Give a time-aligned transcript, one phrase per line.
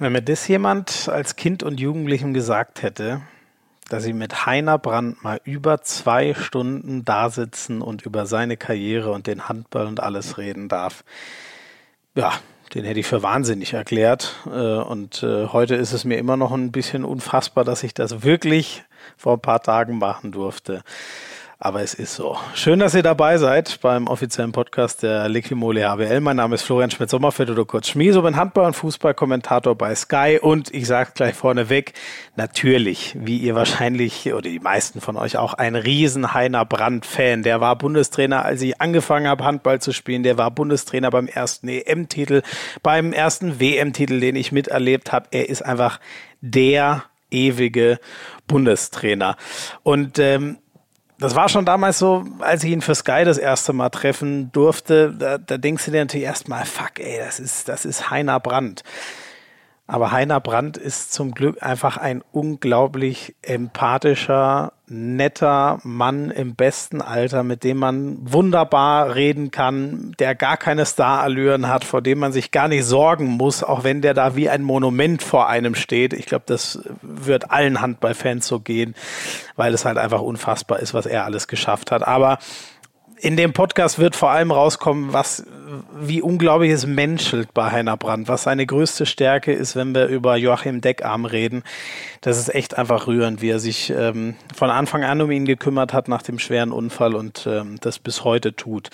[0.00, 3.20] Wenn mir das jemand als Kind und Jugendlichem gesagt hätte,
[3.90, 9.12] dass ich mit Heiner Brandt mal über zwei Stunden da sitzen und über seine Karriere
[9.12, 11.04] und den Handball und alles reden darf,
[12.14, 12.32] ja,
[12.72, 14.36] den hätte ich für wahnsinnig erklärt.
[14.46, 18.22] Äh, und äh, heute ist es mir immer noch ein bisschen unfassbar, dass ich das
[18.22, 18.84] wirklich
[19.18, 20.82] vor ein paar Tagen machen durfte.
[21.62, 22.38] Aber es ist so.
[22.54, 26.20] Schön, dass ihr dabei seid beim offiziellen Podcast der Liquimole HWL.
[26.20, 30.72] Mein Name ist Florian Schmidt-Sommerfeld oder kurz Schmieso, bin Handball- und Fußballkommentator bei Sky und
[30.72, 31.92] ich sage gleich vorneweg,
[32.34, 37.42] natürlich, wie ihr wahrscheinlich oder die meisten von euch auch, ein riesen Heiner Brandt-Fan.
[37.42, 40.22] Der war Bundestrainer, als ich angefangen habe, Handball zu spielen.
[40.22, 42.40] Der war Bundestrainer beim ersten EM-Titel,
[42.82, 45.26] beim ersten WM-Titel, den ich miterlebt habe.
[45.30, 46.00] Er ist einfach
[46.40, 48.00] der ewige
[48.46, 49.36] Bundestrainer.
[49.82, 50.56] Und ähm,
[51.20, 55.12] das war schon damals so, als ich ihn für Sky das erste Mal treffen durfte,
[55.12, 58.82] da, da denkst du dir natürlich erstmal, fuck, ey, das ist, das ist Heiner Brandt.
[59.90, 67.42] Aber Heiner Brandt ist zum Glück einfach ein unglaublich empathischer, netter Mann im besten Alter,
[67.42, 72.52] mit dem man wunderbar reden kann, der gar keine Starallüren hat, vor dem man sich
[72.52, 76.12] gar nicht sorgen muss, auch wenn der da wie ein Monument vor einem steht.
[76.12, 78.94] Ich glaube, das wird allen Handballfans so gehen,
[79.56, 82.06] weil es halt einfach unfassbar ist, was er alles geschafft hat.
[82.06, 82.38] Aber
[83.20, 85.44] in dem Podcast wird vor allem rauskommen, was,
[86.00, 90.36] wie unglaublich es menschelt bei Heiner Brandt, was seine größte Stärke ist, wenn wir über
[90.36, 91.62] Joachim Deckarm reden.
[92.22, 95.92] Das ist echt einfach rührend, wie er sich ähm, von Anfang an um ihn gekümmert
[95.92, 98.90] hat nach dem schweren Unfall und ähm, das bis heute tut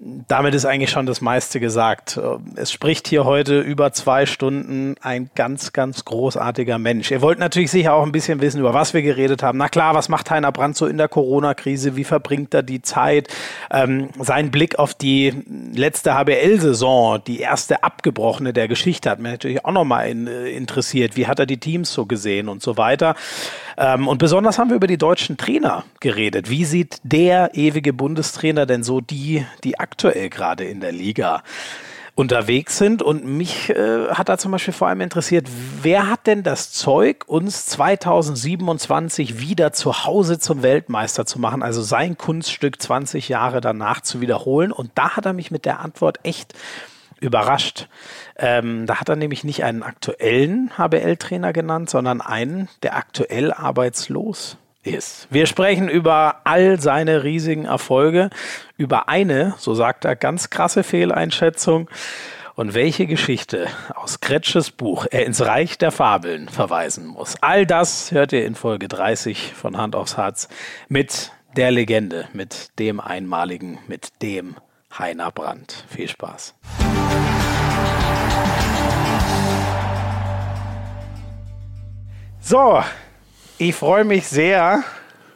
[0.00, 2.20] damit ist eigentlich schon das meiste gesagt.
[2.54, 7.10] Es spricht hier heute über zwei Stunden ein ganz, ganz großartiger Mensch.
[7.10, 9.58] Ihr wollt natürlich sicher auch ein bisschen wissen, über was wir geredet haben.
[9.58, 11.96] Na klar, was macht Heiner Brandt so in der Corona-Krise?
[11.96, 13.28] Wie verbringt er die Zeit?
[13.72, 15.34] Ähm, sein Blick auf die
[15.74, 21.16] letzte HBL-Saison, die erste abgebrochene der Geschichte, hat mir natürlich auch nochmal in, äh, interessiert.
[21.16, 23.16] Wie hat er die Teams so gesehen und so weiter?
[23.78, 26.50] Ähm, und besonders haben wir über die deutschen Trainer geredet.
[26.50, 31.42] Wie sieht der ewige Bundestrainer denn so die, die aktuell gerade in der Liga
[32.18, 33.00] unterwegs sind.
[33.00, 35.46] Und mich äh, hat da zum Beispiel vor allem interessiert,
[35.82, 41.80] wer hat denn das Zeug, uns 2027 wieder zu Hause zum Weltmeister zu machen, also
[41.80, 44.72] sein Kunststück 20 Jahre danach zu wiederholen?
[44.72, 46.54] Und da hat er mich mit der Antwort echt
[47.20, 47.88] überrascht.
[48.36, 54.56] Ähm, da hat er nämlich nicht einen aktuellen HBL-Trainer genannt, sondern einen, der aktuell arbeitslos
[54.82, 55.26] ist.
[55.30, 58.30] Wir sprechen über all seine riesigen Erfolge,
[58.76, 61.88] über eine, so sagt er, ganz krasse Fehleinschätzung
[62.54, 67.36] und welche Geschichte aus Kretsches Buch er ins Reich der Fabeln verweisen muss.
[67.40, 70.48] All das hört ihr in Folge 30 von Hand aufs Herz
[70.88, 74.56] mit der Legende, mit dem einmaligen, mit dem
[74.96, 75.84] Heiner Brandt.
[75.88, 76.54] Viel Spaß.
[82.40, 82.82] So,
[83.58, 84.82] ich freue mich sehr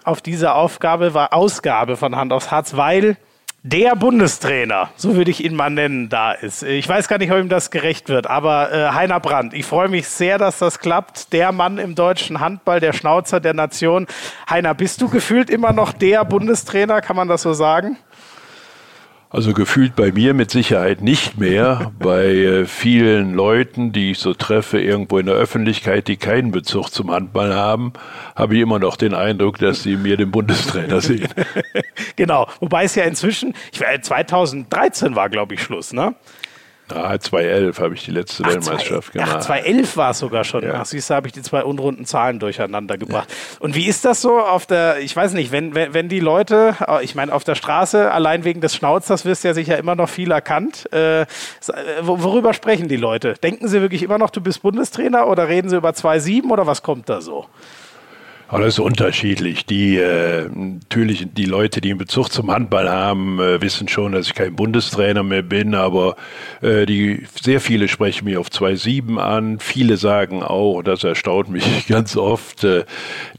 [0.04, 3.16] auf diese Aufgabe, war Ausgabe von Hand aufs Herz, weil
[3.64, 6.64] der Bundestrainer, so würde ich ihn mal nennen, da ist.
[6.64, 9.88] Ich weiß gar nicht, ob ihm das gerecht wird, aber äh, Heiner Brandt, ich freue
[9.88, 11.32] mich sehr, dass das klappt.
[11.32, 14.08] Der Mann im deutschen Handball, der Schnauzer der Nation.
[14.50, 17.98] Heiner, bist du gefühlt immer noch der Bundestrainer, kann man das so sagen?
[19.32, 21.90] Also gefühlt bei mir mit Sicherheit nicht mehr.
[21.98, 26.90] bei äh, vielen Leuten, die ich so treffe, irgendwo in der Öffentlichkeit, die keinen Bezug
[26.90, 27.94] zum Handball haben,
[28.36, 31.28] habe ich immer noch den Eindruck, dass sie mir den Bundestrainer sehen.
[32.16, 32.46] genau.
[32.60, 36.14] Wobei es ja inzwischen, ich, 2013 war, glaube ich, Schluss, ne?
[36.88, 39.30] Ah, 2011 habe ich die letzte Ach, Weltmeisterschaft gemacht.
[39.36, 40.62] Ach, 2011 war es sogar schon.
[40.64, 40.74] Ja.
[40.80, 43.28] Ach, siehst du, habe ich die zwei unrunden Zahlen durcheinander gebracht.
[43.30, 43.56] Ja.
[43.60, 46.76] Und wie ist das so auf der, ich weiß nicht, wenn, wenn, wenn die Leute,
[46.86, 49.94] äh, ich meine, auf der Straße, allein wegen des Schnauzers wirst du ja sicher immer
[49.94, 50.88] noch viel erkannt.
[50.92, 51.26] Äh, äh
[52.00, 53.34] worüber sprechen die Leute?
[53.42, 56.82] Denken sie wirklich immer noch, du bist Bundestrainer oder reden sie über 2,7 oder was
[56.82, 57.46] kommt da so?
[58.52, 59.64] Aber das ist unterschiedlich.
[59.64, 64.26] Die äh, natürlich die Leute, die einen Bezug zum Handball haben, äh, wissen schon, dass
[64.26, 66.16] ich kein Bundestrainer mehr bin, aber
[66.60, 69.58] äh, die sehr viele sprechen mir auf 2.7 an.
[69.58, 72.84] Viele sagen auch, das erstaunt mich ganz oft, äh,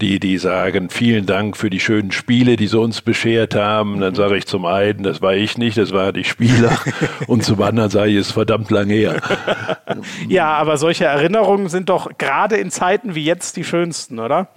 [0.01, 4.00] die die sagen, vielen Dank für die schönen Spiele, die sie uns beschert haben.
[4.00, 6.75] Dann sage ich zum einen, das war ich nicht, das waren die Spieler,
[7.27, 9.21] und zum anderen sage ich, es ist verdammt lang her.
[10.27, 14.50] ja, aber solche Erinnerungen sind doch gerade in Zeiten wie jetzt die schönsten, oder?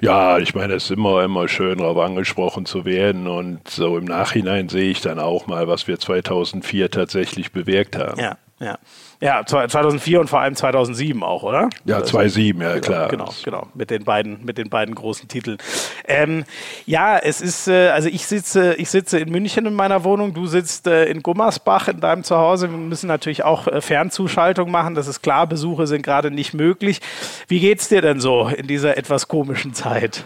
[0.00, 3.26] Ja, ich meine, es ist immer, immer schön, darauf angesprochen zu werden.
[3.26, 8.20] Und so im Nachhinein sehe ich dann auch mal, was wir 2004 tatsächlich bewirkt haben.
[8.20, 8.36] Ja.
[8.58, 8.78] Ja.
[9.20, 11.68] Ja, 2004 und vor allem 2007 auch, oder?
[11.84, 13.08] Ja, 2007, ja klar.
[13.08, 15.58] Genau, genau, mit den beiden, mit den beiden großen Titeln.
[16.06, 16.44] Ähm,
[16.86, 20.46] ja, es ist, äh, also ich sitze, ich sitze in München in meiner Wohnung, du
[20.46, 22.70] sitzt äh, in Gummersbach in deinem Zuhause.
[22.70, 27.00] Wir müssen natürlich auch äh, Fernzuschaltung machen, das ist klar, Besuche sind gerade nicht möglich.
[27.48, 30.24] Wie geht's dir denn so in dieser etwas komischen Zeit?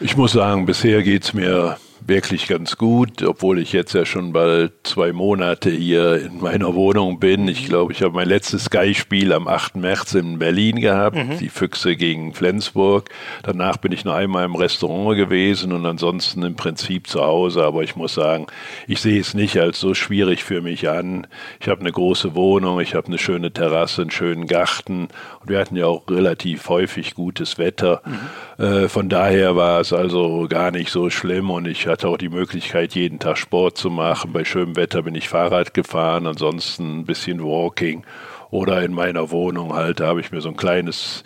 [0.00, 1.76] Ich muss sagen, bisher geht's mir
[2.08, 7.18] wirklich ganz gut, obwohl ich jetzt ja schon bald zwei Monate hier in meiner Wohnung
[7.18, 7.48] bin.
[7.48, 9.76] Ich glaube, ich habe mein letztes Sky-Spiel am 8.
[9.76, 11.38] März in Berlin gehabt, mhm.
[11.38, 13.08] die Füchse gegen Flensburg.
[13.42, 17.64] Danach bin ich noch einmal im Restaurant gewesen und ansonsten im Prinzip zu Hause.
[17.64, 18.46] Aber ich muss sagen,
[18.86, 21.26] ich sehe es nicht als so schwierig für mich an.
[21.60, 25.08] Ich habe eine große Wohnung, ich habe eine schöne Terrasse, einen schönen Garten
[25.40, 28.02] und wir hatten ja auch relativ häufig gutes Wetter.
[28.04, 28.18] Mhm.
[28.58, 32.30] Äh, von daher war es also gar nicht so schlimm und ich hatte auch die
[32.30, 34.32] Möglichkeit, jeden Tag Sport zu machen.
[34.32, 38.04] Bei schönem Wetter bin ich Fahrrad gefahren, ansonsten ein bisschen Walking
[38.50, 41.24] oder in meiner Wohnung halt, da habe ich mir so ein kleines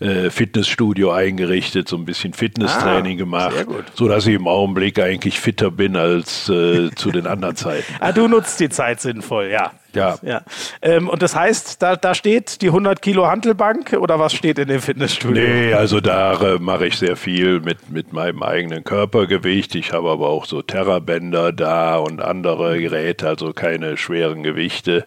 [0.00, 5.38] äh, Fitnessstudio eingerichtet, so ein bisschen Fitnesstraining ah, gemacht, so dass ich im Augenblick eigentlich
[5.38, 7.84] fitter bin als äh, zu den anderen Zeiten.
[8.00, 9.72] Ah, du nutzt die Zeit sinnvoll, ja.
[9.94, 10.18] Ja.
[10.22, 10.42] ja.
[10.82, 14.68] Ähm, und das heißt, da, da steht die 100 Kilo Hantelbank oder was steht in
[14.68, 15.42] dem Fitnessstudio?
[15.42, 19.74] Nee, also da äh, mache ich sehr viel mit, mit meinem eigenen Körpergewicht.
[19.74, 25.04] Ich habe aber auch so Terrabänder da und andere Geräte, also keine schweren Gewichte.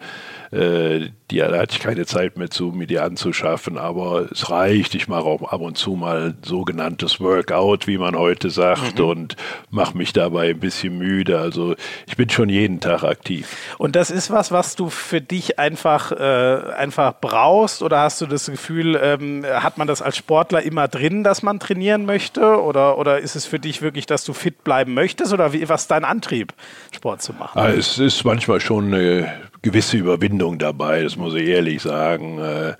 [0.54, 4.94] Äh, die, da hatte ich keine Zeit mehr zu, mir die anzuschaffen, aber es reicht.
[4.94, 9.06] Ich mache auch ab und zu mal sogenanntes Workout, wie man heute sagt, mhm.
[9.06, 9.36] und
[9.72, 11.40] mache mich dabei ein bisschen müde.
[11.40, 13.56] Also ich bin schon jeden Tag aktiv.
[13.80, 18.28] Und das ist was, was du für dich einfach, äh, einfach brauchst oder hast du
[18.28, 23.00] das Gefühl, ähm, hat man das als Sportler immer drin, dass man trainieren möchte oder,
[23.00, 25.92] oder ist es für dich wirklich, dass du fit bleiben möchtest oder wie, was ist
[25.92, 26.54] dein Antrieb,
[26.92, 27.58] Sport zu machen?
[27.60, 32.38] Ah, es ist manchmal schon eine gewisse Überwindung dabei, das muss ich ehrlich sagen.
[32.38, 32.74] Äh,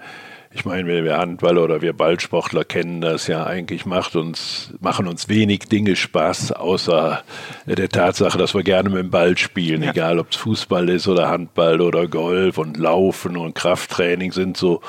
[0.56, 3.44] ich meine, wir Handballer oder wir Ballsportler kennen das ja.
[3.44, 7.24] Eigentlich macht uns, machen uns wenig Dinge Spaß, außer
[7.66, 9.82] der Tatsache, dass wir gerne mit dem Ball spielen.
[9.82, 9.90] Ja.
[9.90, 14.82] Egal, ob es Fußball ist oder Handball oder Golf und Laufen und Krafttraining sind so,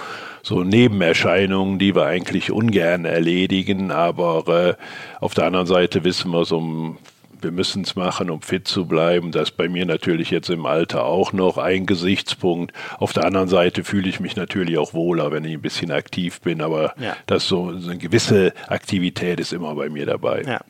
[0.43, 3.91] so Nebenerscheinungen, die wir eigentlich ungern erledigen.
[3.91, 4.75] Aber äh,
[5.21, 6.99] auf der anderen Seite wissen wir, so um
[7.45, 9.31] wir müssen es machen, um fit zu bleiben.
[9.31, 12.73] Das ist bei mir natürlich jetzt im Alter auch noch ein Gesichtspunkt.
[12.99, 16.41] Auf der anderen Seite fühle ich mich natürlich auch wohler, wenn ich ein bisschen aktiv
[16.41, 17.17] bin, aber ja.
[17.27, 20.43] das so, so eine gewisse Aktivität ist immer bei mir dabei.
[20.43, 20.61] Ja.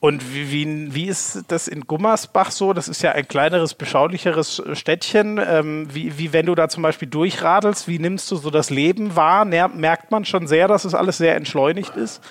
[0.00, 2.72] Und wie, wie, wie, ist das in Gummersbach so?
[2.72, 5.40] Das ist ja ein kleineres, beschaulicheres Städtchen.
[5.44, 9.16] Ähm, wie, wie wenn du da zum Beispiel durchradelst, wie nimmst du so das Leben
[9.16, 9.44] wahr?
[9.44, 12.22] Merkt man schon sehr, dass es alles sehr entschleunigt ist?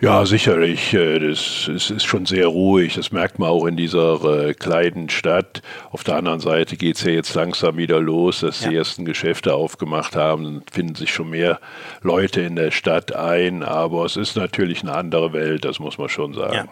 [0.00, 0.94] Ja, sicherlich.
[0.94, 2.94] Äh, das ist schon sehr ruhig.
[2.94, 5.60] Das merkt man auch in dieser äh, kleinen Stadt.
[5.90, 8.70] Auf der anderen Seite geht es ja jetzt langsam wieder los, dass ja.
[8.70, 10.44] die ersten Geschäfte aufgemacht haben.
[10.44, 11.58] Dann finden sich schon mehr
[12.00, 13.64] Leute in der Stadt ein.
[13.64, 16.54] Aber es ist natürlich eine andere Welt, das muss man schon sagen.
[16.54, 16.66] Ja.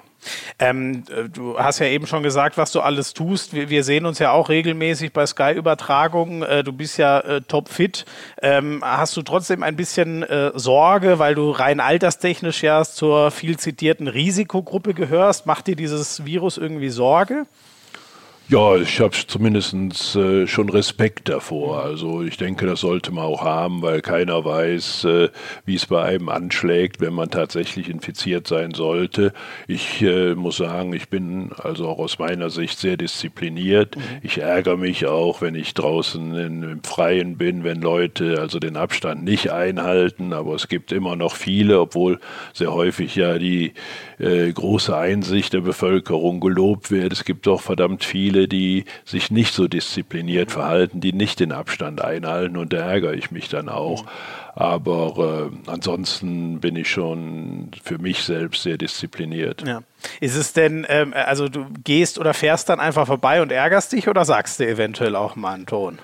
[0.59, 3.55] Ähm, äh, du hast ja eben schon gesagt, was du alles tust.
[3.55, 6.43] Wir, wir sehen uns ja auch regelmäßig bei Sky-Übertragungen.
[6.43, 8.05] Äh, du bist ja äh, topfit.
[8.43, 13.59] Ähm, hast du trotzdem ein bisschen äh, Sorge, weil du rein alterstechnisch ja zur viel
[13.59, 15.47] zitierten Risikogruppe gehörst?
[15.47, 17.47] Macht dir dieses Virus irgendwie Sorge?
[18.49, 19.75] Ja, ich habe zumindest
[20.15, 21.83] äh, schon Respekt davor.
[21.83, 25.29] Also ich denke, das sollte man auch haben, weil keiner weiß, äh,
[25.65, 29.33] wie es bei einem anschlägt, wenn man tatsächlich infiziert sein sollte.
[29.67, 33.97] Ich äh, muss sagen, ich bin also auch aus meiner Sicht sehr diszipliniert.
[33.97, 34.03] Mhm.
[34.23, 38.77] Ich ärgere mich auch, wenn ich draußen in, im Freien bin, wenn Leute also den
[38.77, 40.33] Abstand nicht einhalten.
[40.33, 42.21] Aber es gibt immer noch viele, obwohl
[42.53, 43.73] sehr häufig ja die
[44.21, 47.13] äh, große Einsicht der Bevölkerung gelobt wird.
[47.13, 52.03] Es gibt doch verdammt viele, die sich nicht so diszipliniert verhalten, die nicht den Abstand
[52.03, 54.05] einhalten und da ärgere ich mich dann auch.
[54.55, 59.67] Aber äh, ansonsten bin ich schon für mich selbst sehr diszipliniert.
[59.67, 59.83] Ja.
[60.21, 64.09] Ist es denn, ähm, also du gehst oder fährst dann einfach vorbei und ärgerst dich
[64.09, 65.99] oder sagst du eventuell auch mal einen Ton?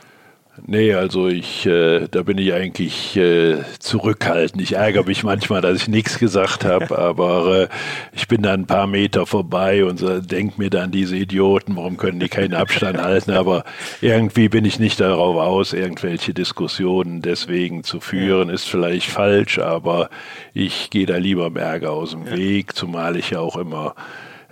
[0.67, 4.61] Nee, also ich, äh, da bin ich eigentlich äh, zurückhaltend.
[4.61, 7.69] Ich ärgere mich manchmal, dass ich nichts gesagt habe, aber äh,
[8.13, 11.97] ich bin dann ein paar Meter vorbei und so, denke mir dann, diese Idioten, warum
[11.97, 13.31] können die keinen Abstand halten?
[13.31, 13.65] Aber
[14.03, 18.51] irgendwie bin ich nicht darauf aus, irgendwelche Diskussionen deswegen zu führen.
[18.51, 20.11] Ist vielleicht falsch, aber
[20.53, 23.95] ich gehe da lieber im Ärger aus dem Weg, zumal ich ja auch immer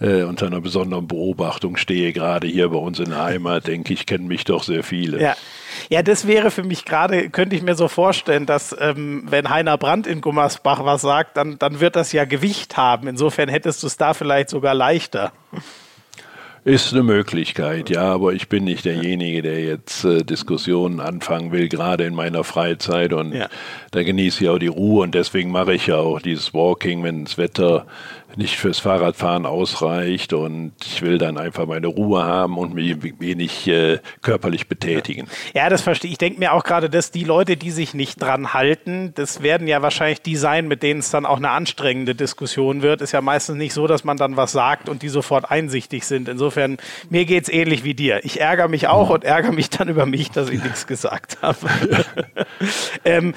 [0.00, 4.07] äh, unter einer besonderen Beobachtung stehe, gerade hier bei uns in der Heimat, denke ich,
[4.07, 5.21] kennen mich doch sehr viele.
[5.21, 5.37] Ja.
[5.89, 9.79] Ja, das wäre für mich gerade, könnte ich mir so vorstellen, dass ähm, wenn Heiner
[9.79, 13.09] Brandt in Gummersbach was sagt, dann, dann wird das ja Gewicht haben.
[13.09, 15.33] Insofern hättest du es da vielleicht sogar leichter.
[16.62, 21.71] Ist eine Möglichkeit, ja, aber ich bin nicht derjenige, der jetzt äh, Diskussionen anfangen will,
[21.71, 23.49] gerade in meiner Freizeit und ja.
[23.93, 27.25] da genieße ich auch die Ruhe und deswegen mache ich ja auch dieses Walking, wenn
[27.25, 27.87] das Wetter
[28.37, 33.67] nicht fürs Fahrradfahren ausreicht und ich will dann einfach meine Ruhe haben und mich wenig
[33.69, 35.29] äh, körperlich betätigen.
[35.55, 36.13] Ja, das verstehe ich.
[36.13, 39.67] Ich denke mir auch gerade, dass die Leute, die sich nicht dran halten, das werden
[39.67, 43.01] ja wahrscheinlich die sein, mit denen es dann auch eine anstrengende Diskussion wird.
[43.01, 46.29] Ist ja meistens nicht so, dass man dann was sagt und die sofort einsichtig sind.
[46.29, 48.25] Insofern, mir geht es ähnlich wie dir.
[48.25, 51.57] Ich ärgere mich auch und ärgere mich dann über mich, dass ich nichts gesagt habe.
[53.05, 53.35] ähm,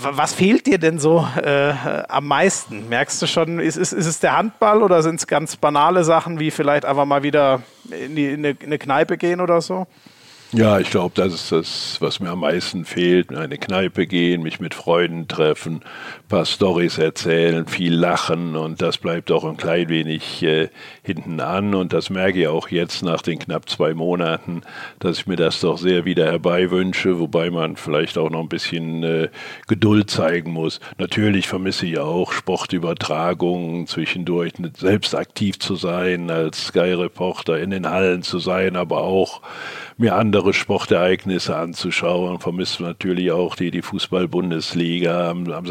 [0.00, 1.72] was fehlt dir denn so äh,
[2.08, 2.88] am meisten?
[2.88, 6.38] Merkst du schon, ist, ist, ist es der Handball oder sind es ganz banale Sachen
[6.40, 9.86] wie vielleicht einfach mal wieder in, die, in, eine, in eine Kneipe gehen oder so?
[10.52, 13.30] Ja, ich glaube, das ist das, was mir am meisten fehlt.
[13.30, 15.82] In eine Kneipe gehen, mich mit Freunden treffen,
[16.28, 20.68] paar Stories erzählen, viel lachen und das bleibt auch ein klein wenig äh,
[21.02, 24.62] hinten an und das merke ich auch jetzt nach den knapp zwei Monaten,
[24.98, 29.04] dass ich mir das doch sehr wieder herbeiwünsche, wobei man vielleicht auch noch ein bisschen
[29.04, 29.28] äh,
[29.68, 30.80] Geduld zeigen muss.
[30.98, 38.22] Natürlich vermisse ich auch Sportübertragungen zwischendurch, selbst aktiv zu sein, als Sky-Reporter in den Hallen
[38.22, 39.42] zu sein, aber auch
[39.96, 42.40] mir andere Sportereignisse anzuschauen.
[42.40, 45.66] Vermisst natürlich auch die, die Fußball-Bundesliga am, am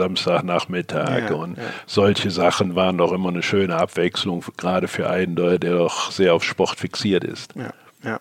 [0.46, 1.30] Samstagnachmittag.
[1.30, 1.64] Ja, und ja.
[1.86, 6.44] solche Sachen waren doch immer eine schöne Abwechslung, gerade für einen, der doch sehr auf
[6.44, 7.54] Sport fixiert ist.
[7.56, 7.72] Ja,
[8.04, 8.20] ja.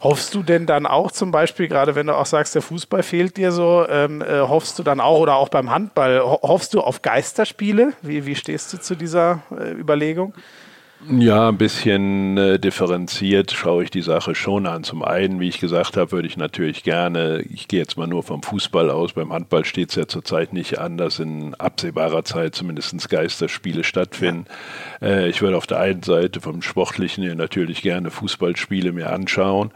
[0.00, 3.36] Hoffst du denn dann auch zum Beispiel, gerade wenn du auch sagst, der Fußball fehlt
[3.36, 7.02] dir so, ähm, äh, hoffst du dann auch oder auch beim Handball, hoffst du auf
[7.02, 7.92] Geisterspiele?
[8.02, 10.34] Wie, wie stehst du zu dieser äh, Überlegung?
[11.08, 14.84] Ja, ein bisschen äh, differenziert schaue ich die Sache schon an.
[14.84, 18.22] Zum einen, wie ich gesagt habe, würde ich natürlich gerne, ich gehe jetzt mal nur
[18.22, 22.54] vom Fußball aus, beim Handball steht es ja zurzeit nicht an, dass in absehbarer Zeit
[22.54, 24.44] zumindest Geisterspiele stattfinden.
[25.00, 25.08] Ja.
[25.08, 29.70] Äh, ich würde auf der einen Seite vom Sportlichen her natürlich gerne Fußballspiele mir anschauen.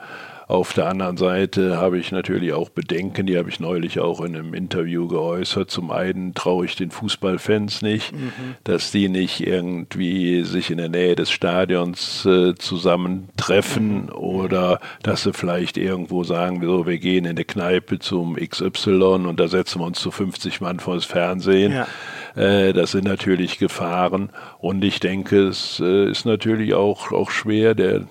[0.47, 4.37] Auf der anderen Seite habe ich natürlich auch Bedenken, die habe ich neulich auch in
[4.37, 5.71] einem Interview geäußert.
[5.71, 8.33] Zum einen traue ich den Fußballfans nicht, mhm.
[8.63, 14.13] dass die nicht irgendwie sich in der Nähe des Stadions äh, zusammentreffen mhm.
[14.13, 19.41] oder dass sie vielleicht irgendwo sagen, so, wir gehen in eine Kneipe zum XY und
[19.41, 21.73] da setzen wir uns zu 50 Mann vor das Fernsehen.
[21.73, 21.87] Ja.
[22.37, 24.31] Äh, das sind natürlich Gefahren.
[24.59, 28.03] Und ich denke, es äh, ist natürlich auch, auch schwer, der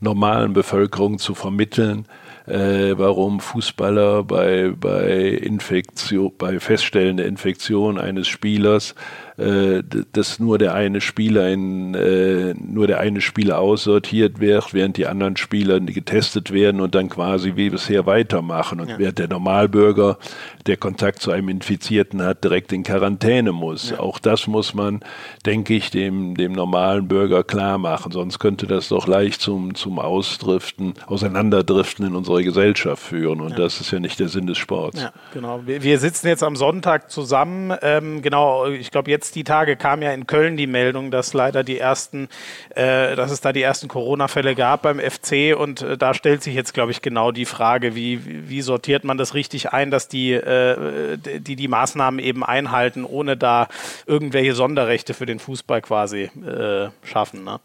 [0.00, 2.06] normalen Bevölkerung zu vermitteln,
[2.46, 8.94] äh, warum Fußballer bei, bei Infektion, bei Feststellen der Infektion eines Spielers
[9.38, 14.96] äh, dass nur der eine Spieler in, äh, nur der eine Spieler aussortiert wird, während
[14.96, 18.80] die anderen Spieler getestet werden und dann quasi wie bisher weitermachen.
[18.80, 18.98] Und ja.
[18.98, 20.18] während der Normalbürger,
[20.66, 23.90] der Kontakt zu einem Infizierten hat, direkt in Quarantäne muss.
[23.90, 24.00] Ja.
[24.00, 25.00] Auch das muss man,
[25.46, 28.12] denke ich, dem, dem normalen Bürger klar machen.
[28.12, 33.40] Sonst könnte das doch leicht zum, zum Ausdriften, Auseinanderdriften in unserer Gesellschaft führen.
[33.40, 33.56] Und ja.
[33.56, 35.00] das ist ja nicht der Sinn des Sports.
[35.00, 35.62] Ja, genau.
[35.64, 37.72] Wir, wir sitzen jetzt am Sonntag zusammen.
[37.80, 41.32] Ähm, genau, ich glaube, jetzt jetzt die Tage kam ja in Köln die Meldung, dass
[41.32, 42.28] leider die ersten,
[42.74, 46.56] äh, dass es da die ersten Corona-Fälle gab beim FC und äh, da stellt sich
[46.56, 50.32] jetzt, glaube ich, genau die Frage, wie, wie sortiert man das richtig ein, dass die,
[50.32, 53.68] äh, die die Maßnahmen eben einhalten, ohne da
[54.06, 57.44] irgendwelche Sonderrechte für den Fußball quasi äh, schaffen.
[57.44, 57.60] Ne?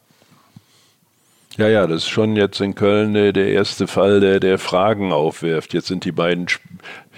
[1.57, 5.73] Ja, ja, das ist schon jetzt in Köln der erste Fall, der, der Fragen aufwirft.
[5.73, 6.45] Jetzt sind die beiden,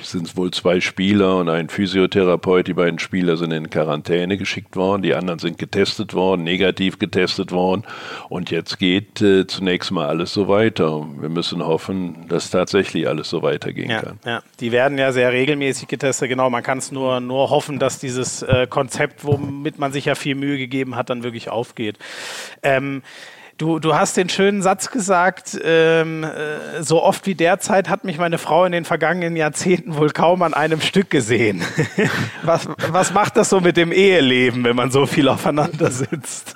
[0.02, 2.66] sind wohl zwei Spieler und ein Physiotherapeut.
[2.68, 5.02] Die beiden Spieler sind in Quarantäne geschickt worden.
[5.02, 7.84] Die anderen sind getestet worden, negativ getestet worden.
[8.30, 11.06] Und jetzt geht äh, zunächst mal alles so weiter.
[11.20, 14.20] Wir müssen hoffen, dass tatsächlich alles so weitergehen ja, kann.
[14.26, 16.30] Ja, die werden ja sehr regelmäßig getestet.
[16.30, 20.16] Genau, man kann es nur, nur hoffen, dass dieses äh, Konzept, womit man sich ja
[20.16, 22.00] viel Mühe gegeben hat, dann wirklich aufgeht.
[22.64, 23.02] Ähm,
[23.60, 28.18] Du, du hast den schönen Satz gesagt, ähm, äh, so oft wie derzeit hat mich
[28.18, 31.62] meine Frau in den vergangenen Jahrzehnten wohl kaum an einem Stück gesehen.
[32.44, 36.56] was, was macht das so mit dem Eheleben, wenn man so viel aufeinander sitzt?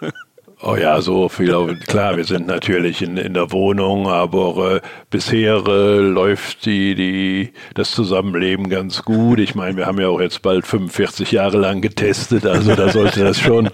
[0.66, 1.78] Oh ja, so viel.
[1.88, 7.52] Klar, wir sind natürlich in, in der Wohnung, aber äh, bisher äh, läuft die, die,
[7.74, 9.40] das Zusammenleben ganz gut.
[9.40, 13.26] Ich meine, wir haben ja auch jetzt bald 45 Jahre lang getestet, also da sollte
[13.26, 13.70] das schon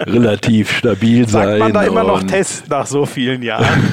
[0.00, 1.46] relativ stabil sein.
[1.46, 3.92] Sagt man da immer noch Test nach so vielen Jahren?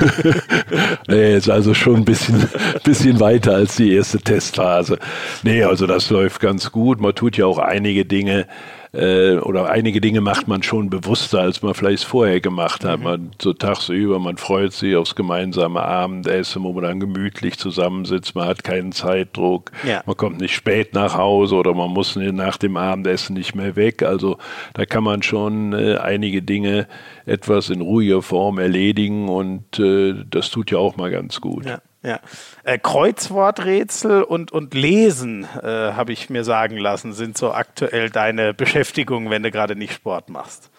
[1.07, 2.49] nee, ist also schon ein bisschen,
[2.83, 4.97] bisschen weiter als die erste Testphase.
[5.43, 7.01] Nee, also das läuft ganz gut.
[7.01, 8.47] Man tut ja auch einige Dinge
[8.93, 12.99] äh, oder einige Dinge macht man schon bewusster, als man vielleicht vorher gemacht hat.
[12.99, 13.03] Mhm.
[13.03, 18.47] Man so tagsüber, man freut sich aufs gemeinsame Abendessen, wo man dann gemütlich zusammensitzt, man
[18.47, 20.03] hat keinen Zeitdruck, ja.
[20.05, 24.03] man kommt nicht spät nach Hause oder man muss nach dem Abendessen nicht mehr weg.
[24.03, 24.37] Also
[24.73, 26.87] da kann man schon äh, einige Dinge
[27.25, 31.65] etwas in ruhiger Form erledigen und äh, das tut ja auch mal ganz gut.
[31.65, 31.79] Ja.
[32.03, 32.19] Ja.
[32.63, 38.53] Äh, Kreuzworträtsel und, und Lesen, äh, habe ich mir sagen lassen, sind so aktuell deine
[38.53, 40.71] Beschäftigungen, wenn du gerade nicht Sport machst.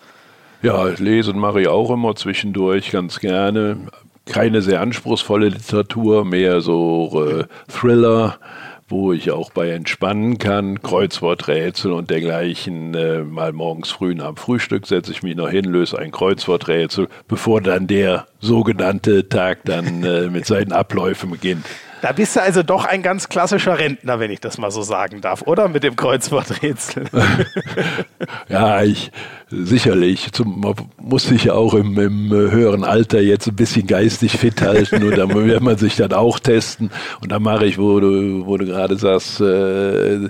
[0.63, 3.89] Ja, Lesen mache ich auch immer zwischendurch ganz gerne.
[4.27, 8.39] Keine sehr anspruchsvolle Literatur, mehr so äh, Thriller
[8.93, 12.95] wo ich auch bei entspannen kann, Kreuzworträtsel und dergleichen.
[12.95, 17.61] Äh, mal morgens früh am Frühstück setze ich mich noch hin, löse ein Kreuzworträtsel, bevor
[17.61, 21.65] dann der sogenannte Tag dann äh, mit seinen Abläufen beginnt.
[22.03, 25.21] Da bist du also doch ein ganz klassischer Rentner, wenn ich das mal so sagen
[25.21, 25.69] darf, oder?
[25.69, 27.05] Mit dem Kreuzworträtsel.
[28.49, 29.13] ja, ich
[29.53, 30.33] sicherlich.
[30.33, 34.61] Zum, man muss sich ja auch im, im, höheren Alter jetzt ein bisschen geistig fit
[34.63, 36.91] halten und da wird man sich dann auch testen.
[37.21, 40.25] Und da mache ich, wo du, wo du gerade sagst, äh,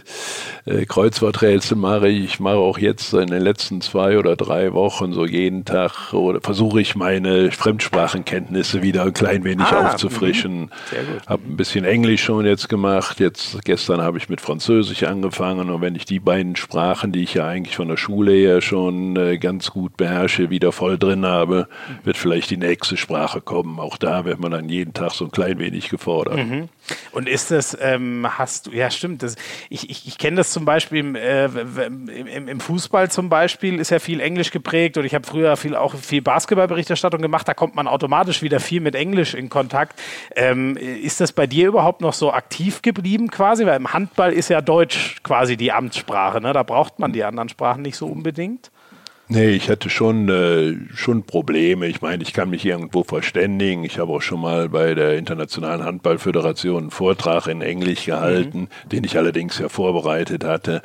[0.64, 2.24] äh, Kreuzworträtsel mache ich.
[2.24, 6.40] Ich mache auch jetzt in den letzten zwei oder drei Wochen so jeden Tag oder
[6.40, 10.62] versuche ich meine Fremdsprachenkenntnisse wieder ein klein wenig ah, aufzufrischen.
[10.62, 10.68] Mhm.
[10.68, 11.26] Gut.
[11.26, 13.20] Habe ein bisschen Englisch schon jetzt gemacht.
[13.20, 17.34] Jetzt gestern habe ich mit Französisch angefangen und wenn ich die beiden Sprachen, die ich
[17.34, 21.68] ja eigentlich von der Schule her schon äh, ganz gut beherrsche, wieder voll drin habe,
[22.04, 23.78] wird vielleicht die nächste Sprache kommen.
[23.78, 26.36] Auch da wird man dann jeden Tag so ein klein wenig gefordert.
[26.36, 26.68] Mhm.
[27.12, 29.36] Und ist das, ähm, hast du, ja stimmt, das,
[29.70, 33.90] ich, ich, ich kenne das zum Beispiel im, äh, im, im, Fußball zum Beispiel, ist
[33.90, 37.74] ja viel Englisch geprägt und ich habe früher viel, auch viel Basketballberichterstattung gemacht, da kommt
[37.74, 40.00] man automatisch wieder viel mit Englisch in Kontakt.
[40.34, 43.64] Ähm, ist das bei dir überhaupt noch so aktiv geblieben quasi?
[43.66, 46.52] Weil im Handball ist ja Deutsch quasi die Amtssprache, ne?
[46.52, 48.70] da braucht man die anderen Sprachen nicht so unbedingt.
[49.34, 51.86] Nee, ich hatte schon, äh, schon Probleme.
[51.86, 53.82] Ich meine, ich kann mich irgendwo verständigen.
[53.82, 58.88] Ich habe auch schon mal bei der Internationalen Handballföderation einen Vortrag in Englisch gehalten, mhm.
[58.90, 60.82] den ich allerdings ja vorbereitet hatte.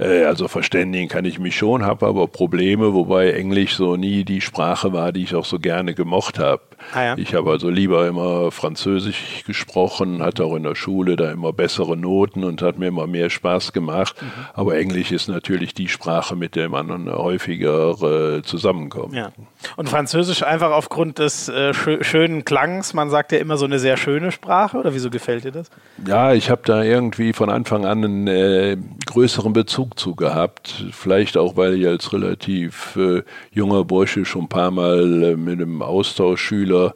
[0.00, 4.40] Äh, also verständigen kann ich mich schon, habe aber Probleme, wobei Englisch so nie die
[4.40, 6.62] Sprache war, die ich auch so gerne gemocht habe.
[6.94, 7.14] Ah, ja.
[7.16, 11.96] Ich habe also lieber immer Französisch gesprochen, hatte auch in der Schule da immer bessere
[11.96, 14.20] Noten und hat mir immer mehr Spaß gemacht.
[14.20, 14.26] Mhm.
[14.52, 19.14] Aber Englisch ist natürlich die Sprache, mit der man häufiger äh, zusammenkommt.
[19.14, 19.32] Ja.
[19.76, 23.96] Und Französisch einfach aufgrund des äh, schönen Klangs, man sagt ja immer so eine sehr
[23.96, 25.70] schöne Sprache, oder wieso gefällt dir das?
[26.06, 30.86] Ja, ich habe da irgendwie von Anfang an einen äh, größeren Bezug zu gehabt.
[30.92, 35.60] Vielleicht auch, weil ich als relativ äh, junger Bursche schon ein paar Mal äh, mit
[35.60, 36.94] einem Austauschschüler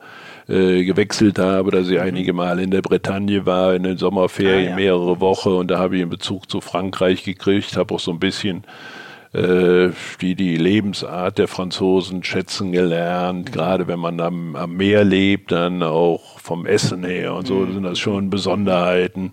[0.49, 2.05] äh, gewechselt habe, dass ich mhm.
[2.05, 4.77] einige Mal in der Bretagne war, in den Sommerferien ah, ja.
[4.77, 8.19] mehrere Wochen und da habe ich einen Bezug zu Frankreich gekriegt, habe auch so ein
[8.19, 8.65] bisschen
[9.33, 13.53] die die Lebensart der Franzosen schätzen gelernt.
[13.53, 17.75] Gerade wenn man am, am Meer lebt, dann auch vom Essen her und so mhm.
[17.75, 19.33] sind das schon Besonderheiten.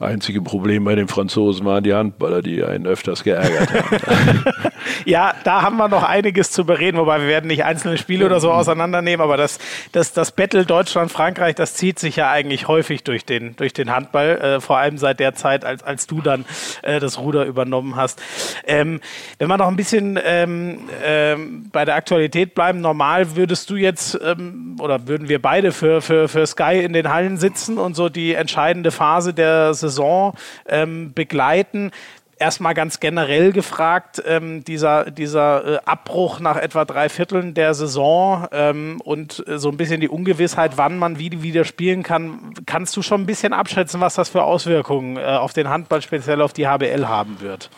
[0.00, 4.44] Einzige Problem bei den Franzosen waren die Handballer, die einen öfters geärgert haben.
[5.04, 8.40] ja, da haben wir noch einiges zu bereden, wobei wir werden nicht einzelne Spiele oder
[8.40, 9.60] so auseinandernehmen, aber das,
[9.92, 14.38] das, das Battle Deutschland-Frankreich, das zieht sich ja eigentlich häufig durch den, durch den Handball,
[14.38, 16.44] äh, vor allem seit der Zeit, als, als du dann
[16.82, 18.20] äh, das Ruder übernommen hast.
[18.66, 19.00] Ähm,
[19.38, 24.18] wenn wir noch ein bisschen ähm, ähm, bei der Aktualität bleiben, normal würdest du jetzt
[24.24, 28.08] ähm, oder würden wir beide für, für, für Sky in den Hallen sitzen und so
[28.08, 30.34] die entscheidende Phase der Saison
[30.66, 31.90] ähm, begleiten.
[32.36, 38.48] Erstmal ganz generell gefragt, ähm, dieser, dieser äh, Abbruch nach etwa drei Vierteln der Saison
[38.50, 42.54] ähm, und äh, so ein bisschen die Ungewissheit, wann man wie, wieder spielen kann.
[42.66, 46.42] Kannst du schon ein bisschen abschätzen, was das für Auswirkungen äh, auf den Handball, speziell
[46.42, 47.70] auf die HBL haben wird?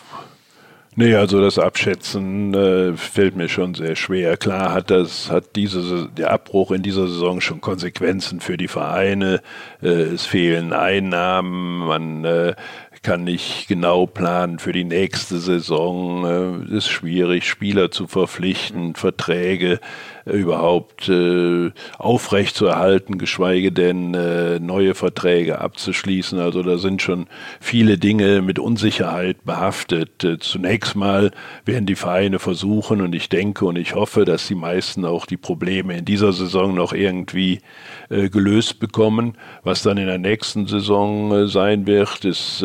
[0.99, 4.39] Nee, also das Abschätzen äh, fällt mir schon sehr schwer.
[4.39, 9.43] Klar hat das, hat diese, der Abbruch in dieser Saison schon Konsequenzen für die Vereine.
[9.83, 12.55] Äh, es fehlen Einnahmen, man äh,
[13.03, 16.25] kann nicht genau planen für die nächste Saison.
[16.65, 19.79] Es ist schwierig, Spieler zu verpflichten, Verträge äh,
[20.27, 26.41] überhaupt äh, aufrechtzuerhalten, geschweige denn äh, neue Verträge abzuschließen.
[26.41, 27.27] Also da sind schon
[27.61, 30.27] viele Dinge mit Unsicherheit behaftet.
[30.41, 31.31] Zunächst mal
[31.65, 35.37] werden die Vereine versuchen und ich denke und ich hoffe, dass die meisten auch die
[35.37, 37.61] Probleme in dieser Saison noch irgendwie
[38.09, 39.37] gelöst bekommen.
[39.63, 42.65] Was dann in der nächsten Saison sein wird, ist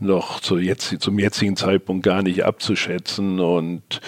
[0.00, 4.00] noch zu jetzt, zum jetzigen Zeitpunkt gar nicht abzuschätzen und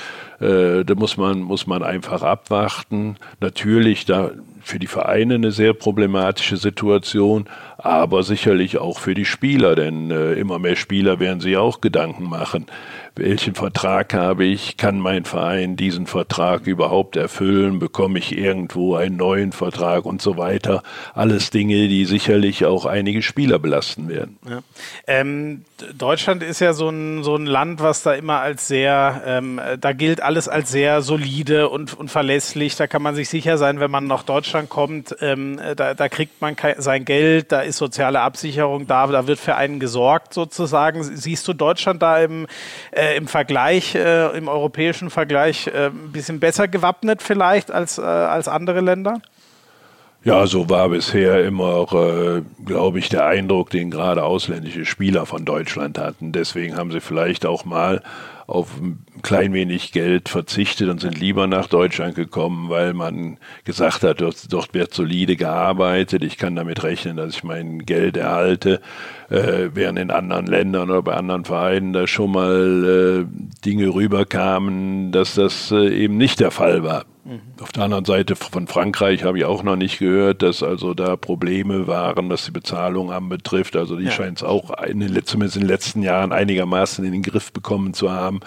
[0.43, 3.17] äh, da muss man, muss man einfach abwarten.
[3.41, 7.47] Natürlich da für die Vereine eine sehr problematische Situation,
[7.79, 12.29] aber sicherlich auch für die Spieler, denn äh, immer mehr Spieler werden sich auch Gedanken
[12.29, 12.67] machen,
[13.15, 19.17] welchen Vertrag habe ich, kann mein Verein diesen Vertrag überhaupt erfüllen, bekomme ich irgendwo einen
[19.17, 20.83] neuen Vertrag und so weiter.
[21.15, 24.39] Alles Dinge, die sicherlich auch einige Spieler belasten werden.
[24.49, 24.61] Ja.
[25.07, 25.65] Ähm,
[25.97, 29.93] Deutschland ist ja so ein, so ein Land, was da immer als sehr, ähm, da
[29.93, 32.77] gilt alles als sehr solide und, und verlässlich.
[32.77, 36.41] Da kann man sich sicher sein, wenn man nach Deutschland kommt, ähm, da, da kriegt
[36.41, 41.03] man sein Geld, da ist soziale Absicherung da, da wird für einen gesorgt sozusagen.
[41.03, 42.47] Siehst du Deutschland da im,
[42.93, 48.03] äh, im Vergleich, äh, im europäischen Vergleich äh, ein bisschen besser gewappnet vielleicht als, äh,
[48.03, 49.21] als andere Länder?
[50.25, 55.45] Ja, so war bisher immer, äh, glaube ich, der Eindruck, den gerade ausländische Spieler von
[55.45, 56.31] Deutschland hatten.
[56.31, 58.03] Deswegen haben sie vielleicht auch mal
[58.47, 64.03] auf ein klein wenig Geld verzichtet und sind lieber nach Deutschland gekommen, weil man gesagt
[64.03, 68.81] hat, dort, dort wird solide gearbeitet, ich kann damit rechnen, dass ich mein Geld erhalte,
[69.33, 75.11] äh, während in anderen Ländern oder bei anderen Vereinen da schon mal äh, Dinge rüberkamen,
[75.11, 77.05] dass das äh, eben nicht der Fall war.
[77.25, 77.41] Mhm.
[77.61, 81.17] Auf der anderen Seite von Frankreich habe ich auch noch nicht gehört, dass also da
[81.17, 83.75] Probleme waren, was die Bezahlung anbetrifft.
[83.75, 84.11] Also die ja.
[84.11, 87.95] scheint es auch in den, zumindest in den letzten Jahren einigermaßen in den Griff bekommen
[87.95, 88.41] zu haben.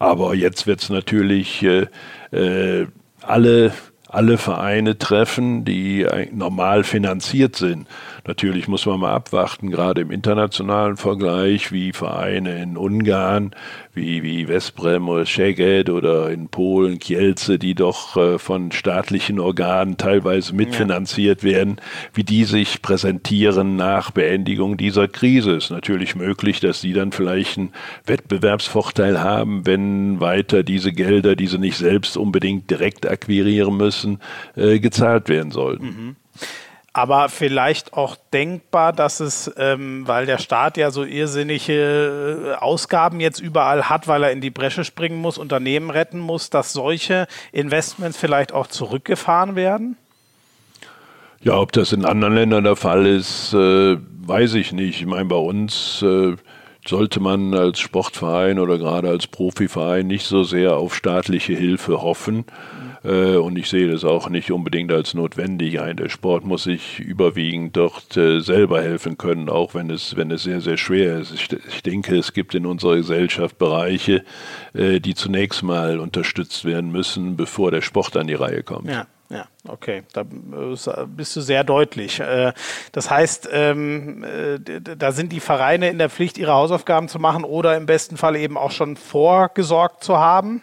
[0.00, 1.86] Aber jetzt wird es natürlich äh,
[2.32, 2.86] äh,
[3.22, 3.72] alle
[4.08, 7.88] alle Vereine treffen, die normal finanziert sind.
[8.26, 13.52] Natürlich muss man mal abwarten, gerade im internationalen Vergleich, wie Vereine in Ungarn,
[13.94, 19.96] wie, wie Westbrem oder Szeged oder in Polen, Kielce, die doch äh, von staatlichen Organen
[19.96, 21.50] teilweise mitfinanziert ja.
[21.50, 21.76] werden,
[22.14, 25.52] wie die sich präsentieren nach Beendigung dieser Krise.
[25.52, 27.72] Ist natürlich möglich, dass die dann vielleicht einen
[28.06, 34.18] Wettbewerbsvorteil haben, wenn weiter diese Gelder, die sie nicht selbst unbedingt direkt akquirieren müssen,
[34.56, 35.84] äh, gezahlt werden sollten.
[35.84, 36.16] Mhm
[36.96, 43.20] aber vielleicht auch denkbar, dass es, ähm, weil der Staat ja so irrsinnige äh, Ausgaben
[43.20, 47.26] jetzt überall hat, weil er in die Bresche springen muss, Unternehmen retten muss, dass solche
[47.52, 49.98] Investments vielleicht auch zurückgefahren werden?
[51.42, 55.02] Ja, ob das in anderen Ländern der Fall ist, äh, weiß ich nicht.
[55.02, 56.34] Ich meine, bei uns äh,
[56.86, 62.46] sollte man als Sportverein oder gerade als Profiverein nicht so sehr auf staatliche Hilfe hoffen.
[62.48, 62.85] Äh,
[63.36, 65.96] und ich sehe das auch nicht unbedingt als notwendig ein.
[65.96, 70.42] Der Sport muss sich überwiegend dort äh, selber helfen können, auch wenn es, wenn es
[70.42, 71.32] sehr, sehr schwer ist.
[71.32, 74.24] Ich, ich denke, es gibt in unserer Gesellschaft Bereiche,
[74.74, 78.90] äh, die zunächst mal unterstützt werden müssen, bevor der Sport an die Reihe kommt.
[78.90, 79.06] Ja.
[79.28, 82.22] Ja, okay, da bist du sehr deutlich.
[82.92, 84.24] Das heißt, ähm,
[84.96, 88.36] da sind die Vereine in der Pflicht, ihre Hausaufgaben zu machen oder im besten Fall
[88.36, 90.62] eben auch schon vorgesorgt zu haben.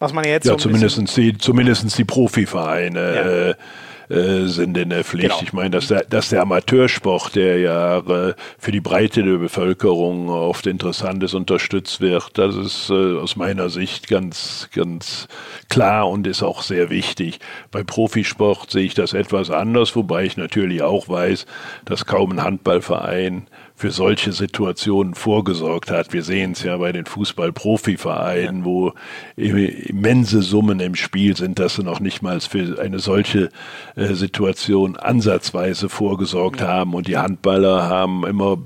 [0.00, 3.22] Was man jetzt ja, so zumindest die, zumindest die Profivereine ja.
[3.50, 3.54] äh,
[4.10, 5.28] äh, sind in der Pflicht.
[5.28, 5.42] Genau.
[5.42, 10.28] Ich meine, dass der, dass der Amateursport, der ja äh, für die Breite der Bevölkerung
[10.30, 15.28] oft interessant ist, unterstützt wird, das ist äh, aus meiner Sicht ganz, ganz
[15.68, 17.38] klar und ist auch sehr wichtig.
[17.70, 21.46] Bei Profisport sehe ich das etwas anders, wobei ich natürlich auch weiß,
[21.84, 23.46] dass kaum ein Handballverein
[23.80, 26.12] für solche Situationen vorgesorgt hat.
[26.12, 28.92] Wir sehen es ja bei den Fußball-Profivereinen, wo
[29.36, 33.48] immense Summen im Spiel sind, dass sie noch nicht mal für eine solche
[33.96, 36.68] äh, Situation ansatzweise vorgesorgt ja.
[36.68, 36.92] haben.
[36.92, 38.58] Und die Handballer haben immer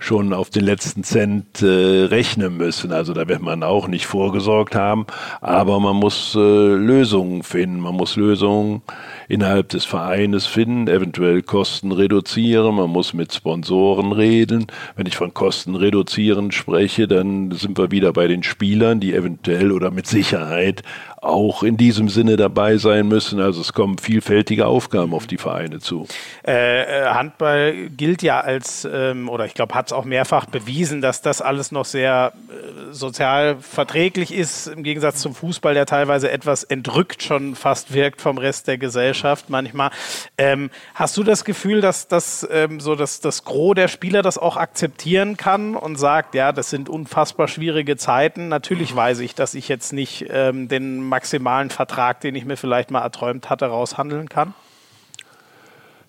[0.00, 2.90] schon auf den letzten Cent äh, rechnen müssen.
[2.90, 5.06] Also da wird man auch nicht vorgesorgt haben,
[5.40, 7.78] aber man muss äh, Lösungen finden.
[7.78, 8.82] Man muss Lösungen
[9.28, 12.76] innerhalb des Vereines finden, eventuell Kosten reduzieren.
[12.76, 14.66] Man muss mit Sponsoren reden.
[14.94, 19.72] Wenn ich von Kosten reduzieren spreche, dann sind wir wieder bei den Spielern, die eventuell
[19.72, 20.82] oder mit Sicherheit
[21.20, 23.40] auch in diesem Sinne dabei sein müssen.
[23.40, 26.06] Also es kommen vielfältige Aufgaben auf die Vereine zu.
[26.46, 31.00] Äh, äh Handball gilt ja als, ähm, oder ich glaube, hat es auch mehrfach bewiesen,
[31.00, 36.30] dass das alles noch sehr äh, sozial verträglich ist, im Gegensatz zum Fußball, der teilweise
[36.30, 39.15] etwas entrückt schon fast wirkt vom Rest der Gesellschaft
[39.48, 39.90] manchmal.
[40.38, 44.38] Ähm, hast du das Gefühl, dass das ähm, so dass das Gros der Spieler das
[44.38, 48.48] auch akzeptieren kann und sagt, ja, das sind unfassbar schwierige Zeiten.
[48.48, 52.90] Natürlich weiß ich, dass ich jetzt nicht ähm, den maximalen Vertrag, den ich mir vielleicht
[52.90, 54.54] mal erträumt hatte, raushandeln kann?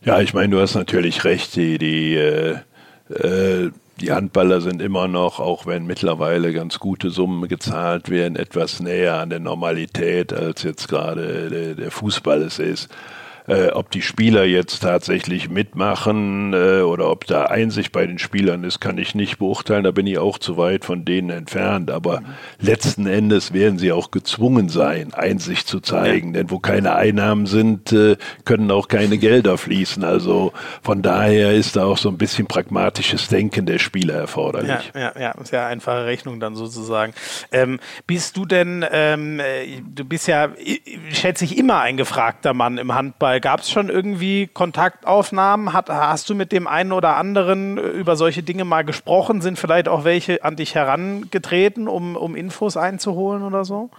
[0.02, 1.56] Ja, ich meine, du hast natürlich recht.
[1.56, 2.58] Die, die, äh,
[3.10, 8.80] äh, die Handballer sind immer noch, auch wenn mittlerweile ganz gute Summen gezahlt werden, etwas
[8.80, 12.90] näher an der Normalität, als jetzt gerade der, Fußball es ist.
[13.48, 18.66] Äh, ob die Spieler jetzt tatsächlich mitmachen äh, oder ob da Einsicht bei den Spielern
[18.66, 19.86] ist, kann ich nicht beurteilen.
[19.86, 21.90] Da bin ich auch zu weit von denen entfernt.
[21.90, 22.26] Aber mhm.
[22.60, 26.34] letzten Endes werden sie auch gezwungen sein, Einsicht zu zeigen.
[26.34, 26.42] Ja.
[26.42, 30.04] Denn wo keine Einnahmen sind, äh, können auch keine Gelder fließen.
[30.04, 34.92] Also von daher ist da auch so ein bisschen pragmatisches Denken der Spieler erforderlich.
[34.94, 35.32] Ja, ja, ja.
[35.32, 37.14] ist ja einfache Rechnung dann sozusagen.
[37.54, 40.50] Ähm, bist du denn, ähm, äh, du bist ja,
[41.12, 43.37] schätze ich, immer ein gefragter Mann im Handball.
[43.40, 45.74] Gab es schon irgendwie Kontaktaufnahmen?
[45.74, 49.42] Hat, hast du mit dem einen oder anderen äh, über solche Dinge mal gesprochen?
[49.42, 53.90] Sind vielleicht auch welche an dich herangetreten, um, um Infos einzuholen oder so?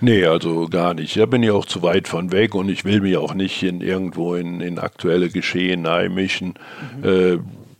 [0.00, 1.16] Nee, also gar nicht.
[1.16, 3.82] Da bin ich auch zu weit von weg und ich will mich auch nicht in
[3.82, 6.54] irgendwo in, in aktuelle Geschehen einmischen.
[7.02, 7.04] Mhm.
[7.08, 7.38] Äh,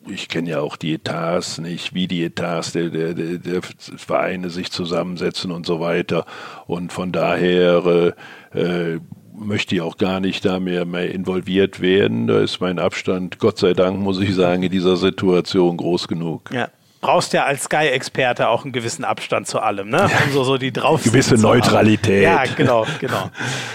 [0.09, 4.51] ich kenne ja auch die Etats nicht, wie die Etats der, der, der, der, Vereine
[4.51, 6.27] sich zusammensetzen und so weiter.
[6.67, 8.15] Und von daher
[8.53, 8.99] äh,
[9.41, 12.27] möchte ich auch gar nicht da mehr, mehr involviert werden.
[12.27, 16.51] Da ist mein Abstand, Gott sei Dank, muss ich sagen, in dieser Situation groß genug.
[16.53, 16.69] Ja
[17.01, 20.11] brauchst ja als Sky-Experte auch einen gewissen Abstand zu allem, ne?
[20.27, 22.23] Um so, so die drauf Gewisse Neutralität.
[22.23, 23.31] Ja, genau, genau.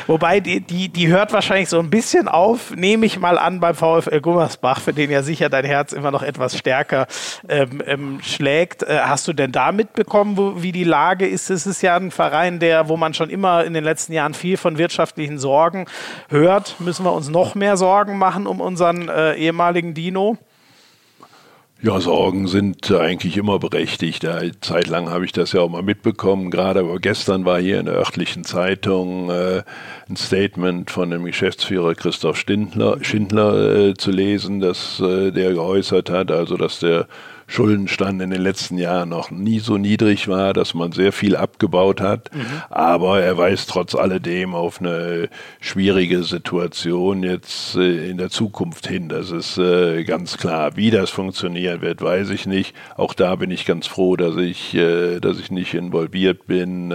[0.05, 3.73] Wobei die, die, die hört wahrscheinlich so ein bisschen auf, nehme ich mal an, beim
[3.73, 7.07] VfL Gummersbach, für den ja sicher dein Herz immer noch etwas stärker
[7.49, 8.83] ähm, ähm, schlägt.
[8.83, 11.49] Äh, hast du denn da mitbekommen, wo, wie die Lage ist?
[11.49, 14.57] Es ist ja ein Verein, der, wo man schon immer in den letzten Jahren viel
[14.57, 15.87] von wirtschaftlichen Sorgen
[16.29, 16.75] hört.
[16.79, 20.37] Müssen wir uns noch mehr Sorgen machen um unseren äh, ehemaligen Dino?
[21.81, 24.25] Ja, Sorgen sind eigentlich immer berechtigt.
[24.61, 26.49] Zeitlang habe ich das ja auch mal mitbekommen.
[26.49, 29.61] Gerade gestern war hier in der örtlichen Zeitung äh,
[30.09, 36.09] ein Statement von dem Geschäftsführer Christoph Schindler, Schindler äh, zu lesen, dass äh, der geäußert
[36.09, 37.07] hat, also dass der
[37.47, 42.01] Schuldenstand in den letzten Jahren noch nie so niedrig war, dass man sehr viel abgebaut
[42.01, 42.33] hat.
[42.33, 42.45] Mhm.
[42.69, 45.29] Aber er weist trotz alledem auf eine
[45.59, 49.09] schwierige Situation jetzt äh, in der Zukunft hin.
[49.09, 50.75] Das ist äh, ganz klar.
[50.75, 52.75] Wie das funktionieren wird, weiß ich nicht.
[52.95, 56.93] Auch da bin ich ganz froh, dass ich, äh, dass ich nicht involviert bin.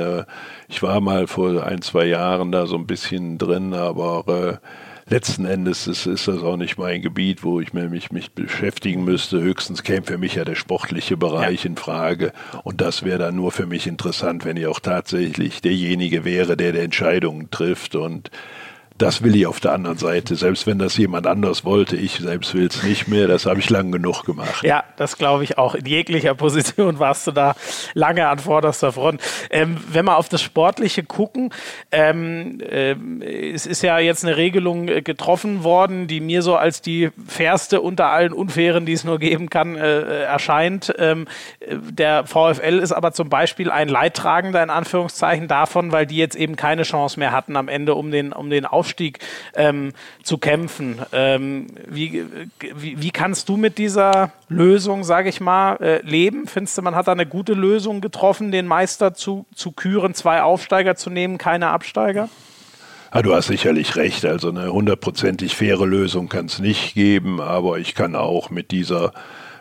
[0.69, 4.61] Ich war mal vor ein, zwei Jahren da so ein bisschen drin, aber
[5.11, 9.40] letzten Endes ist, ist das auch nicht mein Gebiet, wo ich mich, mich beschäftigen müsste.
[9.40, 11.70] Höchstens käme für mich ja der sportliche Bereich ja.
[11.70, 12.33] in Frage.
[12.62, 16.73] Und das wäre dann nur für mich interessant, wenn ich auch tatsächlich derjenige wäre, der
[16.73, 17.96] die Entscheidungen trifft.
[17.96, 18.31] Und
[19.01, 20.37] das will ich auf der anderen Seite.
[20.37, 23.29] Selbst wenn das jemand anders wollte, ich selbst will es nicht mehr.
[23.29, 24.63] Das habe ich lang genug gemacht.
[24.63, 25.75] Ja, das glaube ich auch.
[25.75, 27.55] In jeglicher Position warst du da
[27.95, 29.23] lange an vorderster Front.
[29.51, 31.53] Ähm, wenn wir auf das Sportliche gucken,
[31.91, 32.95] ähm, äh,
[33.53, 37.81] es ist ja jetzt eine Regelung äh, getroffen worden, die mir so als die fairste
[37.81, 40.95] unter allen Unfairen, die es nur geben kann, äh, äh erscheint.
[40.99, 41.27] Ähm,
[41.71, 46.57] der VfL ist aber zum Beispiel ein Leidtragender in Anführungszeichen davon, weil die jetzt eben
[46.57, 49.20] keine Chance mehr hatten am Ende um den, um den Aufstieg Aufstieg
[49.55, 49.92] ähm,
[50.24, 50.98] zu kämpfen.
[51.12, 52.24] Ähm, wie,
[52.76, 56.48] wie, wie, kannst du mit dieser Lösung, sage ich mal, äh, leben?
[56.48, 60.42] Findest du, man hat da eine gute Lösung getroffen, den Meister zu, zu küren, zwei
[60.42, 62.29] Aufsteiger zu nehmen, keine Absteiger?
[63.12, 64.24] Ah, du hast sicherlich recht.
[64.24, 69.12] Also eine hundertprozentig faire Lösung kann es nicht geben, aber ich kann auch mit dieser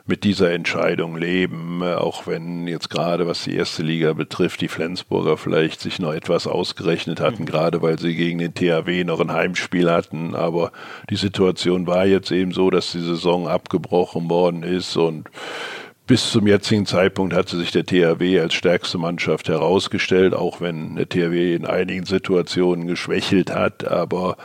[0.09, 5.37] mit dieser Entscheidung leben, auch wenn jetzt gerade was die erste Liga betrifft, die Flensburger
[5.37, 7.47] vielleicht sich noch etwas ausgerechnet hatten, mhm.
[7.47, 10.35] gerade weil sie gegen den THW noch ein Heimspiel hatten.
[10.35, 10.71] Aber
[11.09, 15.29] die Situation war jetzt eben so, dass die Saison abgebrochen worden ist und
[16.09, 21.07] bis zum jetzigen Zeitpunkt hatte sich der THW als stärkste Mannschaft herausgestellt, auch wenn der
[21.07, 23.87] THW in einigen Situationen geschwächelt hat.
[23.87, 24.35] Aber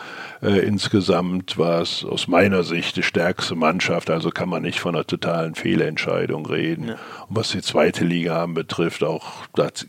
[0.43, 4.95] äh, insgesamt war es aus meiner Sicht die stärkste Mannschaft, also kann man nicht von
[4.95, 6.89] einer totalen Fehlentscheidung reden.
[6.89, 6.95] Ja.
[7.31, 9.87] Und was die zweite Liga anbetrifft, auch das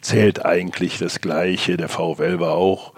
[0.00, 1.76] zählt eigentlich das Gleiche.
[1.76, 2.92] Der VfL war auch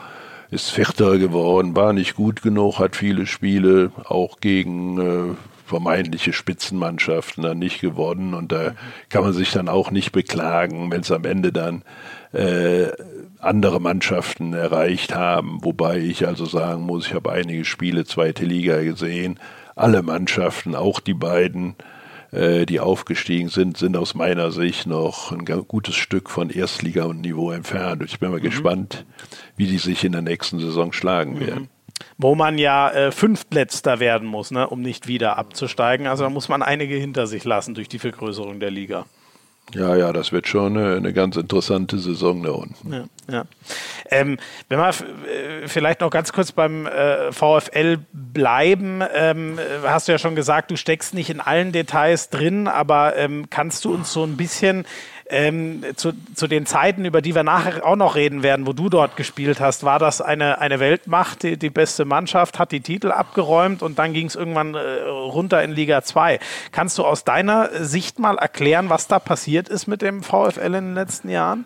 [0.50, 5.34] ist Vierter geworden, war nicht gut genug, hat viele Spiele auch gegen äh,
[5.70, 8.74] vermeintliche Spitzenmannschaften dann nicht gewonnen und da
[9.08, 11.82] kann man sich dann auch nicht beklagen, wenn es am Ende dann
[12.32, 12.88] äh,
[13.38, 18.82] andere Mannschaften erreicht haben, wobei ich also sagen muss, ich habe einige Spiele zweite Liga
[18.82, 19.38] gesehen,
[19.76, 21.76] alle Mannschaften, auch die beiden,
[22.32, 27.20] äh, die aufgestiegen sind, sind aus meiner Sicht noch ein gutes Stück von Erstliga und
[27.20, 28.02] Niveau entfernt.
[28.04, 28.44] Ich bin mal mhm.
[28.44, 29.06] gespannt,
[29.56, 31.68] wie die sich in der nächsten Saison schlagen mhm.
[32.18, 36.06] Wo man ja äh, Fünftletzter werden muss, ne, um nicht wieder abzusteigen.
[36.06, 39.06] Also da muss man einige hinter sich lassen durch die Vergrößerung der Liga.
[39.74, 42.92] Ja, ja, das wird schon eine, eine ganz interessante Saison da unten.
[42.92, 43.44] Ja, ja.
[44.10, 50.12] Ähm, wenn wir äh, vielleicht noch ganz kurz beim äh, VfL bleiben, ähm, hast du
[50.12, 54.12] ja schon gesagt, du steckst nicht in allen Details drin, aber ähm, kannst du uns
[54.12, 54.86] so ein bisschen
[55.30, 58.88] Ähm, zu, zu den Zeiten, über die wir nachher auch noch reden werden, wo du
[58.88, 63.12] dort gespielt hast, war das eine, eine Weltmacht, die, die beste Mannschaft, hat die Titel
[63.12, 66.40] abgeräumt und dann ging es irgendwann äh, runter in Liga 2.
[66.72, 70.72] Kannst du aus deiner Sicht mal erklären, was da passiert ist mit dem VfL in
[70.72, 71.64] den letzten Jahren?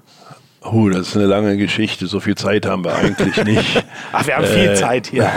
[0.65, 2.07] Oh, das ist eine lange Geschichte.
[2.07, 3.85] So viel Zeit haben wir eigentlich nicht.
[4.13, 5.31] Ach, wir haben viel äh, Zeit hier.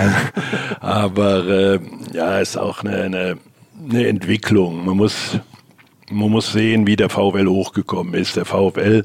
[0.80, 1.80] Aber äh,
[2.13, 3.38] ja, ist auch eine, eine,
[3.90, 4.86] eine Entwicklung.
[4.86, 5.40] Man muss
[6.10, 8.38] man muss sehen, wie der VfL hochgekommen ist.
[8.38, 9.04] Der VfL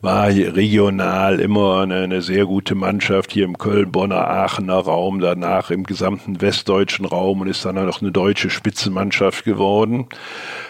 [0.00, 5.84] war regional immer eine, eine sehr gute Mannschaft hier im Köln-Bonner Aachener Raum, danach im
[5.84, 10.06] gesamten westdeutschen Raum und ist dann noch eine deutsche Spitzenmannschaft geworden.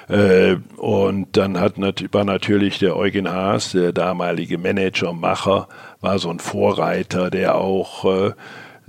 [0.09, 1.75] Äh, und dann hat
[2.12, 5.68] war natürlich der Eugen Haas, der damalige Manager, Macher,
[6.01, 8.35] war so ein Vorreiter, der auch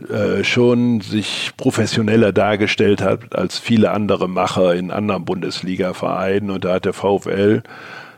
[0.10, 6.49] äh, schon sich professioneller dargestellt hat als viele andere Macher in anderen Bundesliga-Vereinen.
[6.49, 7.63] Und da hat der VfL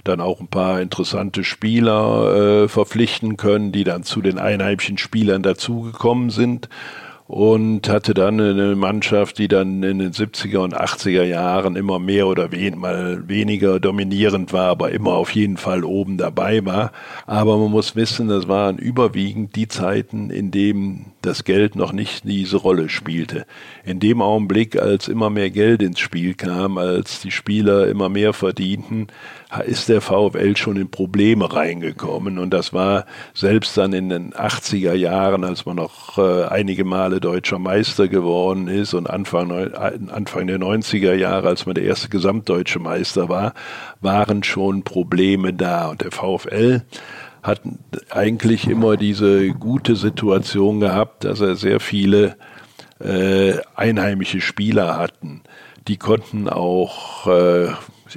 [0.04, 5.44] dann auch ein paar interessante Spieler äh, verpflichten können, die dann zu den einheimischen Spielern
[5.44, 6.70] dazugekommen sind
[7.28, 12.28] und hatte dann eine Mannschaft, die dann in den 70er und 80er Jahren immer mehr
[12.28, 16.94] oder wen, mal weniger dominierend war, aber immer auf jeden Fall oben dabei war.
[17.26, 22.24] Aber man muss wissen, das waren überwiegend die Zeiten, in denen das Geld noch nicht
[22.24, 23.46] diese Rolle spielte.
[23.84, 28.32] In dem Augenblick, als immer mehr Geld ins Spiel kam, als die Spieler immer mehr
[28.32, 29.08] verdienten,
[29.66, 32.38] ist der VfL schon in Probleme reingekommen.
[32.38, 37.20] Und das war selbst dann in den 80er Jahren, als man noch äh, einige Male
[37.20, 42.80] deutscher Meister geworden ist und Anfang, Anfang der 90er Jahre, als man der erste gesamtdeutsche
[42.80, 43.54] Meister war,
[44.02, 45.90] waren schon Probleme da.
[45.90, 46.82] Und der VfL
[47.42, 47.62] hat
[48.10, 52.36] eigentlich immer diese gute Situation gehabt, dass er sehr viele
[53.00, 55.42] äh, einheimische Spieler hatten.
[55.88, 57.70] Die konnten auch äh,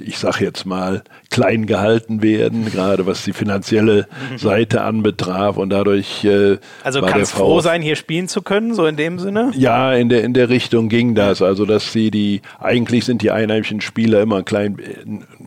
[0.04, 4.38] ich sage jetzt mal, klein gehalten werden, gerade was die finanzielle mhm.
[4.38, 6.24] Seite anbetraf und dadurch.
[6.24, 9.52] Äh, also kannst froh sein, hier spielen zu können, so in dem Sinne?
[9.54, 11.42] Ja, in der in der Richtung ging das.
[11.42, 14.76] Also dass sie die eigentlich sind die einheimischen Spieler immer ein klein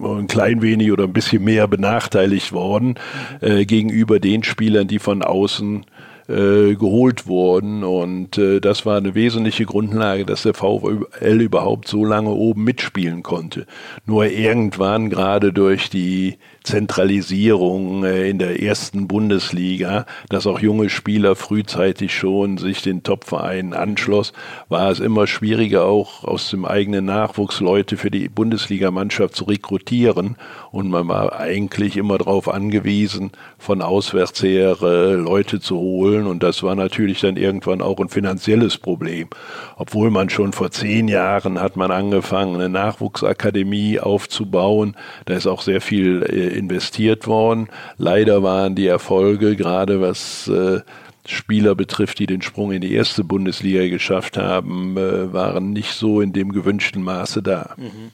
[0.01, 2.95] ein klein wenig oder ein bisschen mehr benachteiligt worden
[3.41, 3.47] mhm.
[3.47, 5.85] äh, gegenüber den Spielern, die von außen
[6.27, 7.83] äh, geholt wurden.
[7.83, 13.23] Und äh, das war eine wesentliche Grundlage, dass der VfL überhaupt so lange oben mitspielen
[13.23, 13.65] konnte.
[14.05, 21.35] Nur irgendwann gerade durch die Zentralisierung äh, in der ersten Bundesliga, dass auch junge Spieler
[21.35, 24.31] frühzeitig schon sich den Topvereinen anschloss,
[24.69, 30.37] war es immer schwieriger auch aus dem eigenen Nachwuchs Leute für die Bundesligamannschaft zu rekrutieren.
[30.71, 36.25] Und man war eigentlich immer darauf angewiesen, von auswärts her äh, Leute zu holen.
[36.27, 39.27] Und das war natürlich dann irgendwann auch ein finanzielles Problem.
[39.75, 44.95] Obwohl man schon vor zehn Jahren hat man angefangen, eine Nachwuchsakademie aufzubauen,
[45.25, 47.67] da ist auch sehr viel äh, investiert worden.
[47.97, 50.81] Leider waren die Erfolge, gerade was äh,
[51.25, 56.21] Spieler betrifft, die den Sprung in die erste Bundesliga geschafft haben, äh, waren nicht so
[56.21, 57.75] in dem gewünschten Maße da.
[57.77, 58.11] Mhm.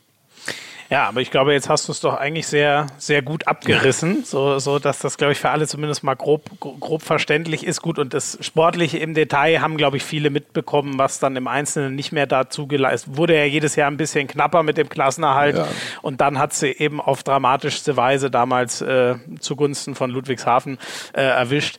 [0.90, 4.58] Ja, aber ich glaube, jetzt hast du es doch eigentlich sehr, sehr gut abgerissen, so,
[4.58, 7.84] so dass das, glaube ich, für alle zumindest mal grob, grob verständlich ist.
[7.84, 11.94] Gut, und das Sportliche im Detail haben, glaube ich, viele mitbekommen, was dann im Einzelnen
[11.94, 13.36] nicht mehr dazu geleistet wurde.
[13.36, 15.58] Ja, jedes Jahr ein bisschen knapper mit dem Klassenerhalt.
[15.58, 15.68] Ja.
[16.02, 20.80] Und dann hat sie eben auf dramatischste Weise damals äh, zugunsten von Ludwigshafen
[21.14, 21.78] äh, erwischt.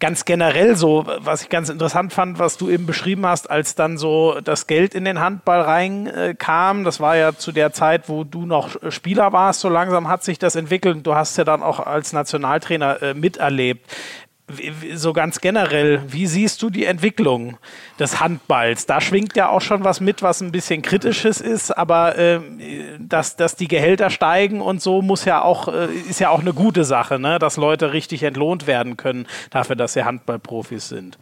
[0.00, 3.96] Ganz generell so, was ich ganz interessant fand, was du eben beschrieben hast, als dann
[3.96, 8.49] so das Geld in den Handball reinkam, das war ja zu der Zeit, wo du
[8.50, 11.06] noch Spieler warst, so langsam hat sich das entwickelt.
[11.06, 13.86] Du hast ja dann auch als Nationaltrainer äh, miterlebt.
[14.94, 17.56] So ganz generell, wie siehst du die Entwicklung
[18.00, 18.84] des Handballs?
[18.84, 22.40] Da schwingt ja auch schon was mit, was ein bisschen kritisches ist, aber äh,
[22.98, 26.52] dass, dass die Gehälter steigen und so muss ja auch, äh, ist ja auch eine
[26.52, 27.38] gute Sache, ne?
[27.38, 31.16] dass Leute richtig entlohnt werden können dafür, dass sie Handballprofis sind.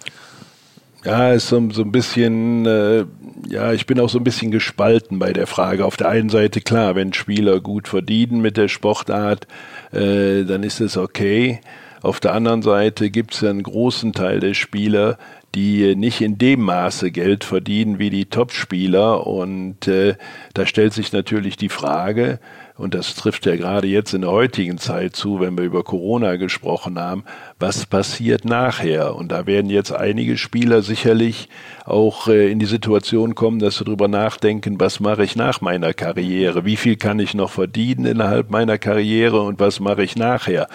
[1.05, 3.05] Ja, ist so, so ein bisschen, äh,
[3.49, 5.85] ja, ich bin auch so ein bisschen gespalten bei der Frage.
[5.85, 9.47] Auf der einen Seite, klar, wenn Spieler gut verdienen mit der Sportart,
[9.93, 11.61] äh, dann ist es okay.
[12.03, 15.19] Auf der anderen Seite gibt es einen großen Teil der Spieler,
[15.55, 19.27] die nicht in dem Maße Geld verdienen wie die Topspieler.
[19.27, 20.17] Und äh,
[20.55, 22.41] da stellt sich natürlich die Frage,
[22.77, 26.37] und das trifft ja gerade jetzt in der heutigen Zeit zu, wenn wir über Corona
[26.37, 27.25] gesprochen haben,
[27.61, 29.17] was passiert nachher?
[29.17, 31.49] Und da werden jetzt einige Spieler sicherlich
[31.85, 35.95] auch äh, in die Situation kommen, dass sie darüber nachdenken, was mache ich nach meiner
[35.95, 36.65] Karriere?
[36.65, 40.69] Wie viel kann ich noch verdienen innerhalb meiner Karriere und was mache ich nachher?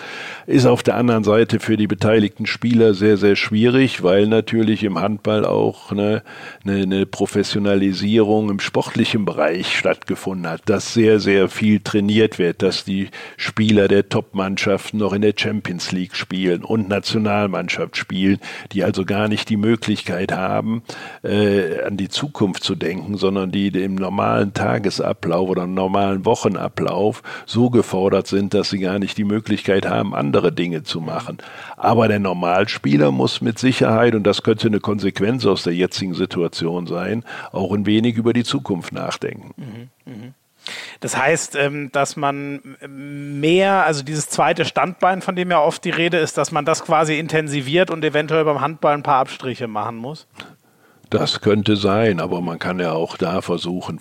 [0.47, 4.99] Ist auf der anderen Seite für die beteiligten Spieler sehr, sehr schwierig, weil natürlich im
[4.99, 6.23] Handball auch eine,
[6.65, 12.83] eine, eine Professionalisierung im sportlichen Bereich stattgefunden hat, dass sehr, sehr viel trainiert wird, dass
[12.83, 18.39] die Spieler der Top-Mannschaften noch in der Champions League spielen und Nationalmannschaft spielen,
[18.71, 20.81] die also gar nicht die Möglichkeit haben,
[21.21, 27.21] äh, an die Zukunft zu denken, sondern die im normalen Tagesablauf oder im normalen Wochenablauf
[27.45, 31.37] so gefordert sind, dass sie gar nicht die Möglichkeit haben, andere Dinge zu machen.
[31.77, 36.87] Aber der Normalspieler muss mit Sicherheit, und das könnte eine Konsequenz aus der jetzigen Situation
[36.87, 39.51] sein, auch ein wenig über die Zukunft nachdenken.
[39.57, 40.33] Mhm, mh.
[40.99, 45.89] Das heißt, ähm, dass man mehr, also dieses zweite Standbein, von dem ja oft die
[45.89, 49.97] Rede ist, dass man das quasi intensiviert und eventuell beim Handball ein paar Abstriche machen
[49.97, 50.27] muss?
[51.13, 53.99] Das könnte sein, aber man kann ja auch da versuchen,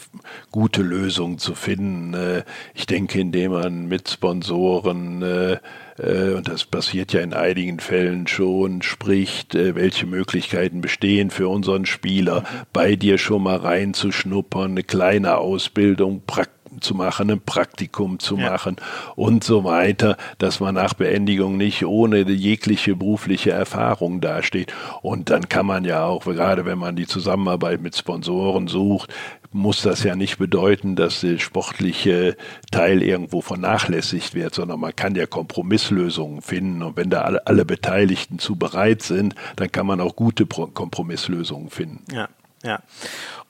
[0.50, 2.14] gute Lösungen zu finden.
[2.14, 5.58] Äh, ich denke, indem man mit Sponsoren, äh,
[6.02, 12.44] und das passiert ja in einigen Fällen schon, spricht, welche Möglichkeiten bestehen für unseren Spieler,
[12.72, 18.50] bei dir schon mal reinzuschnuppern, eine kleine Ausbildung, praktisch zu machen, ein Praktikum zu ja.
[18.50, 18.76] machen
[19.16, 24.72] und so weiter, dass man nach Beendigung nicht ohne jegliche berufliche Erfahrung dasteht.
[25.02, 29.12] Und dann kann man ja auch, gerade wenn man die Zusammenarbeit mit Sponsoren sucht,
[29.52, 32.36] muss das ja nicht bedeuten, dass der sportliche
[32.70, 36.82] Teil irgendwo vernachlässigt wird, sondern man kann ja Kompromisslösungen finden.
[36.82, 41.70] Und wenn da alle, alle Beteiligten zu bereit sind, dann kann man auch gute Kompromisslösungen
[41.70, 42.02] finden.
[42.12, 42.28] Ja,
[42.62, 42.80] ja.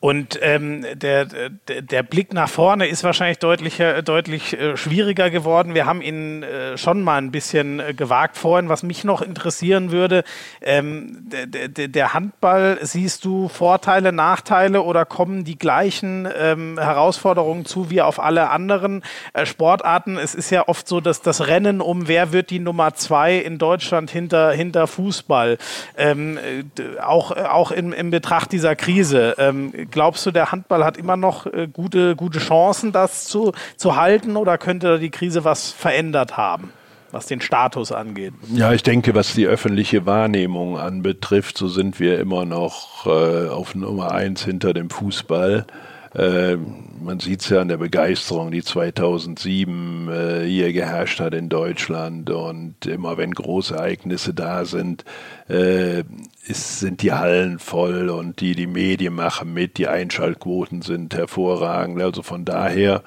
[0.03, 5.75] Und ähm, der, der, der Blick nach vorne ist wahrscheinlich deutlich, deutlich äh, schwieriger geworden.
[5.75, 8.69] Wir haben ihn äh, schon mal ein bisschen äh, gewagt vorhin.
[8.69, 10.25] Was mich noch interessieren würde,
[10.61, 17.65] ähm, der, der, der Handball, siehst du Vorteile, Nachteile oder kommen die gleichen ähm, Herausforderungen
[17.65, 20.19] zu wie auf alle anderen äh, Sportarten?
[20.19, 23.57] Es ist ja oft so, dass das Rennen um wer wird die Nummer zwei in
[23.57, 25.59] Deutschland hinter, hinter Fußball,
[25.97, 30.97] ähm, äh, auch, auch in, in Betracht dieser Krise ähm, glaubst du, der Handball hat
[30.97, 35.71] immer noch äh, gute, gute Chancen, das zu, zu halten oder könnte die Krise was
[35.71, 36.73] verändert haben?
[37.13, 38.33] was den Status angeht.
[38.55, 43.75] Ja, ich denke, was die öffentliche Wahrnehmung anbetrifft, so sind wir immer noch äh, auf
[43.75, 45.67] Nummer eins hinter dem Fußball.
[46.15, 46.57] Äh,
[47.03, 52.31] man sieht es ja an der Begeisterung, die 2007 äh, hier geherrscht hat in Deutschland.
[52.31, 55.05] Und immer wenn Großereignisse da sind,
[55.49, 56.05] äh,
[56.47, 62.01] ist, sind die Hallen voll und die, die Medien machen mit, die Einschaltquoten sind hervorragend.
[62.01, 63.03] Also von daher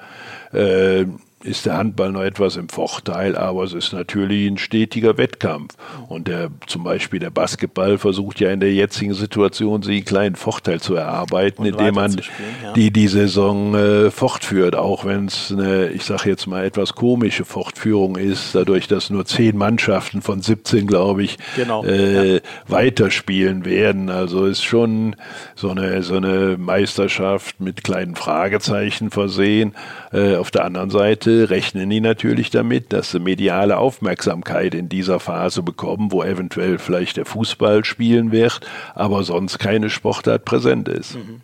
[0.52, 1.06] äh,
[1.44, 5.74] ist der Handball noch etwas im Vorteil, aber es ist natürlich ein stetiger Wettkampf.
[6.08, 10.36] Und der, zum Beispiel der Basketball versucht ja in der jetzigen Situation, sich einen kleinen
[10.36, 12.72] Vorteil zu erarbeiten, Und indem man ja.
[12.72, 17.44] die, die Saison äh, fortführt, auch wenn es eine, ich sage jetzt mal, etwas komische
[17.44, 21.84] Fortführung ist, dadurch, dass nur zehn Mannschaften von 17, glaube ich, genau.
[21.84, 22.40] äh, ja.
[22.66, 24.08] weiterspielen werden.
[24.08, 25.16] Also ist schon
[25.54, 29.74] so eine, so eine Meisterschaft mit kleinen Fragezeichen versehen.
[30.12, 35.20] Äh, auf der anderen Seite rechnen die natürlich damit, dass sie mediale Aufmerksamkeit in dieser
[35.20, 38.60] Phase bekommen, wo eventuell vielleicht der Fußball spielen wird,
[38.94, 41.16] aber sonst keine Sportart präsent ist.
[41.16, 41.42] Mhm.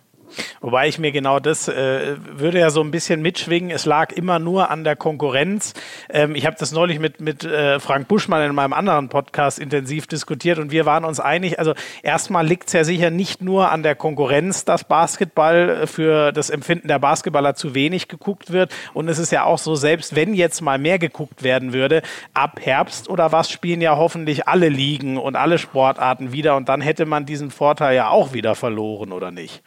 [0.60, 3.70] Wobei ich mir genau das äh, würde ja so ein bisschen mitschwingen.
[3.70, 5.74] Es lag immer nur an der Konkurrenz.
[6.10, 10.06] Ähm, ich habe das neulich mit, mit äh, Frank Buschmann in meinem anderen Podcast intensiv
[10.06, 11.58] diskutiert und wir waren uns einig.
[11.58, 16.50] Also erstmal liegt es ja sicher nicht nur an der Konkurrenz, dass Basketball für das
[16.50, 18.72] Empfinden der Basketballer zu wenig geguckt wird.
[18.94, 22.02] Und es ist ja auch so, selbst wenn jetzt mal mehr geguckt werden würde,
[22.34, 26.80] ab Herbst oder was spielen ja hoffentlich alle Ligen und alle Sportarten wieder und dann
[26.80, 29.62] hätte man diesen Vorteil ja auch wieder verloren, oder nicht?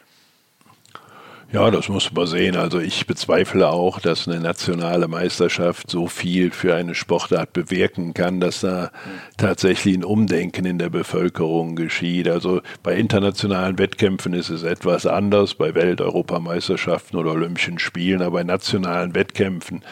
[1.52, 2.56] Ja, das muss man sehen.
[2.56, 8.40] Also ich bezweifle auch, dass eine nationale Meisterschaft so viel für eine Sportart bewirken kann,
[8.40, 8.90] dass da
[9.36, 12.28] tatsächlich ein Umdenken in der Bevölkerung geschieht.
[12.28, 18.38] Also bei internationalen Wettkämpfen ist es etwas anders, bei Welt-, Europameisterschaften oder Olympischen Spielen, aber
[18.38, 19.82] bei nationalen Wettkämpfen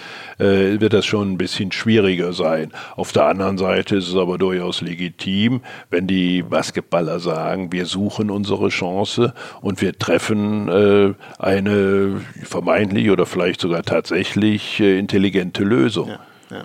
[0.40, 2.72] äh, wird das schon ein bisschen schwieriger sein.
[2.96, 8.28] Auf der anderen Seite ist es aber durchaus legitim, wenn die Basketballer sagen, wir suchen
[8.28, 11.14] unsere Chance und wir treffen äh,
[11.45, 16.09] eine vermeintlich oder vielleicht sogar tatsächlich äh, intelligente Lösung.
[16.09, 16.20] Ja,
[16.51, 16.64] ja.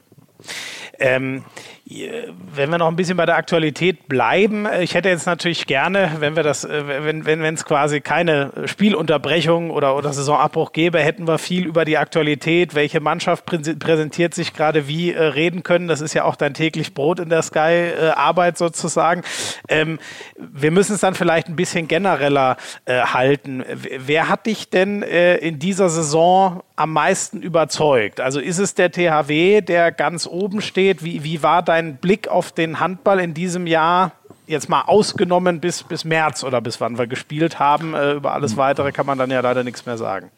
[1.00, 1.44] Ähm,
[1.90, 6.18] wenn wir noch ein bisschen bei der Aktualität bleiben, äh, ich hätte jetzt natürlich gerne,
[6.20, 11.00] wenn wir das, äh, wenn wenn wenn es quasi keine Spielunterbrechung oder oder Saisonabbruch gäbe,
[11.00, 15.88] hätten wir viel über die Aktualität, welche Mannschaft präsentiert sich gerade wie äh, reden können.
[15.88, 19.24] Das ist ja auch dein täglich Brot in der Sky Arbeit sozusagen.
[19.68, 20.00] Ähm,
[20.38, 23.64] wir müssen es dann vielleicht ein bisschen genereller äh, halten.
[23.74, 28.22] Wer hat dich denn äh, in dieser Saison am meisten überzeugt?
[28.22, 31.04] Also ist es der THW, der ganz oben steht?
[31.04, 34.12] Wie wie war dein dein Blick auf den Handball in diesem Jahr
[34.48, 37.94] jetzt mal ausgenommen bis, bis März oder bis wann wir gespielt haben.
[37.94, 40.30] Äh, über alles Weitere kann man dann ja leider nichts mehr sagen.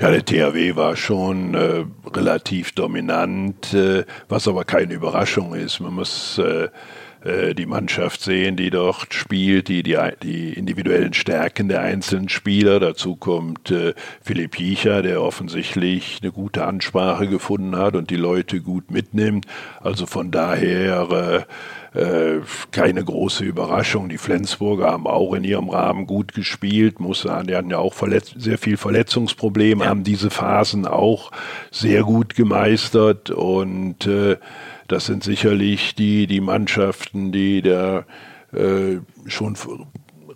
[0.00, 5.80] Ja, der THW war schon äh, relativ dominant, äh, was aber keine Überraschung ist.
[5.80, 6.68] Man muss äh,
[7.22, 12.80] die Mannschaft sehen, die dort spielt, die, die, die individuellen Stärken der einzelnen Spieler.
[12.80, 18.60] Dazu kommt äh, Philipp Jicher, der offensichtlich eine gute Ansprache gefunden hat und die Leute
[18.60, 19.46] gut mitnimmt.
[19.80, 21.46] Also von daher
[21.94, 22.40] äh, äh,
[22.70, 24.08] keine große Überraschung.
[24.08, 27.94] Die Flensburger haben auch in ihrem Rahmen gut gespielt, muss sagen, die hatten ja auch
[28.36, 29.90] sehr viel Verletzungsprobleme, ja.
[29.90, 31.32] haben diese Phasen auch
[31.70, 34.36] sehr gut gemeistert und äh,
[34.90, 38.04] das sind sicherlich die, die Mannschaften, die da
[38.52, 39.56] äh, schon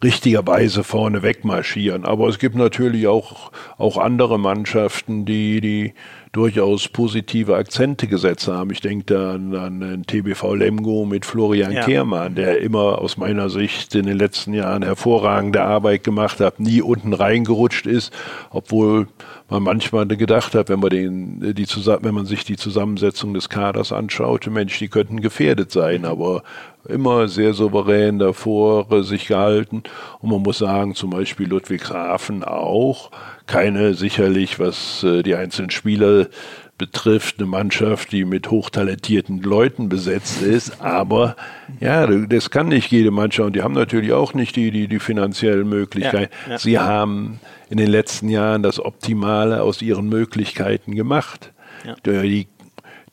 [0.03, 2.05] richtigerweise vorne wegmarschieren.
[2.05, 5.95] Aber es gibt natürlich auch, auch andere Mannschaften, die, die
[6.35, 8.71] durchaus positive Akzente gesetzt haben.
[8.73, 11.85] Ich denke da an, an den TBV Lemgo mit Florian ja.
[11.85, 16.83] Kehrmann, der immer aus meiner Sicht in den letzten Jahren hervorragende Arbeit gemacht hat, nie
[16.83, 18.13] unten reingerutscht ist,
[18.51, 19.07] obwohl
[19.49, 23.93] man manchmal gedacht hat, wenn man den, die, wenn man sich die Zusammensetzung des Kaders
[23.93, 26.43] anschaute, Mensch, die könnten gefährdet sein, aber
[26.89, 29.83] immer sehr souverän davor äh, sich gehalten.
[30.21, 33.11] Und man muss sagen, zum Beispiel Ludwigshafen auch.
[33.47, 36.29] Keine sicherlich, was äh, die einzelnen Spieler
[36.77, 40.81] betrifft, eine Mannschaft, die mit hochtalentierten Leuten besetzt ist.
[40.83, 41.37] Aber
[41.81, 43.47] ja, das kann nicht jede Mannschaft.
[43.47, 46.33] Und die haben natürlich auch nicht die, die, die finanziellen Möglichkeiten.
[46.47, 46.59] Ja, ja.
[46.59, 51.53] Sie haben in den letzten Jahren das Optimale aus ihren Möglichkeiten gemacht.
[51.85, 51.95] Ja.
[52.05, 52.47] Die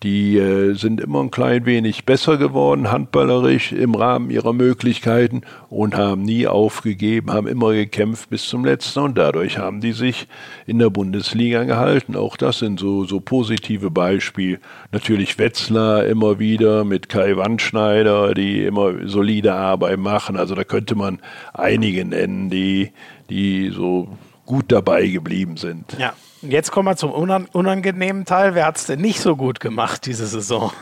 [0.03, 5.95] die äh, sind immer ein klein wenig besser geworden, handballerisch im Rahmen ihrer Möglichkeiten und
[5.95, 10.27] haben nie aufgegeben, haben immer gekämpft bis zum letzten und dadurch haben die sich
[10.65, 12.15] in der Bundesliga gehalten.
[12.15, 14.59] Auch das sind so, so positive Beispiele.
[14.91, 20.35] Natürlich Wetzlar immer wieder mit Kai Wandschneider, die immer solide Arbeit machen.
[20.35, 21.19] Also da könnte man
[21.53, 22.91] einige nennen, die,
[23.29, 25.95] die so gut dabei geblieben sind.
[25.99, 26.13] Ja.
[26.41, 28.55] Jetzt kommen wir zum unangenehmen Teil.
[28.55, 30.71] Wer hat es denn nicht so gut gemacht diese Saison?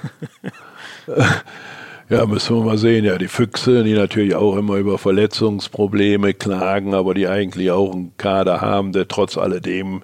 [2.12, 3.05] Ja, müssen wir mal sehen.
[3.05, 8.18] Ja, die Füchse, die natürlich auch immer über Verletzungsprobleme klagen, aber die eigentlich auch einen
[8.18, 10.01] Kader haben, der trotz alledem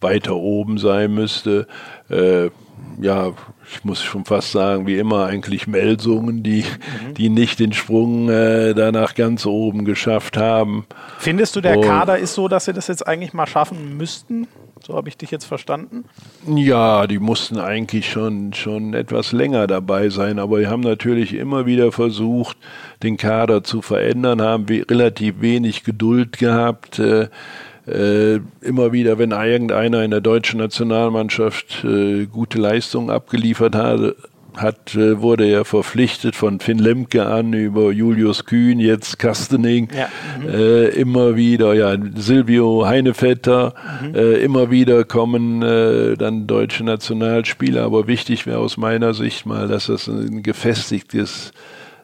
[0.00, 1.66] weiter oben sein müsste.
[2.08, 2.50] Äh,
[3.00, 3.32] ja,
[3.70, 7.14] ich muss schon fast sagen, wie immer eigentlich Melsungen, die, mhm.
[7.14, 10.86] die nicht den Sprung äh, danach ganz oben geschafft haben.
[11.18, 14.48] Findest du, der Und, Kader ist so, dass sie das jetzt eigentlich mal schaffen müssten?
[14.86, 16.04] So habe ich dich jetzt verstanden?
[16.46, 21.66] Ja, die mussten eigentlich schon, schon etwas länger dabei sein, aber die haben natürlich immer
[21.66, 22.56] wieder versucht,
[23.02, 26.98] den Kader zu verändern, haben relativ wenig Geduld gehabt.
[26.98, 27.28] Äh,
[27.88, 34.14] äh, immer wieder, wenn irgendeiner in der deutschen Nationalmannschaft äh, gute Leistungen abgeliefert hat,
[34.56, 40.08] hat, äh, wurde er verpflichtet von Finn Lemke an über Julius Kühn, jetzt Kastening, ja.
[40.40, 40.48] mhm.
[40.48, 44.14] äh, immer wieder, ja, Silvio Heinevetter, mhm.
[44.14, 49.68] äh, immer wieder kommen äh, dann deutsche Nationalspieler, aber wichtig wäre aus meiner Sicht mal,
[49.68, 51.52] dass das ein gefestigtes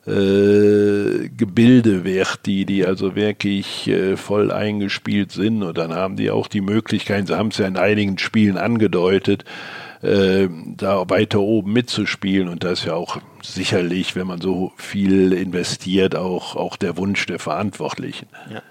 [0.06, 6.30] äh, Gebilde wird, die, die also wirklich äh, voll eingespielt sind und dann haben die
[6.30, 9.44] auch die Möglichkeit, sie haben es ja in einigen Spielen angedeutet,
[10.02, 12.48] äh, da weiter oben mitzuspielen.
[12.48, 17.24] Und das ist ja auch sicherlich, wenn man so viel investiert, auch, auch der Wunsch
[17.26, 18.28] der Verantwortlichen.
[18.52, 18.62] Ja.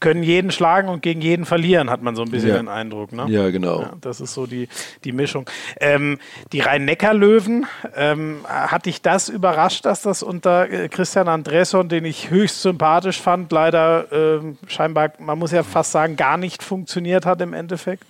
[0.00, 2.56] Können jeden schlagen und gegen jeden verlieren, hat man so ein bisschen ja.
[2.56, 3.12] den Eindruck.
[3.12, 3.26] Ne?
[3.28, 3.82] Ja, genau.
[3.82, 4.68] Ja, das ist so die,
[5.04, 5.48] die Mischung.
[5.80, 6.18] Ähm,
[6.52, 7.66] die Rhein-Neckar-Löwen,
[7.96, 13.20] ähm, hat dich das überrascht, dass das unter äh, Christian Andresson, den ich höchst sympathisch
[13.20, 18.04] fand, leider äh, scheinbar, man muss ja fast sagen, gar nicht funktioniert hat im Endeffekt?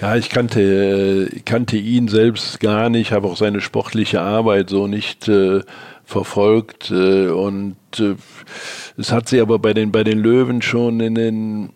[0.00, 4.86] Ja, ich kannte, äh, kannte ihn selbst gar nicht, habe auch seine sportliche Arbeit so
[4.86, 5.60] nicht äh,
[6.06, 8.14] verfolgt äh, und äh,
[8.96, 11.70] es hat sie aber bei den bei den Löwen schon in den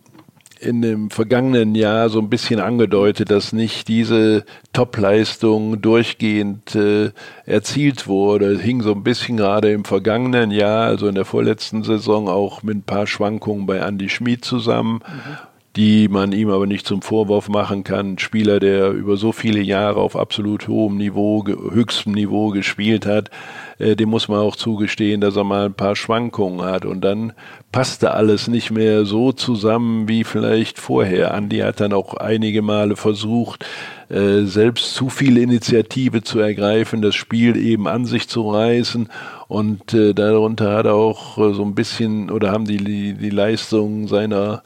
[0.60, 7.12] in dem vergangenen Jahr so ein bisschen angedeutet, dass nicht diese Topleistung durchgehend äh,
[7.46, 8.52] erzielt wurde.
[8.52, 12.62] Es hing so ein bisschen gerade im vergangenen Jahr, also in der vorletzten Saison, auch
[12.62, 15.00] mit ein paar Schwankungen bei Andy Schmid zusammen.
[15.06, 15.49] Mhm
[15.80, 18.12] die man ihm aber nicht zum Vorwurf machen kann.
[18.12, 23.30] Ein Spieler, der über so viele Jahre auf absolut hohem Niveau, höchstem Niveau gespielt hat,
[23.78, 26.84] äh, dem muss man auch zugestehen, dass er mal ein paar Schwankungen hat.
[26.84, 27.32] Und dann
[27.72, 31.32] passte alles nicht mehr so zusammen wie vielleicht vorher.
[31.32, 33.64] Andi hat dann auch einige Male versucht,
[34.10, 39.08] äh, selbst zu viel Initiative zu ergreifen, das Spiel eben an sich zu reißen.
[39.48, 43.30] Und äh, darunter hat er auch äh, so ein bisschen oder haben die, die, die
[43.30, 44.62] Leistung seiner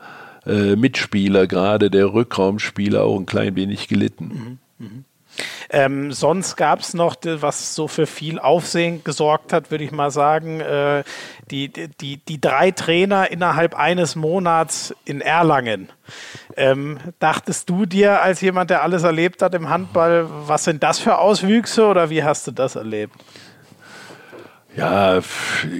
[0.47, 4.59] äh, Mitspieler, gerade der Rückraumspieler, auch ein klein wenig gelitten.
[4.79, 4.87] Mhm.
[4.87, 5.05] Mhm.
[5.71, 10.11] Ähm, sonst gab es noch, was so für viel Aufsehen gesorgt hat, würde ich mal
[10.11, 11.03] sagen, äh,
[11.51, 15.89] die, die, die drei Trainer innerhalb eines Monats in Erlangen.
[16.57, 21.01] Ähm, dachtest du dir als jemand, der alles erlebt hat im Handball, was sind das
[21.01, 23.15] für Auswüchse oder wie hast du das erlebt?
[24.77, 25.21] Ja,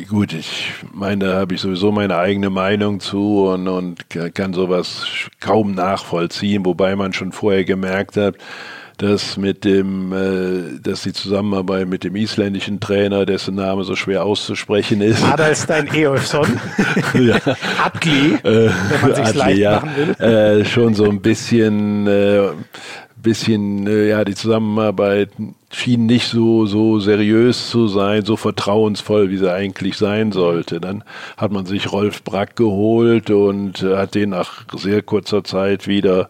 [0.09, 5.05] gut, ich meine, da habe ich sowieso meine eigene Meinung zu und, und kann sowas
[5.41, 8.37] kaum nachvollziehen, wobei man schon vorher gemerkt hat,
[8.99, 14.25] dass mit dem, äh, dass die Zusammenarbeit mit dem isländischen Trainer, dessen Name so schwer
[14.25, 15.25] auszusprechen ist.
[15.25, 16.47] Adalstein Eolfsson.
[17.15, 17.39] ja.
[17.85, 20.25] Atli, äh, wenn man sich leicht ja, machen will.
[20.25, 22.51] Äh, schon so ein bisschen äh,
[23.25, 25.31] bisschen, äh, ja, die Zusammenarbeit
[25.75, 30.81] schien nicht so, so seriös zu sein, so vertrauensvoll, wie sie eigentlich sein sollte.
[30.81, 31.05] Dann
[31.37, 36.29] hat man sich Rolf Brack geholt und äh, hat den nach sehr kurzer Zeit wieder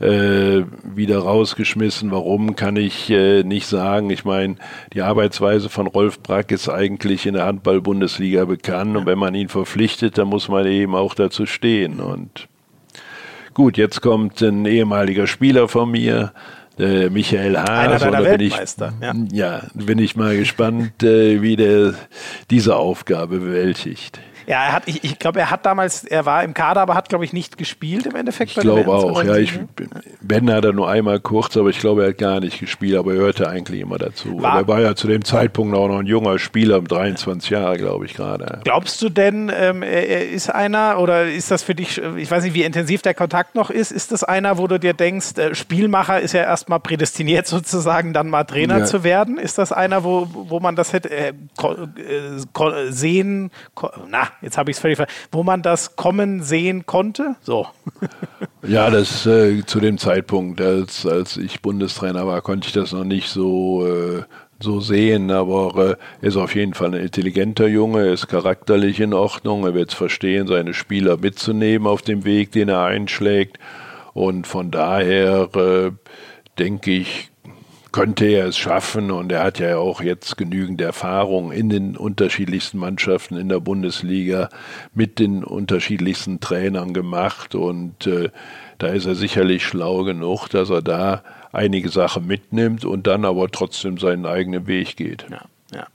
[0.00, 2.10] äh, wieder rausgeschmissen.
[2.10, 4.10] Warum kann ich äh, nicht sagen?
[4.10, 4.56] Ich meine,
[4.92, 9.48] die Arbeitsweise von Rolf Brack ist eigentlich in der Handball-Bundesliga bekannt und wenn man ihn
[9.48, 12.00] verpflichtet, dann muss man eben auch dazu stehen.
[12.00, 12.48] Und
[13.54, 16.32] Gut, jetzt kommt ein ehemaliger Spieler von mir,
[16.78, 17.68] äh, Michael Haas.
[17.68, 18.92] Einer deiner Weltmeister.
[19.00, 19.60] Ich, ja.
[19.60, 21.94] ja, bin ich mal gespannt, äh, wie der
[22.50, 24.20] diese Aufgabe bewältigt.
[24.52, 27.08] Ja, er hat, ich, ich glaube, er hat damals, er war im Kader, aber hat,
[27.08, 28.50] glaube ich, nicht gespielt im Endeffekt.
[28.50, 29.36] Ich glaube auch, ja.
[29.36, 29.58] Ich,
[30.20, 33.14] ben hat er nur einmal kurz, aber ich glaube, er hat gar nicht gespielt, aber
[33.14, 34.42] er hörte eigentlich immer dazu.
[34.42, 38.04] War, er war ja zu dem Zeitpunkt auch noch ein junger Spieler, 23 Jahre, glaube
[38.04, 38.60] ich gerade.
[38.64, 42.52] Glaubst du denn, ähm, er ist einer oder ist das für dich, ich weiß nicht,
[42.52, 46.20] wie intensiv der Kontakt noch ist, ist das einer, wo du dir denkst, äh, Spielmacher
[46.20, 48.84] ist ja erstmal prädestiniert sozusagen, dann mal Trainer ja.
[48.84, 49.38] zu werden?
[49.38, 53.50] Ist das einer, wo, wo man das hätte äh, äh, sehen,
[54.10, 57.36] na, jetzt habe ich es völlig ver wo man das kommen sehen konnte.
[57.42, 57.66] So.
[58.64, 63.02] Ja, das äh, zu dem Zeitpunkt, als, als ich Bundestrainer war, konnte ich das noch
[63.02, 64.22] nicht so, äh,
[64.60, 69.00] so sehen, aber äh, er ist auf jeden Fall ein intelligenter Junge, er ist charakterlich
[69.00, 73.58] in Ordnung, er wird es verstehen, seine Spieler mitzunehmen auf dem Weg, den er einschlägt.
[74.14, 75.90] Und von daher äh,
[76.56, 77.31] denke ich,
[77.92, 82.78] könnte er es schaffen und er hat ja auch jetzt genügend Erfahrung in den unterschiedlichsten
[82.78, 84.48] Mannschaften in der Bundesliga
[84.94, 88.30] mit den unterschiedlichsten Trainern gemacht und äh,
[88.78, 91.22] da ist er sicherlich schlau genug, dass er da
[91.52, 95.26] einige Sachen mitnimmt und dann aber trotzdem seinen eigenen Weg geht.
[95.30, 95.42] Ja.
[95.74, 95.86] Ja.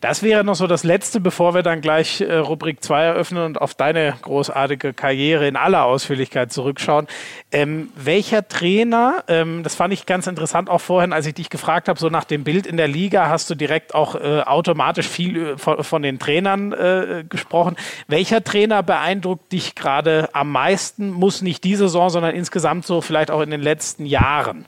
[0.00, 3.60] Das wäre noch so das Letzte, bevor wir dann gleich äh, Rubrik 2 eröffnen und
[3.60, 7.08] auf deine großartige Karriere in aller Ausführlichkeit zurückschauen.
[7.50, 11.88] Ähm, welcher Trainer, ähm, das fand ich ganz interessant auch vorhin, als ich dich gefragt
[11.88, 15.36] habe, so nach dem Bild in der Liga, hast du direkt auch äh, automatisch viel
[15.36, 17.76] äh, von, von, den Trainern äh, gesprochen.
[18.06, 21.10] Welcher Trainer beeindruckt dich gerade am meisten?
[21.10, 24.64] Muss nicht diese Saison, sondern insgesamt so vielleicht auch in den letzten Jahren?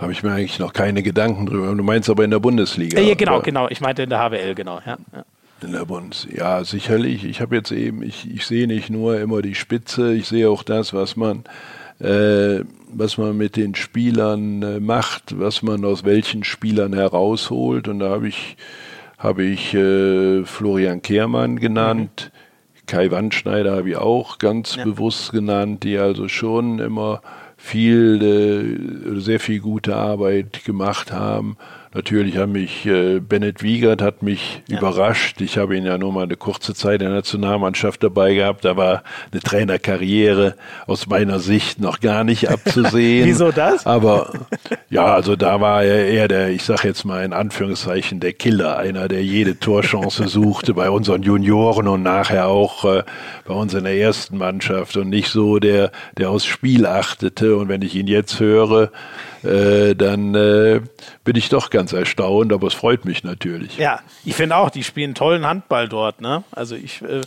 [0.00, 1.74] Habe ich mir eigentlich noch keine Gedanken drüber.
[1.74, 2.98] Du meinst aber in der Bundesliga.
[2.98, 3.42] Ja, genau, oder?
[3.42, 3.68] genau.
[3.68, 4.80] Ich meinte in der HWL, genau.
[4.86, 5.24] Ja, ja.
[5.62, 7.24] In der Bundesliga, ja, sicherlich.
[7.24, 10.62] Ich habe jetzt eben, ich, ich sehe nicht nur immer die Spitze, ich sehe auch
[10.62, 11.44] das, was man,
[11.98, 17.86] äh, was man mit den Spielern äh, macht, was man aus welchen Spielern herausholt.
[17.86, 18.56] Und da habe ich,
[19.18, 22.32] habe ich äh, Florian Kehrmann genannt.
[22.32, 22.86] Mhm.
[22.86, 24.84] Kai Wandschneider habe ich auch ganz ja.
[24.84, 27.20] bewusst genannt, die also schon immer
[27.60, 31.56] viel, äh, sehr viel gute Arbeit gemacht haben.
[31.92, 34.78] Natürlich hat mich äh, Bennett Wiegert hat mich ja.
[34.78, 35.40] überrascht.
[35.40, 38.64] Ich habe ihn ja nur mal eine kurze Zeit in der Nationalmannschaft dabei gehabt.
[38.64, 40.54] Da war eine Trainerkarriere
[40.86, 43.26] aus meiner Sicht noch gar nicht abzusehen.
[43.26, 43.86] Wieso das?
[43.86, 44.32] Aber
[44.88, 48.78] ja, also da war er eher der, ich sage jetzt mal in Anführungszeichen, der Killer,
[48.78, 53.02] einer, der jede Torchance suchte bei unseren Junioren und nachher auch äh,
[53.44, 57.56] bei uns in der ersten Mannschaft und nicht so der, der aufs Spiel achtete.
[57.56, 58.92] Und wenn ich ihn jetzt höre,
[59.44, 60.80] äh, dann äh,
[61.24, 63.78] bin ich doch ganz erstaunt, aber es freut mich natürlich.
[63.78, 66.20] Ja, ich finde auch, die spielen tollen Handball dort.
[66.20, 66.44] Ne?
[66.52, 67.22] Also ich äh,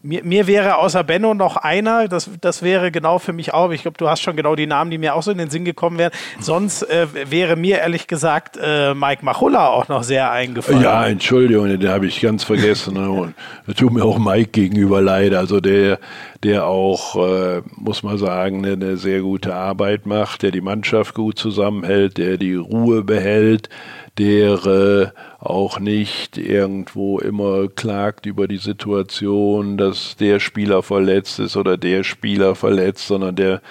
[0.00, 3.82] mir, mir, wäre außer Benno noch einer, das, das wäre genau für mich auch, ich
[3.82, 5.98] glaube, du hast schon genau die Namen, die mir auch so in den Sinn gekommen
[5.98, 6.12] wären.
[6.38, 10.82] Sonst äh, wäre mir ehrlich gesagt äh, Mike Machulla auch noch sehr eingefallen.
[10.82, 12.94] Ja, Entschuldigung, den habe ich ganz vergessen.
[13.66, 15.34] da tut mir auch Mike gegenüber leid.
[15.34, 15.98] Also der,
[16.44, 21.38] der auch, äh, muss man sagen, eine sehr gute Arbeit macht, der die Mannschaft gut
[21.38, 23.68] zusammenhält, der die Ruhe behält,
[24.18, 25.06] der äh,
[25.38, 32.02] auch nicht irgendwo immer klagt über die Situation, dass der Spieler verletzt ist oder der
[32.02, 33.62] Spieler verletzt, sondern der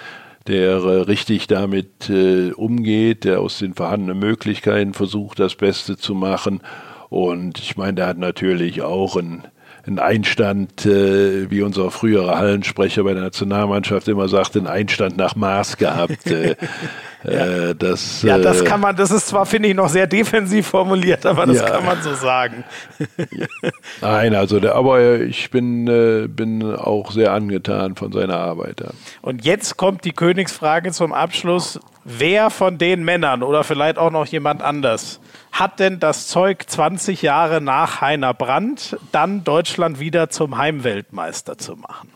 [0.46, 6.14] der äh, richtig damit äh, umgeht, der aus den vorhandenen Möglichkeiten versucht, das Beste zu
[6.14, 6.62] machen.
[7.10, 9.46] Und ich meine, der hat natürlich auch ein
[9.88, 15.34] ein Einstand, äh, wie unser früherer Hallensprecher bei der Nationalmannschaft immer sagte, ein Einstand nach
[15.34, 16.26] Maß gehabt.
[16.26, 16.56] Äh,
[17.24, 17.30] ja.
[17.70, 20.66] Äh, das, ja, das äh, kann man, das ist zwar, finde ich, noch sehr defensiv
[20.66, 21.70] formuliert, aber das ja.
[21.70, 22.64] kann man so sagen.
[24.00, 28.80] Nein, also, der, aber ich bin, äh, bin auch sehr angetan von seiner Arbeit.
[28.80, 28.90] Ja.
[29.22, 31.80] Und jetzt kommt die Königsfrage zum Abschluss.
[32.04, 35.20] Wer von den Männern oder vielleicht auch noch jemand anders
[35.58, 41.76] hat denn das Zeug 20 Jahre nach Heiner Brandt dann Deutschland wieder zum Heimweltmeister zu
[41.76, 42.10] machen?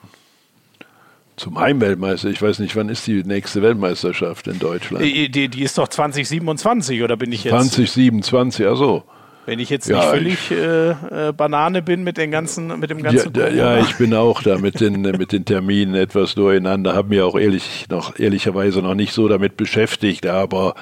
[1.36, 2.28] Zum Heimweltmeister.
[2.28, 5.04] Ich weiß nicht, wann ist die nächste Weltmeisterschaft in Deutschland?
[5.04, 7.52] Die, die, die ist doch 2027 oder bin ich jetzt?
[7.52, 9.02] 2027, also.
[9.44, 13.02] Wenn ich jetzt ja, nicht völlig äh, äh, Banane bin mit, den ganzen, mit dem
[13.02, 13.32] ganzen.
[13.34, 17.26] Ja, ja, ich bin auch da mit den, mit den Terminen etwas durcheinander, habe mir
[17.26, 20.76] auch ehrlich noch, ehrlicherweise noch nicht so damit beschäftigt, aber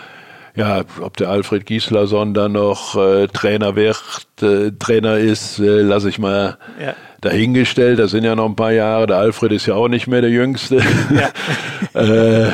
[0.61, 6.11] ja, ob der Alfred Gislason dann noch äh, Trainer wird, äh, Trainer ist, äh, lasse
[6.11, 6.95] ich mal ja.
[7.23, 7.99] dahingestellt.
[7.99, 9.07] Das sind ja noch ein paar Jahre.
[9.07, 10.83] Der Alfred ist ja auch nicht mehr der Jüngste.
[11.15, 11.31] Ja,
[12.01, 12.51] äh,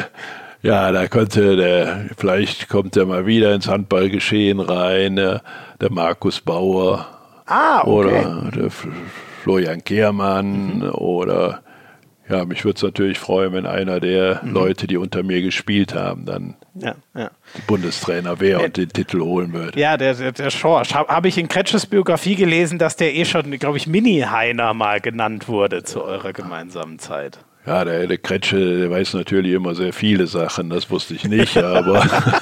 [0.63, 5.43] ja da könnte der, vielleicht kommt er mal wieder ins Handballgeschehen rein, der,
[5.81, 7.09] der Markus Bauer.
[7.47, 7.91] Ah, okay.
[7.91, 8.71] Oder der
[9.43, 10.91] Florian Kehrmann mhm.
[10.91, 11.63] oder
[12.29, 14.53] ja, mich würde es natürlich freuen, wenn einer der mhm.
[14.53, 17.31] Leute, die unter mir gespielt haben, dann ja, ja.
[17.66, 19.79] Bundestrainer wäre und den Titel holen würde.
[19.79, 20.95] Ja, der, der, der Schorsch.
[20.95, 25.01] Habe hab ich in Kretsches Biografie gelesen, dass der eh schon, glaube ich, Mini-Heiner mal
[25.01, 27.39] genannt wurde zu eurer gemeinsamen Zeit.
[27.66, 31.57] Ja, der, der Kretsche der weiß natürlich immer sehr viele Sachen, das wusste ich nicht,
[31.57, 32.07] aber.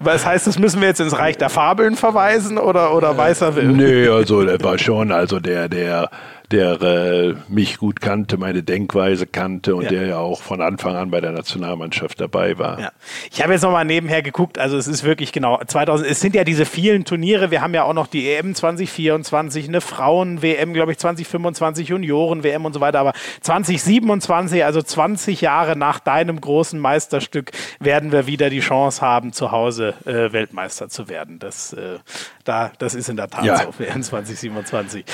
[0.00, 3.54] Was heißt, das müssen wir jetzt ins Reich der Fabeln verweisen oder, oder weiß er
[3.54, 3.68] will?
[3.68, 6.10] Nö, also der war schon, also der, der
[6.52, 9.90] der äh, mich gut kannte, meine Denkweise kannte und ja.
[9.90, 12.78] der ja auch von Anfang an bei der Nationalmannschaft dabei war.
[12.78, 12.92] Ja.
[13.30, 16.44] Ich habe jetzt nochmal nebenher geguckt, also es ist wirklich genau 2000, es sind ja
[16.44, 20.98] diese vielen Turniere, wir haben ja auch noch die EM 2024, eine Frauen-WM, glaube ich,
[20.98, 28.12] 2025, Junioren-WM und so weiter, aber 2027, also 20 Jahre nach deinem großen Meisterstück, werden
[28.12, 31.38] wir wieder die Chance haben, zu Hause äh, Weltmeister zu werden.
[31.38, 31.98] Das, äh,
[32.44, 33.56] da, das ist in der Tat ja.
[33.56, 35.04] so für 2027.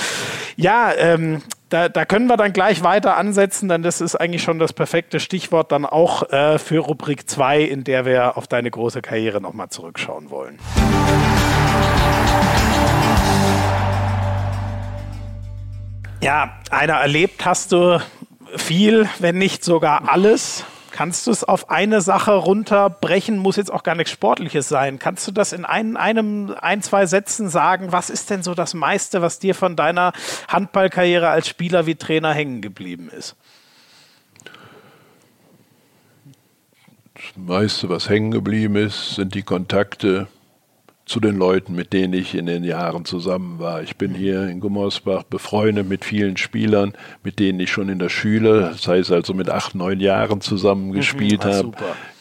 [0.56, 1.27] Ja, ähm,
[1.68, 5.20] da, da, können wir dann gleich weiter ansetzen, denn das ist eigentlich schon das perfekte
[5.20, 9.68] Stichwort dann auch äh, für Rubrik 2, in der wir auf deine große Karriere nochmal
[9.68, 10.58] zurückschauen wollen.
[16.20, 18.00] Ja, einer erlebt hast du
[18.56, 20.64] viel, wenn nicht sogar alles.
[20.98, 23.38] Kannst du es auf eine Sache runterbrechen?
[23.38, 24.98] Muss jetzt auch gar nichts Sportliches sein.
[24.98, 27.92] Kannst du das in ein, einem, ein, zwei Sätzen sagen?
[27.92, 30.12] Was ist denn so das meiste, was dir von deiner
[30.48, 33.36] Handballkarriere als Spieler wie Trainer hängen geblieben ist?
[37.14, 40.26] Das meiste, was hängen geblieben ist, sind die Kontakte
[41.08, 43.82] zu den Leuten, mit denen ich in den Jahren zusammen war.
[43.82, 46.92] Ich bin hier in Gummersbach befreundet mit vielen Spielern,
[47.24, 50.88] mit denen ich schon in der Schule, das heißt also mit acht, neun Jahren zusammen
[50.88, 51.72] mhm, gespielt mhm, habe.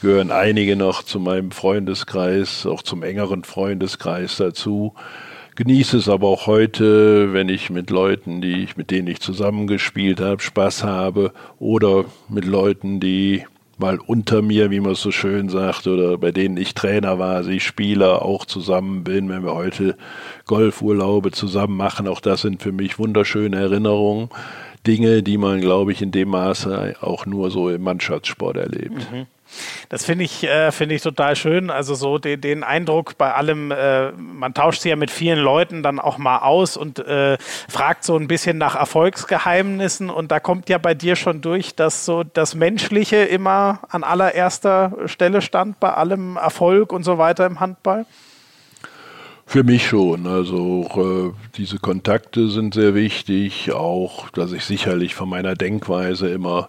[0.02, 4.94] Gehören einige noch zu meinem Freundeskreis, auch zum engeren Freundeskreis dazu.
[5.56, 10.22] Genieße es aber auch heute, wenn ich mit Leuten, die ich, mit denen ich zusammengespielt
[10.22, 13.44] habe, Spaß habe oder mit Leuten, die
[13.80, 17.44] mal unter mir, wie man es so schön sagt, oder bei denen ich Trainer war,
[17.44, 19.96] sie Spieler auch zusammen bin, wenn wir heute
[20.46, 24.30] Golfurlaube zusammen machen, auch das sind für mich wunderschöne Erinnerungen.
[24.86, 29.12] Dinge, die man, glaube ich, in dem Maße auch nur so im Mannschaftssport erlebt.
[29.12, 29.26] Mhm.
[29.90, 31.70] Das finde ich, äh, finde ich total schön.
[31.70, 35.84] Also so den, den Eindruck bei allem, äh, man tauscht sich ja mit vielen Leuten
[35.84, 37.38] dann auch mal aus und äh,
[37.70, 40.10] fragt so ein bisschen nach Erfolgsgeheimnissen.
[40.10, 44.94] Und da kommt ja bei dir schon durch, dass so das Menschliche immer an allererster
[45.06, 48.06] Stelle stand bei allem Erfolg und so weiter im Handball.
[49.50, 50.28] Für mich schon.
[50.28, 53.72] Also äh, diese Kontakte sind sehr wichtig.
[53.72, 56.68] Auch, dass ich sicherlich von meiner Denkweise immer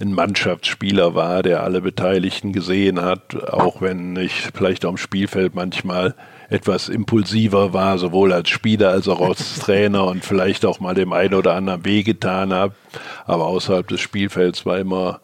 [0.00, 6.14] ein Mannschaftsspieler war, der alle Beteiligten gesehen hat, auch wenn ich vielleicht am Spielfeld manchmal
[6.48, 11.12] etwas impulsiver war, sowohl als Spieler als auch als Trainer und vielleicht auch mal dem
[11.12, 12.74] einen oder anderen wehgetan habe.
[13.26, 15.20] Aber außerhalb des Spielfelds war immer,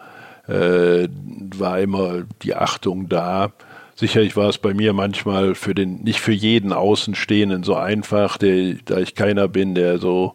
[0.47, 1.09] äh,
[1.57, 3.53] war immer die Achtung da.
[3.97, 8.75] Sicherlich war es bei mir manchmal für den, nicht für jeden Außenstehenden so einfach, der,
[8.85, 10.35] da ich keiner bin, der so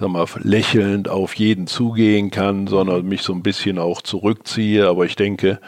[0.00, 4.88] sag mal, lächelnd auf jeden zugehen kann, sondern mich so ein bisschen auch zurückziehe.
[4.88, 5.60] Aber ich denke,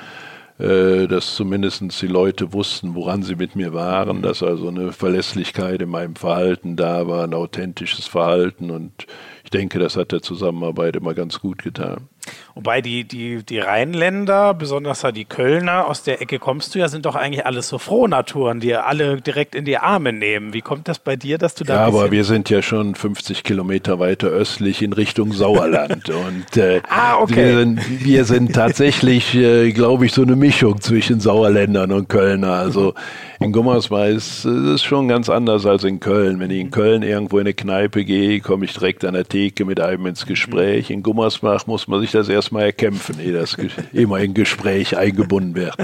[0.59, 5.83] äh, dass zumindest die Leute wussten, woran sie mit mir waren, dass also eine Verlässlichkeit
[5.83, 9.07] in meinem Verhalten da war, ein authentisches Verhalten und
[9.45, 12.09] ich denke, das hat der Zusammenarbeit immer ganz gut getan.
[12.55, 17.07] Wobei die, die, die Rheinländer, besonders die Kölner, aus der Ecke kommst du ja, sind
[17.07, 20.53] doch eigentlich alles so Frohnaturen, die alle direkt in die Arme nehmen.
[20.53, 21.75] Wie kommt das bei dir, dass du da.
[21.75, 26.11] Ja, aber wir sind ja schon 50 Kilometer weiter östlich in Richtung Sauerland.
[26.11, 27.37] und äh, ah, okay.
[27.37, 32.53] wir, sind, wir sind tatsächlich, äh, glaube ich, so eine Mischung zwischen Sauerländern und Kölner.
[32.53, 32.95] Also
[33.41, 36.39] in Gummersbach ist es schon ganz anders als in Köln.
[36.39, 39.64] Wenn ich in Köln irgendwo in eine Kneipe gehe, komme ich direkt an der Theke
[39.64, 40.91] mit einem ins Gespräch.
[40.91, 43.57] In Gummersbach muss man sich das erstmal erkämpfen, ehe das
[43.93, 45.77] immer in Gespräch eingebunden wird.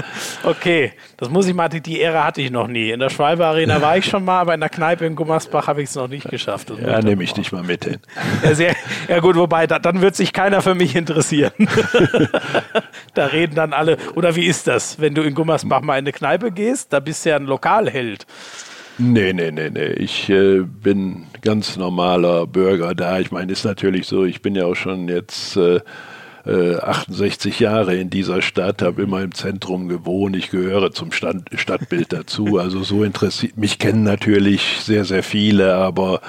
[0.43, 2.91] Okay, das muss ich mal, die Ehre hatte ich noch nie.
[2.91, 5.81] In der Schwalbe Arena war ich schon mal, aber in der Kneipe in Gummersbach habe
[5.81, 6.69] ich es noch nicht geschafft.
[6.69, 7.97] Das ja, nehme ich dich mal mit hin.
[8.43, 8.75] Ja, sehr,
[9.07, 11.51] ja gut, wobei, da, dann wird sich keiner für mich interessieren.
[13.13, 16.11] da reden dann alle, oder wie ist das, wenn du in Gummersbach mal in eine
[16.11, 18.25] Kneipe gehst, da bist du ja ein Lokalheld.
[19.01, 19.93] Nee, nee, nee, nee.
[19.93, 23.19] Ich äh, bin ganz normaler Bürger da.
[23.19, 25.79] Ich meine, ist natürlich so, ich bin ja auch schon jetzt äh,
[26.45, 30.35] 68 äh, Jahre in dieser Stadt, habe immer im Zentrum gewohnt.
[30.35, 32.57] Ich gehöre zum Stand, Stadtbild dazu.
[32.57, 36.21] Also so interessiert mich kennen natürlich sehr, sehr viele, aber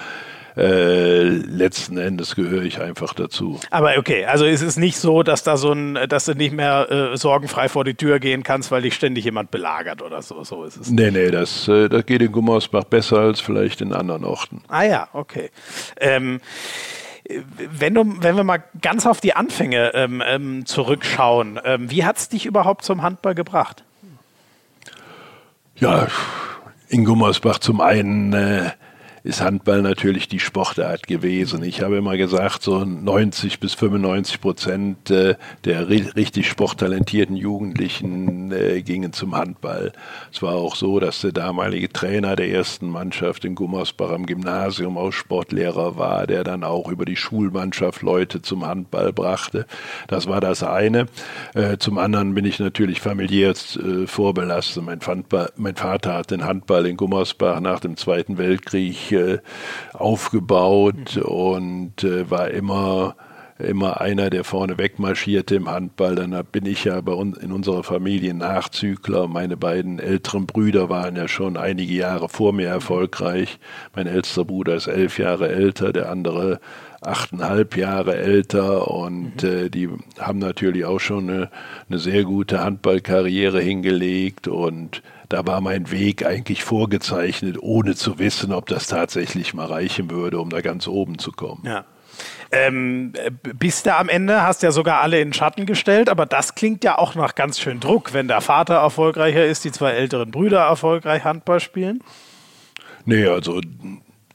[0.56, 3.60] äh, letzten Endes gehöre ich einfach dazu.
[3.70, 6.90] Aber okay, also ist es nicht so, dass da so ein, dass du nicht mehr
[6.90, 10.42] äh, sorgenfrei vor die Tür gehen kannst, weil dich ständig jemand belagert oder so.
[10.44, 10.90] So ist es.
[10.90, 14.62] Nee, nee, das, äh, das geht in Gummersbach besser als vielleicht in anderen Orten.
[14.68, 15.50] Ah ja, okay.
[16.00, 16.40] Ähm,
[17.56, 22.18] wenn, du, wenn wir mal ganz auf die Anfänge ähm, ähm, zurückschauen, ähm, wie hat
[22.18, 23.84] es dich überhaupt zum Handball gebracht?
[25.76, 26.08] Ja,
[26.88, 28.70] in Gummersbach zum einen äh,
[29.22, 31.62] ist Handball natürlich die Sportart gewesen.
[31.62, 38.82] Ich habe immer gesagt, so 90 bis 95 Prozent äh, der richtig sporttalentierten Jugendlichen äh,
[38.82, 39.92] gingen zum Handball.
[40.32, 44.96] Es war auch so, dass der damalige Trainer der ersten Mannschaft in Gummersbach am Gymnasium
[44.96, 49.66] auch Sportlehrer war, der dann auch über die Schulmannschaft Leute zum Handball brachte.
[50.08, 51.06] Das war das eine.
[51.54, 53.54] Äh, zum anderen bin ich natürlich familiär
[54.06, 54.82] vorbelastet.
[55.56, 59.38] Mein, Vater hat den Handball in Gummersbach nach dem Zweiten Weltkrieg äh,
[59.92, 61.22] aufgebaut mhm.
[61.22, 63.16] und äh, war immer
[63.60, 66.14] immer einer, der vorne wegmarschierte im Handball.
[66.14, 69.28] Dann bin ich ja bei uns in unserer Familie Nachzügler.
[69.28, 73.58] Meine beiden älteren Brüder waren ja schon einige Jahre vor mir erfolgreich.
[73.94, 76.60] Mein ältester Bruder ist elf Jahre älter, der andere
[77.02, 79.48] achteinhalb Jahre älter und mhm.
[79.48, 79.88] äh, die
[80.18, 81.50] haben natürlich auch schon eine,
[81.88, 88.52] eine sehr gute Handballkarriere hingelegt und da war mein Weg eigentlich vorgezeichnet, ohne zu wissen,
[88.52, 91.62] ob das tatsächlich mal reichen würde, um da ganz oben zu kommen.
[91.64, 91.84] Ja.
[92.52, 93.12] Ähm,
[93.58, 96.82] bist du am Ende, hast ja sogar alle in den Schatten gestellt, aber das klingt
[96.82, 100.62] ja auch nach ganz schön Druck, wenn der Vater erfolgreicher ist, die zwei älteren Brüder
[100.62, 102.02] erfolgreich Handball spielen.
[103.04, 103.60] Nee, also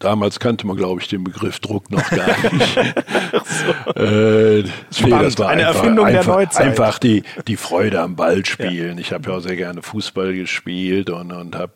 [0.06, 2.76] Damals kannte man, glaube ich, den Begriff Druck noch gar nicht.
[2.76, 4.00] so.
[4.00, 6.68] äh, nee, das war Eine einfach, Erfindung einfach, der Neuzeit.
[6.68, 8.98] Einfach die, die Freude am Ballspielen.
[8.98, 9.02] Ja.
[9.02, 11.74] Ich habe ja auch sehr gerne Fußball gespielt und, und habe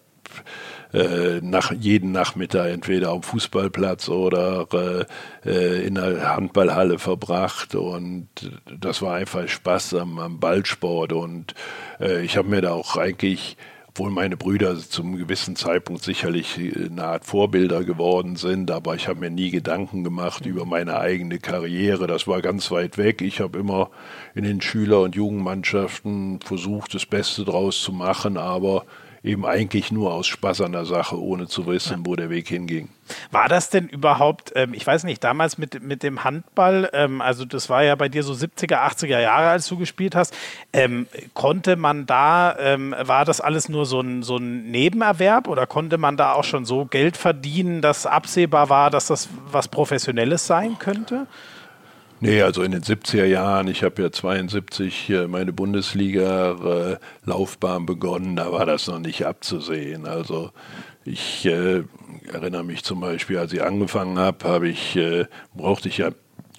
[0.93, 4.67] äh, nach jeden Nachmittag entweder am Fußballplatz oder
[5.43, 8.27] äh, in der Handballhalle verbracht und
[8.79, 11.55] das war einfach Spaß am, am Ballsport und
[11.99, 13.57] äh, ich habe mir da auch eigentlich
[13.99, 19.19] obwohl meine Brüder zum gewissen Zeitpunkt sicherlich eine Art Vorbilder geworden sind, aber ich habe
[19.19, 22.07] mir nie Gedanken gemacht über meine eigene Karriere.
[22.07, 23.21] Das war ganz weit weg.
[23.21, 23.89] Ich habe immer
[24.35, 28.85] in den Schüler- und Jugendmannschaften versucht, das Beste draus zu machen, aber
[29.23, 32.89] eben eigentlich nur aus Spaß an der Sache, ohne zu wissen, wo der Weg hinging.
[33.31, 37.43] War das denn überhaupt, ähm, ich weiß nicht, damals mit, mit dem Handball, ähm, also
[37.43, 40.33] das war ja bei dir so 70er, 80er Jahre, als du gespielt hast,
[40.73, 45.65] ähm, konnte man da, ähm, war das alles nur so ein, so ein Nebenerwerb oder
[45.65, 50.45] konnte man da auch schon so Geld verdienen, dass absehbar war, dass das was Professionelles
[50.45, 51.27] sein könnte?
[52.21, 58.65] Nee, also in den 70er Jahren, ich habe ja 72 meine Bundesliga-Laufbahn begonnen, da war
[58.65, 60.05] das noch nicht abzusehen.
[60.05, 60.51] Also
[61.05, 61.83] ich äh,
[62.31, 66.09] erinnere mich zum Beispiel, als ich angefangen habe, habe ich, äh, brauchte ich ja,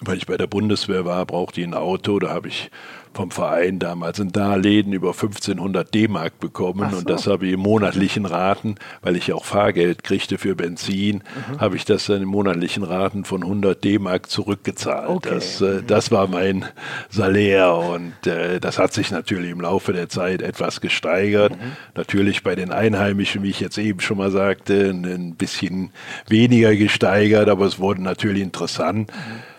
[0.01, 2.71] weil ich bei der Bundeswehr war, brauchte ich ein Auto, da habe ich
[3.13, 6.97] vom Verein damals ein Darlehen über 1500 D-Mark bekommen so.
[6.97, 11.59] und das habe ich im monatlichen Raten, weil ich auch Fahrgeld kriegte für Benzin, mhm.
[11.59, 15.09] habe ich das dann in monatlichen Raten von 100 D-Mark zurückgezahlt.
[15.09, 15.29] Okay.
[15.29, 16.65] Das, äh, das war mein
[17.09, 21.51] Salär und äh, das hat sich natürlich im Laufe der Zeit etwas gesteigert.
[21.51, 21.71] Mhm.
[21.95, 25.91] Natürlich bei den Einheimischen, wie ich jetzt eben schon mal sagte, ein bisschen
[26.27, 29.11] weniger gesteigert, aber es wurde natürlich interessant,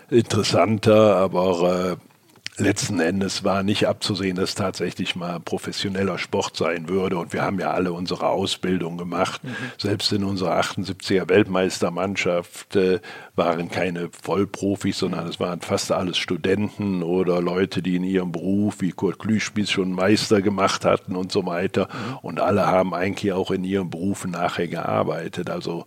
[0.09, 0.17] mhm.
[0.17, 2.12] interessanter, aber äh,
[2.57, 7.17] letzten Endes war nicht abzusehen, dass tatsächlich mal professioneller Sport sein würde.
[7.17, 9.43] Und wir haben ja alle unsere Ausbildung gemacht.
[9.43, 9.55] Mhm.
[9.77, 12.99] Selbst in unserer 78er Weltmeistermannschaft äh,
[13.35, 18.75] waren keine Vollprofis, sondern es waren fast alles Studenten oder Leute, die in ihrem Beruf,
[18.79, 21.87] wie Kurt Klüspieß, schon Meister gemacht hatten und so weiter.
[21.87, 22.17] Mhm.
[22.21, 25.49] Und alle haben eigentlich auch in ihren Berufen nachher gearbeitet.
[25.49, 25.85] Also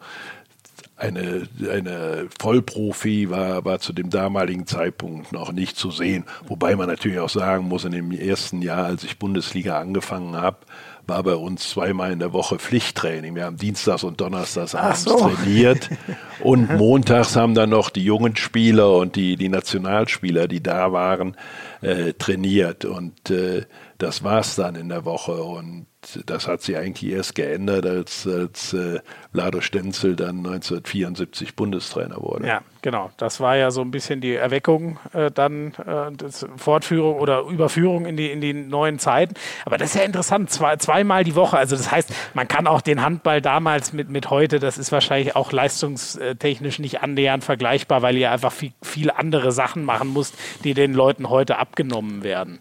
[0.96, 6.24] eine, eine Vollprofi war, war zu dem damaligen Zeitpunkt noch nicht zu sehen.
[6.46, 10.58] Wobei man natürlich auch sagen muss, in dem ersten Jahr, als ich Bundesliga angefangen habe,
[11.06, 13.34] war bei uns zweimal in der Woche Pflichttraining.
[13.34, 15.16] Wir haben Dienstags und Donnerstags abends so.
[15.16, 15.90] trainiert
[16.42, 21.36] und montags haben dann noch die jungen Spieler und die, die Nationalspieler, die da waren,
[21.82, 22.84] äh, trainiert.
[22.84, 23.66] Und äh,
[23.98, 25.42] das war's dann in der Woche.
[25.42, 25.86] Und
[26.26, 29.00] das hat sich eigentlich erst geändert, als, als äh,
[29.32, 32.46] Lado Stenzel dann 1974 Bundestrainer wurde.
[32.46, 33.10] Ja, genau.
[33.16, 38.16] Das war ja so ein bisschen die Erweckung, äh, dann äh, Fortführung oder Überführung in
[38.16, 39.34] die, in die neuen Zeiten.
[39.64, 41.56] Aber das ist ja interessant, zwei, zweimal die Woche.
[41.56, 45.36] Also das heißt, man kann auch den Handball damals mit, mit heute, das ist wahrscheinlich
[45.36, 50.34] auch leistungstechnisch nicht annähernd vergleichbar, weil ihr einfach viel, viel andere Sachen machen musst,
[50.64, 52.60] die den Leuten heute abgenommen werden.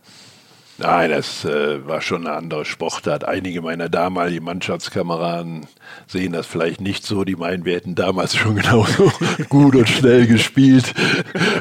[0.77, 3.23] Nein, das äh, war schon eine andere Sportart.
[3.23, 5.67] Einige meiner damaligen Mannschaftskameraden
[6.05, 7.23] sehen das vielleicht nicht so.
[7.23, 9.09] Die meinen, wir hätten damals schon genauso
[9.49, 10.93] gut und schnell gespielt,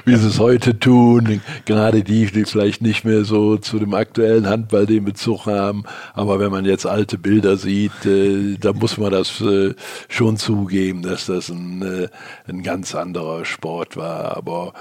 [0.05, 1.43] wie sie es heute tun.
[1.65, 5.85] Gerade die, die vielleicht nicht mehr so zu dem aktuellen Handball den Bezug haben.
[6.15, 9.75] Aber wenn man jetzt alte Bilder sieht, äh, da muss man das äh,
[10.09, 12.09] schon zugeben, dass das ein, äh,
[12.49, 14.37] ein ganz anderer Sport war.
[14.37, 14.73] Aber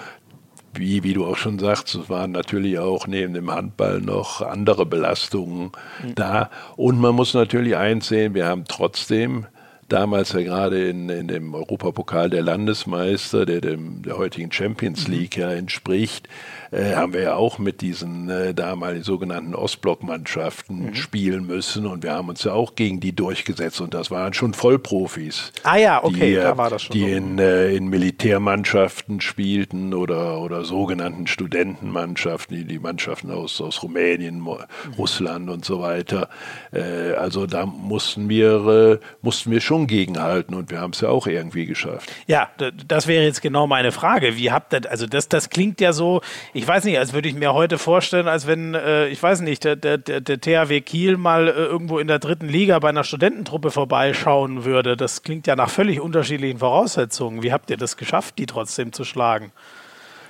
[0.74, 4.86] wie, wie du auch schon sagst, es waren natürlich auch neben dem Handball noch andere
[4.86, 5.72] Belastungen
[6.04, 6.16] mhm.
[6.16, 6.50] da.
[6.76, 9.46] Und man muss natürlich einsehen, wir haben trotzdem
[9.90, 15.14] damals ja gerade in, in dem Europapokal der Landesmeister, der dem der heutigen Champions mhm.
[15.14, 16.28] League ja entspricht,
[16.74, 20.96] äh, haben wir ja auch mit diesen äh, damaligen sogenannten Ostblockmannschaften mhm.
[20.96, 24.54] spielen müssen und wir haben uns ja auch gegen die durchgesetzt und das waren schon
[24.54, 25.52] Vollprofis.
[25.64, 26.94] Ah ja, okay, die, da war das schon.
[26.94, 27.08] Die so.
[27.08, 34.40] in, äh, in Militärmannschaften spielten oder, oder sogenannten Studentenmannschaften, die, die Mannschaften aus, aus Rumänien,
[34.40, 34.58] mhm.
[34.98, 36.30] Russland und so weiter.
[36.72, 41.10] Äh, also da mussten wir, äh, mussten wir schon gegenhalten und wir haben es ja
[41.10, 42.12] auch irgendwie geschafft.
[42.28, 42.50] Ja,
[42.88, 44.38] das wäre jetzt genau meine Frage.
[44.38, 46.22] Wie habt ihr, also das, das klingt ja so,
[46.54, 49.42] ich ich weiß nicht, als würde ich mir heute vorstellen, als wenn, äh, ich weiß
[49.42, 53.04] nicht, der, der, der THW Kiel mal äh, irgendwo in der dritten Liga bei einer
[53.04, 54.96] Studententruppe vorbeischauen würde.
[54.96, 57.44] Das klingt ja nach völlig unterschiedlichen Voraussetzungen.
[57.44, 59.52] Wie habt ihr das geschafft, die trotzdem zu schlagen?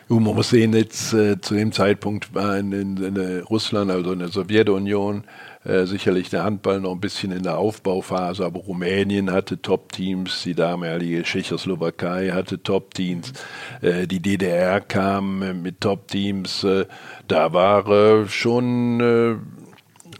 [0.09, 4.19] man muss sehen, jetzt äh, zu dem Zeitpunkt war in, in, in Russland, also in
[4.19, 5.23] der Sowjetunion,
[5.63, 10.55] äh, sicherlich der Handball noch ein bisschen in der Aufbauphase, aber Rumänien hatte Top-Teams, die
[10.55, 13.33] damalige Tschechoslowakei hatte Top-Teams,
[13.81, 16.63] äh, die DDR kam mit Top-Teams.
[16.63, 16.85] Äh,
[17.27, 18.99] da war äh, schon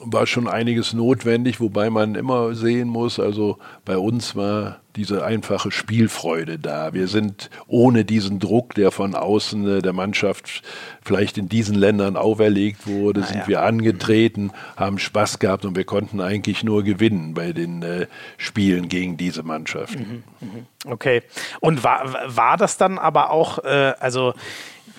[0.05, 5.71] war schon einiges notwendig, wobei man immer sehen muss, also bei uns war diese einfache
[5.71, 6.93] Spielfreude da.
[6.93, 10.61] Wir sind ohne diesen Druck, der von außen äh, der Mannschaft
[11.01, 15.83] vielleicht in diesen Ländern auferlegt wurde, ah, sind wir angetreten, haben Spaß gehabt und wir
[15.83, 19.97] konnten eigentlich nur gewinnen bei den äh, Spielen gegen diese Mannschaft.
[19.97, 20.65] Mhm, mhm.
[20.85, 21.23] Okay.
[21.59, 24.33] Und war, war das dann aber auch, äh, also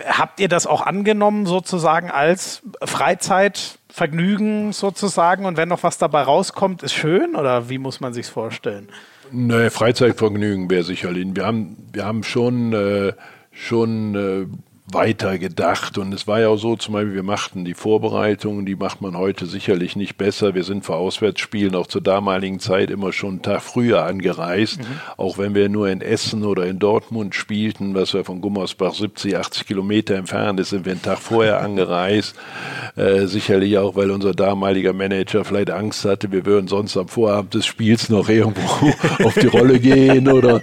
[0.07, 3.79] habt ihr das auch angenommen sozusagen als Freizeit?
[3.95, 8.27] Vergnügen sozusagen und wenn noch was dabei rauskommt, ist schön oder wie muss man sich
[8.27, 8.89] vorstellen?
[9.31, 11.29] Nee, Freizeitvergnügen wäre sicherlich.
[11.33, 13.13] Wir haben, wir haben schon, äh,
[13.53, 15.97] schon äh, weiter gedacht.
[15.97, 19.17] Und es war ja auch so, zum Beispiel, wir machten die Vorbereitungen, die macht man
[19.17, 20.55] heute sicherlich nicht besser.
[20.55, 24.87] Wir sind für Auswärtsspielen auch zur damaligen Zeit immer schon einen Tag früher angereist, mhm.
[25.17, 29.39] auch wenn wir nur in Essen oder in Dortmund spielten, was ja von Gummersbach 70,
[29.39, 32.37] 80 Kilometer entfernt ist, sind wir einen Tag vorher angereist.
[32.97, 37.55] Äh, sicherlich auch, weil unser damaliger Manager vielleicht Angst hatte, wir würden sonst am Vorabend
[37.55, 38.93] des Spiels noch irgendwo
[39.25, 40.61] auf die Rolle gehen oder,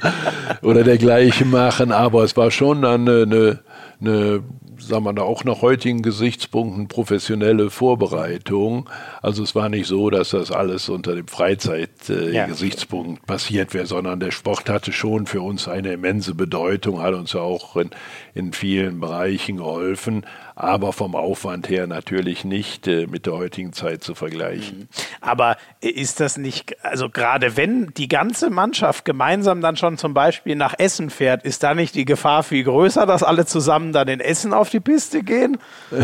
[0.61, 1.91] oder dergleichen machen.
[1.91, 3.59] Aber es war schon dann eine, eine
[4.01, 4.43] eine,
[4.77, 8.89] sagen wir da auch nach heutigen Gesichtspunkten professionelle Vorbereitung.
[9.21, 13.25] Also es war nicht so, dass das alles unter dem Freizeitgesichtspunkt äh, ja.
[13.25, 17.41] passiert wäre, sondern der Sport hatte schon für uns eine immense Bedeutung, hat uns ja
[17.41, 17.91] auch in,
[18.33, 20.25] in vielen Bereichen geholfen
[20.55, 24.79] aber vom Aufwand her natürlich nicht äh, mit der heutigen Zeit zu vergleichen.
[24.79, 24.87] Mhm.
[25.21, 30.55] Aber ist das nicht, also gerade wenn die ganze Mannschaft gemeinsam dann schon zum Beispiel
[30.55, 34.19] nach Essen fährt, ist da nicht die Gefahr viel größer, dass alle zusammen dann in
[34.19, 35.57] Essen auf die Piste gehen?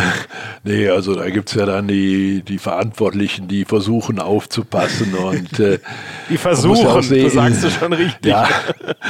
[0.64, 5.80] nee, also da gibt es ja dann die, die Verantwortlichen, die versuchen aufzupassen und äh,
[6.30, 8.32] die versuchen, sehen, du sagst du schon richtig.
[8.32, 8.48] Ja,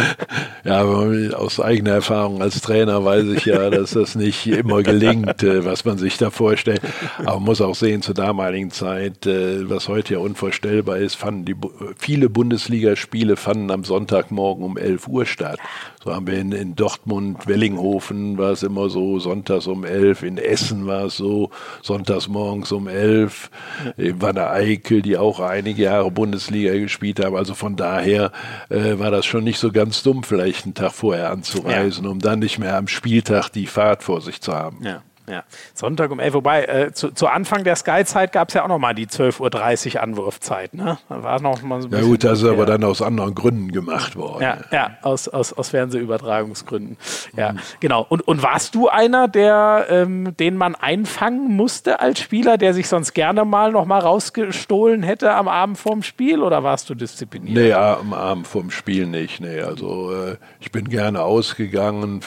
[0.63, 5.65] ja, aus eigener Erfahrung als Trainer weiß ich ja, dass das nicht immer gelingt, äh,
[5.65, 6.81] was man sich da vorstellt.
[7.17, 11.45] Aber man muss auch sehen, zur damaligen Zeit, äh, was heute ja unvorstellbar ist, fanden
[11.45, 11.55] die
[11.97, 15.59] viele Bundesligaspiele fanden am Sonntagmorgen um 11 Uhr statt.
[16.07, 20.37] So haben wir in, in Dortmund, Wellinghofen war es immer so, sonntags um 11, in
[20.37, 21.49] Essen war es so,
[21.81, 23.51] sonntags morgens um 11,
[23.97, 27.35] in Wanne Eickel, die auch einige Jahre Bundesliga gespielt haben.
[27.35, 28.31] Also von daher
[28.69, 32.09] äh, war das schon nicht so ganz dumm, vielleicht einen Tag vorher anzureisen, ja.
[32.09, 34.77] um dann nicht mehr am Spieltag die Fahrt vor sich zu haben.
[34.85, 35.01] Ja.
[35.29, 35.43] Ja,
[35.73, 38.79] Sonntag um 11 Wobei, äh, zu, zu, Anfang der Sky-Zeit gab es ja auch noch
[38.79, 40.73] mal die 12.30 Uhr Anwurfzeit.
[40.73, 40.97] Ne?
[41.09, 43.73] Da war noch mal so ein Ja gut, das ist aber dann aus anderen Gründen
[43.73, 44.41] gemacht worden.
[44.41, 46.97] Ja, ja aus, aus, aus Fernsehübertragungsgründen.
[47.35, 47.59] Ja, mhm.
[47.79, 48.05] genau.
[48.07, 52.87] Und, und warst du einer, der, ähm, den man einfangen musste als Spieler, der sich
[52.87, 57.57] sonst gerne mal noch mal rausgestohlen hätte am Abend vorm Spiel oder warst du diszipliniert?
[57.57, 59.41] Nee, am Abend vorm Spiel nicht.
[59.41, 62.21] Nee, also äh, ich bin gerne ausgegangen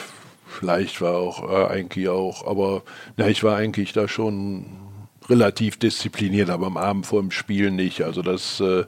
[0.51, 2.83] Vielleicht war auch äh, eigentlich auch, aber
[3.15, 4.65] na, ich war eigentlich da schon
[5.29, 8.01] relativ diszipliniert, aber am Abend vor dem Spiel nicht.
[8.01, 8.83] Also das, äh,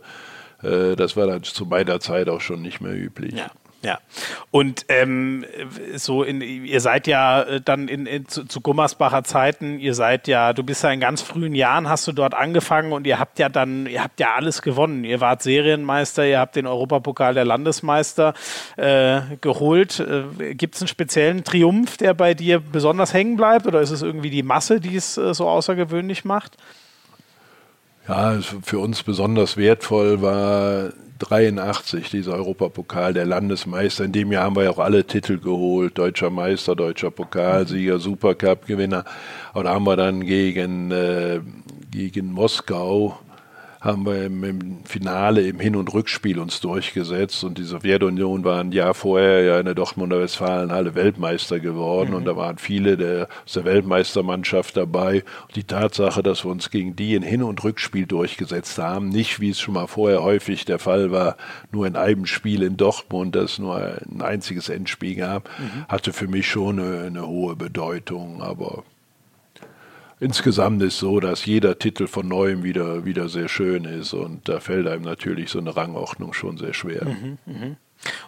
[0.61, 3.35] äh, das war dann zu meiner Zeit auch schon nicht mehr üblich.
[3.35, 3.49] Ja.
[3.83, 3.99] Ja.
[4.49, 5.45] Und ähm,
[5.95, 10.29] so in, ihr seid ja äh, dann in, in zu, zu, Gummersbacher Zeiten, ihr seid
[10.29, 13.39] ja, du bist ja in ganz frühen Jahren, hast du dort angefangen und ihr habt
[13.39, 15.03] ja dann, ihr habt ja alles gewonnen.
[15.03, 18.33] Ihr wart Serienmeister, ihr habt den Europapokal der Landesmeister
[18.77, 19.99] äh, geholt.
[19.99, 24.01] Äh, Gibt es einen speziellen Triumph, der bei dir besonders hängen bleibt oder ist es
[24.01, 26.55] irgendwie die Masse, die es äh, so außergewöhnlich macht?
[28.07, 30.91] Ja, für uns besonders wertvoll war
[31.23, 34.05] 83, dieser Europapokal der Landesmeister.
[34.05, 35.97] In dem Jahr haben wir ja auch alle Titel geholt.
[35.97, 39.05] Deutscher Meister, deutscher Pokalsieger, Supercup-Gewinner.
[39.53, 41.39] Und da haben wir dann gegen, äh,
[41.91, 43.17] gegen Moskau
[43.83, 48.61] haben wir im, im, Finale im Hin- und Rückspiel uns durchgesetzt und die Sowjetunion war
[48.61, 52.15] ein Jahr vorher ja in der Dortmunder Westfalenhalle Weltmeister geworden mhm.
[52.15, 55.23] und da waren viele der, aus der Weltmeistermannschaft dabei.
[55.47, 59.41] Und die Tatsache, dass wir uns gegen die in Hin- und Rückspiel durchgesetzt haben, nicht
[59.41, 61.35] wie es schon mal vorher häufig der Fall war,
[61.73, 65.85] nur in einem Spiel in Dortmund, das nur ein einziges Endspiel gab, mhm.
[65.89, 68.41] hatte für mich schon eine, eine hohe Bedeutung.
[68.41, 68.83] Aber
[70.23, 74.59] insgesamt ist so, dass jeder Titel von neuem wieder, wieder sehr schön ist und da
[74.59, 77.05] fällt einem natürlich so eine Rangordnung schon sehr schwer.
[77.05, 77.75] Mhm, mh.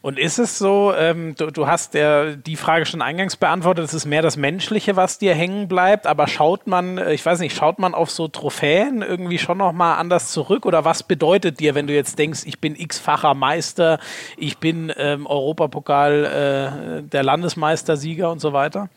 [0.01, 3.93] Und ist es so, ähm, du, du, hast der, die Frage schon eingangs beantwortet, es
[3.93, 7.55] ist mehr das Menschliche, was dir hängen bleibt, aber schaut man, äh, ich weiß nicht,
[7.55, 11.87] schaut man auf so Trophäen irgendwie schon nochmal anders zurück oder was bedeutet dir, wenn
[11.87, 13.99] du jetzt denkst, ich bin x-facher Meister,
[14.37, 18.89] ich bin ähm, Europapokal äh, der Landesmeistersieger und so weiter?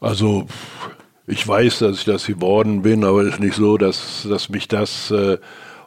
[0.00, 0.46] Also
[1.30, 4.68] ich weiß, dass ich das geworden bin, aber es ist nicht so, dass, dass mich
[4.68, 5.38] das äh,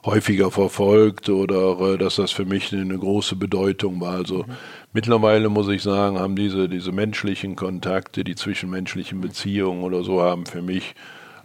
[0.06, 4.16] häufiger verfolgt oder äh, dass das für mich eine große Bedeutung war.
[4.16, 4.54] Also mhm.
[4.94, 10.46] mittlerweile muss ich sagen, haben diese, diese menschlichen Kontakte, die zwischenmenschlichen Beziehungen oder so haben
[10.46, 10.96] für mich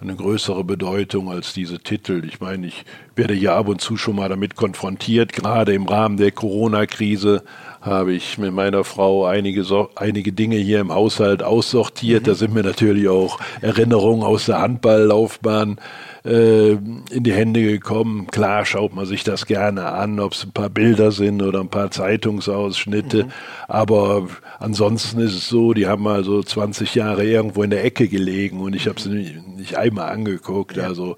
[0.01, 2.23] eine größere Bedeutung als diese Titel.
[2.25, 2.85] Ich meine, ich
[3.17, 7.43] werde ja ab und zu schon mal damit konfrontiert, gerade im Rahmen der Corona-Krise
[7.81, 12.23] habe ich mit meiner Frau einige, so einige Dinge hier im Haushalt aussortiert.
[12.23, 12.27] Mhm.
[12.27, 15.79] Da sind mir natürlich auch Erinnerungen aus der Handballlaufbahn
[16.25, 18.27] äh, in die Hände gekommen.
[18.27, 21.69] Klar schaut man sich das gerne an, ob es ein paar Bilder sind oder ein
[21.69, 23.25] paar Zeitungsausschnitte.
[23.25, 23.31] Mhm.
[23.69, 28.09] Aber ansonsten ist es so, die haben mal so 20 Jahre irgendwo in der Ecke
[28.09, 30.77] gelegen und ich habe sie nicht, nicht einmal angeguckt.
[30.77, 30.85] Ja.
[30.85, 31.17] Also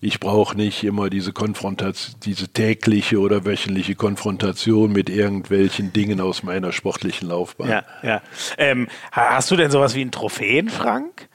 [0.00, 6.42] ich brauche nicht immer diese Konfrontation, diese tägliche oder wöchentliche Konfrontation mit irgendwelchen Dingen aus
[6.42, 7.68] meiner sportlichen Laufbahn.
[7.68, 8.22] Ja, ja.
[8.56, 11.28] Ähm, hast du denn sowas wie einen Trophäenschrank?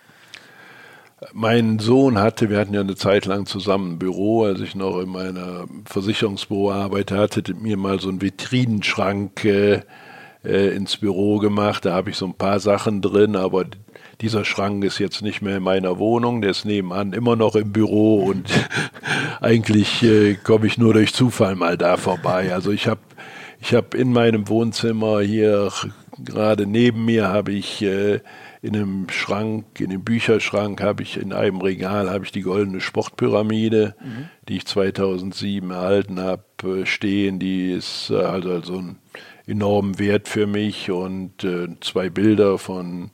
[1.31, 4.99] Mein Sohn hatte, wir hatten ja eine Zeit lang zusammen ein Büro, als ich noch
[4.99, 9.81] in meiner Versicherungsbüro arbeitete, mir mal so einen Vitrinenschrank äh,
[10.43, 11.85] äh, ins Büro gemacht.
[11.85, 13.65] Da habe ich so ein paar Sachen drin, aber
[14.21, 17.71] dieser Schrank ist jetzt nicht mehr in meiner Wohnung, der ist nebenan immer noch im
[17.71, 18.49] Büro und
[19.41, 22.53] eigentlich äh, komme ich nur durch Zufall mal da vorbei.
[22.53, 23.01] Also ich habe
[23.59, 25.71] ich hab in meinem Wohnzimmer hier
[26.23, 28.19] gerade neben mir habe ich äh,
[28.61, 32.81] in einem Schrank, in dem Bücherschrank habe ich in einem Regal habe ich die goldene
[32.81, 34.29] Sportpyramide, mhm.
[34.47, 37.39] die ich 2007 erhalten habe, äh, stehen.
[37.39, 38.97] Die ist äh, also, also ein
[39.45, 43.11] enormen Wert für mich und äh, zwei Bilder von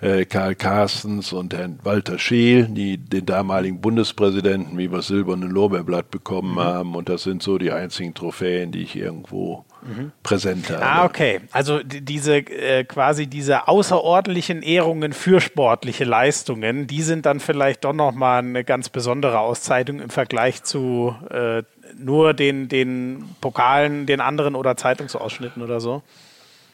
[0.00, 6.10] äh, Karl Carstens und Herrn Walter Scheel, die den damaligen Bundespräsidenten wie wir silbernen Lorbeerblatt
[6.10, 6.60] bekommen mhm.
[6.60, 6.94] haben.
[6.94, 10.12] Und das sind so die einzigen Trophäen, die ich irgendwo mhm.
[10.22, 10.80] präsenter.
[10.82, 11.40] Ah, okay.
[11.52, 17.92] Also diese äh, quasi diese außerordentlichen Ehrungen für sportliche Leistungen, die sind dann vielleicht doch
[17.92, 21.62] nochmal eine ganz besondere Auszeichnung im Vergleich zu äh,
[21.96, 26.02] nur den, den Pokalen, den anderen oder Zeitungsausschnitten oder so.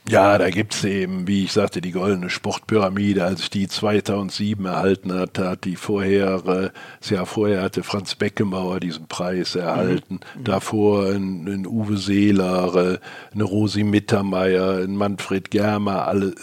[0.09, 3.25] Ja, da gibt es eben, wie ich sagte, die goldene Sportpyramide.
[3.25, 6.71] Als ich die 2007 erhalten hatte, hat die vorher, äh,
[7.01, 10.21] das Jahr vorher hatte Franz Beckenbauer diesen Preis erhalten.
[10.37, 10.45] Mhm.
[10.45, 12.99] Davor ein, ein, Uwe Seeler, äh,
[13.33, 16.35] eine Rosi Mittermeier, ein Manfred Germer, alle,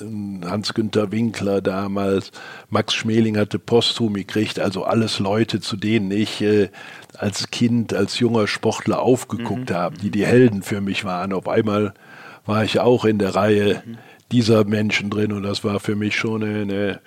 [0.45, 2.31] Hans-Günther Winkler damals.
[2.69, 4.59] Max Schmeling hatte posthum gekriegt.
[4.59, 6.69] Also alles Leute, zu denen ich äh,
[7.17, 9.75] als Kind, als junger Sportler aufgeguckt mhm.
[9.75, 11.33] habe, die die Helden für mich waren.
[11.33, 11.93] Auf einmal
[12.47, 13.83] war ich auch in der Reihe
[14.31, 16.99] dieser Menschen drin und das war für mich schon eine,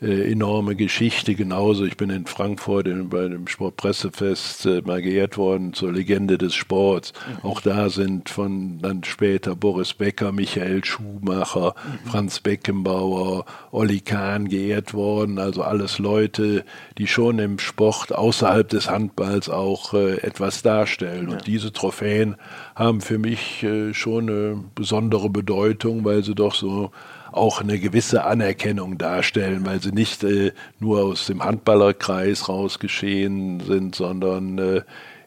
[0.00, 1.34] äh, enorme Geschichte.
[1.34, 6.38] Genauso, ich bin in Frankfurt in, bei dem Sportpressefest äh, mal geehrt worden zur Legende
[6.38, 7.12] des Sports.
[7.42, 7.50] Mhm.
[7.50, 12.08] Auch da sind von dann später Boris Becker, Michael Schumacher, mhm.
[12.08, 15.38] Franz Beckenbauer, Olli Kahn geehrt worden.
[15.38, 16.64] Also alles Leute,
[16.96, 21.28] die schon im Sport außerhalb des Handballs auch äh, etwas darstellen.
[21.28, 21.34] Ja.
[21.34, 22.36] Und diese Trophäen
[22.76, 26.92] haben für mich äh, schon eine besondere Bedeutung, weil sie doch so
[27.32, 33.94] auch eine gewisse Anerkennung darstellen, weil sie nicht äh, nur aus dem Handballerkreis rausgeschehen sind,
[33.94, 34.82] sondern äh,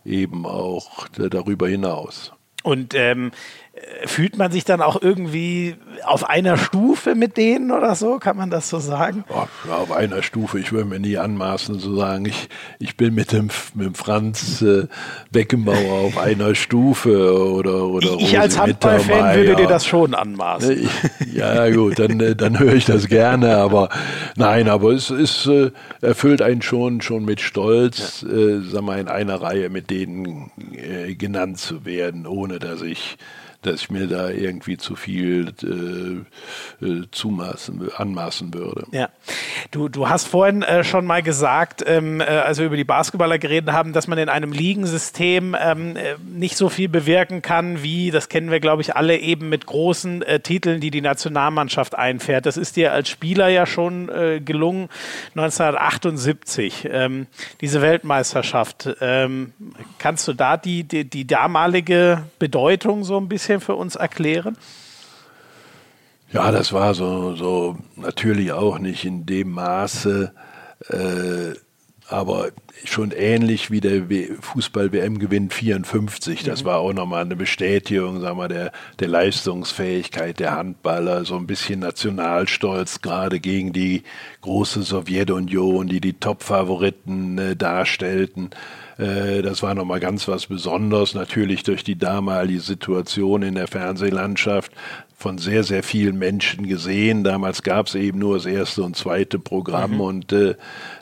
[0.05, 2.33] eben auch darüber hinaus.
[2.63, 3.31] Und ähm,
[4.05, 8.19] fühlt man sich dann auch irgendwie auf einer Stufe mit denen oder so?
[8.19, 9.23] Kann man das so sagen?
[9.29, 10.59] Ja, auf einer Stufe.
[10.59, 12.49] Ich würde mir nie anmaßen zu sagen, ich,
[12.79, 14.87] ich bin mit dem, mit dem Franz äh,
[15.31, 20.89] Beckenbauer auf einer Stufe oder oder Ich, ich als Handballfan würde dir das schon anmaßen.
[21.33, 23.89] Ja, gut, dann, äh, dann höre ich das gerne, aber
[24.35, 25.71] nein, aber es ist, äh,
[26.01, 28.35] erfüllt einen schon, schon mit Stolz, ja.
[28.35, 33.17] äh, sag mal, in einer Reihe mit denen äh, genannt zu werden, ohne dass ich
[33.61, 38.87] dass ich mir da irgendwie zu viel äh, äh, zumaßen, anmaßen würde.
[38.91, 39.09] Ja,
[39.69, 43.37] du, du hast vorhin äh, schon mal gesagt, ähm, äh, als wir über die Basketballer
[43.37, 48.09] geredet haben, dass man in einem Ligensystem ähm, äh, nicht so viel bewirken kann, wie,
[48.09, 52.47] das kennen wir, glaube ich, alle eben mit großen äh, Titeln, die die Nationalmannschaft einfährt.
[52.47, 54.07] Das ist dir als Spieler ja schon
[54.43, 54.89] gelungen,
[55.35, 57.27] 1978, ähm,
[57.61, 58.89] diese Weltmeisterschaft.
[59.01, 59.53] Ähm,
[59.99, 64.57] kannst du da die, die, die damalige Bedeutung so ein bisschen bisschen für uns erklären?
[66.31, 70.31] Ja, das war so, so natürlich auch nicht in dem Maße,
[70.89, 71.53] äh,
[72.07, 72.49] aber
[72.85, 74.03] schon ähnlich wie der
[74.39, 76.43] Fußball-WM-Gewinn 54.
[76.43, 76.67] Das mhm.
[76.67, 81.81] war auch nochmal eine Bestätigung, sagen wir, der, der Leistungsfähigkeit der Handballer, so ein bisschen
[81.81, 84.03] Nationalstolz gerade gegen die
[84.39, 88.51] große Sowjetunion, die die Top-Favoriten äh, darstellten.
[89.01, 94.71] Äh, das war nochmal ganz was Besonderes, natürlich durch die damalige Situation in der Fernsehlandschaft
[95.15, 97.23] von sehr, sehr vielen Menschen gesehen.
[97.23, 100.01] Damals gab es eben nur das erste und zweite Programm mhm.
[100.01, 100.55] und äh,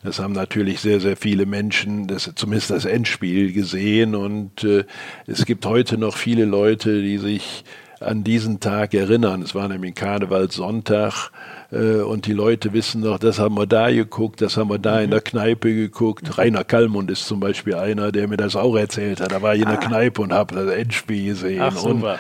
[0.04, 4.86] das haben natürlich sehr, sehr viele Menschen, das, zumindest das Endspiel gesehen und äh,
[5.28, 7.64] es gibt heute noch viele Leute, die sich
[8.00, 9.42] an diesen Tag erinnern.
[9.42, 11.32] Es war nämlich Karnevalssonntag
[11.72, 14.98] äh, und die Leute wissen noch, das haben wir da geguckt, das haben wir da
[14.98, 15.04] mhm.
[15.04, 16.38] in der Kneipe geguckt.
[16.38, 19.32] Rainer Kallmund ist zum Beispiel einer, der mir das auch erzählt hat.
[19.32, 19.86] Da war ich in der ah.
[19.86, 21.62] Kneipe und habe das Endspiel gesehen.
[21.62, 22.16] Ach, und, mhm.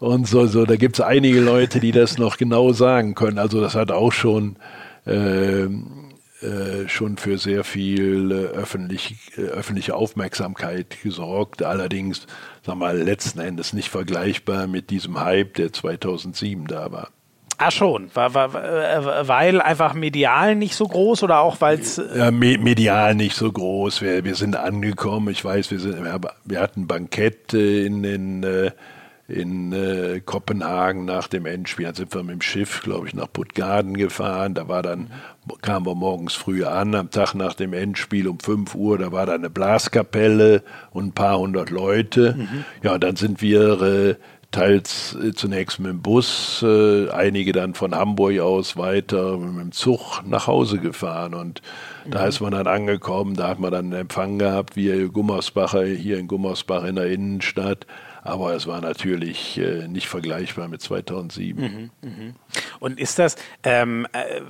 [0.00, 3.38] und so, so, da gibt es einige Leute, die das noch genau sagen können.
[3.38, 4.56] Also das hat auch schon
[5.06, 5.68] äh,
[6.44, 11.62] äh, schon für sehr viel äh, öffentlich, äh, öffentliche Aufmerksamkeit gesorgt.
[11.62, 12.26] Allerdings,
[12.64, 17.08] sag mal, letzten Endes nicht vergleichbar mit diesem Hype, der 2007 da war.
[17.56, 18.10] Ah, schon.
[18.14, 18.52] War, war,
[19.28, 22.02] weil einfach medial nicht so groß oder auch weil es.
[22.16, 24.02] Ja, medial nicht so groß.
[24.02, 25.28] Wir, wir sind angekommen.
[25.28, 25.96] Ich weiß, wir, sind,
[26.44, 28.72] wir hatten Bankett in den
[29.26, 31.86] in äh, Kopenhagen nach dem Endspiel.
[31.86, 34.54] Dann sind wir mit dem Schiff, glaube ich, nach Puttgarden gefahren.
[34.54, 35.10] Da war dann,
[35.62, 39.26] kamen wir morgens früh an, am Tag nach dem Endspiel um 5 Uhr, da war
[39.26, 40.62] da eine Blaskapelle
[40.92, 42.34] und ein paar hundert Leute.
[42.36, 42.64] Mhm.
[42.82, 44.14] Ja, dann sind wir äh,
[44.50, 49.72] teils äh, zunächst mit dem Bus, äh, einige dann von Hamburg aus weiter mit dem
[49.72, 51.60] Zug nach Hause gefahren und
[52.04, 52.10] mhm.
[52.12, 56.18] da ist man dann angekommen, da hat man dann einen Empfang gehabt, wie Gummersbacher hier
[56.18, 57.86] in Gummersbach in der Innenstadt
[58.24, 61.62] aber es war natürlich äh, nicht vergleichbar mit 2007.
[61.62, 62.34] Mhm, mh.
[62.80, 64.40] Und ist das ähm, äh,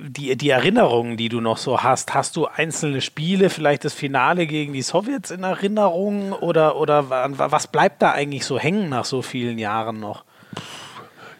[0.00, 4.46] die, die Erinnerungen, die du noch so hast, hast du einzelne Spiele, vielleicht das Finale
[4.46, 9.22] gegen die Sowjets in Erinnerung oder, oder was bleibt da eigentlich so hängen nach so
[9.22, 10.24] vielen Jahren noch?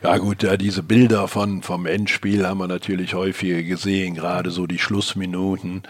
[0.03, 4.67] Ja gut, ja, diese Bilder von, vom Endspiel haben wir natürlich häufiger gesehen, gerade so
[4.67, 5.83] die Schlussminuten.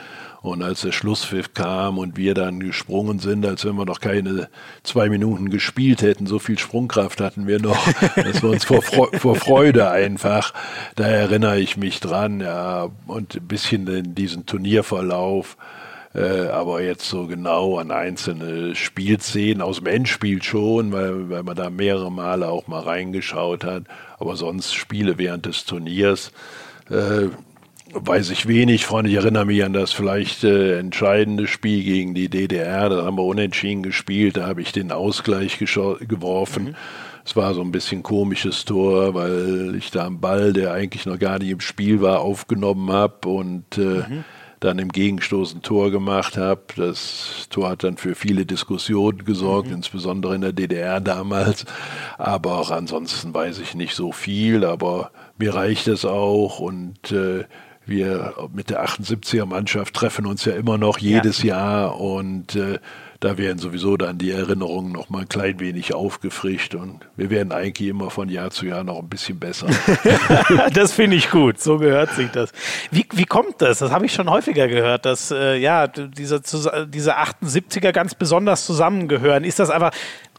[0.49, 4.49] Und als der Schlusspfiff kam und wir dann gesprungen sind, als wenn wir noch keine
[4.83, 7.79] zwei Minuten gespielt hätten, so viel Sprungkraft hatten wir noch,
[8.17, 10.53] dass wir uns vor, Freude, vor Freude einfach,
[10.97, 15.57] da erinnere ich mich dran, ja, und ein bisschen in diesen Turnierverlauf.
[16.15, 21.55] Äh, aber jetzt so genau an einzelne Spielszenen aus dem Endspiel schon, weil, weil man
[21.55, 23.85] da mehrere Male auch mal reingeschaut hat.
[24.19, 26.33] Aber sonst Spiele während des Turniers
[26.91, 27.29] äh,
[27.93, 29.07] weiß ich wenig von.
[29.07, 32.89] Ich erinnere mich an das vielleicht äh, entscheidende Spiel gegen die DDR.
[32.89, 34.37] Da haben wir unentschieden gespielt.
[34.37, 36.65] Da habe ich den Ausgleich geworfen.
[36.65, 36.75] Mhm.
[37.25, 41.19] Es war so ein bisschen komisches Tor, weil ich da am Ball, der eigentlich noch
[41.19, 44.25] gar nicht im Spiel war, aufgenommen habe und äh, mhm
[44.61, 46.63] dann im Gegenstoß ein Tor gemacht habe.
[46.77, 49.75] Das Tor hat dann für viele Diskussionen gesorgt, mhm.
[49.75, 51.65] insbesondere in der DDR damals.
[52.17, 57.45] Aber auch ansonsten weiß ich nicht so viel, aber mir reicht es auch und äh,
[57.89, 61.57] wir mit der 78er Mannschaft treffen uns ja immer noch jedes ja.
[61.57, 62.79] Jahr und äh,
[63.21, 67.51] da werden sowieso dann die Erinnerungen noch mal ein klein wenig aufgefrischt und wir werden
[67.51, 69.67] eigentlich immer von Jahr zu Jahr noch ein bisschen besser.
[70.73, 72.53] das finde ich gut, so gehört sich das.
[72.93, 73.81] Wie, wie kommt das?
[73.81, 76.41] Das habe ich schon häufiger gehört, dass äh, ja diese,
[76.87, 79.43] diese 78er ganz besonders zusammengehören.
[79.43, 79.91] Ist das einfach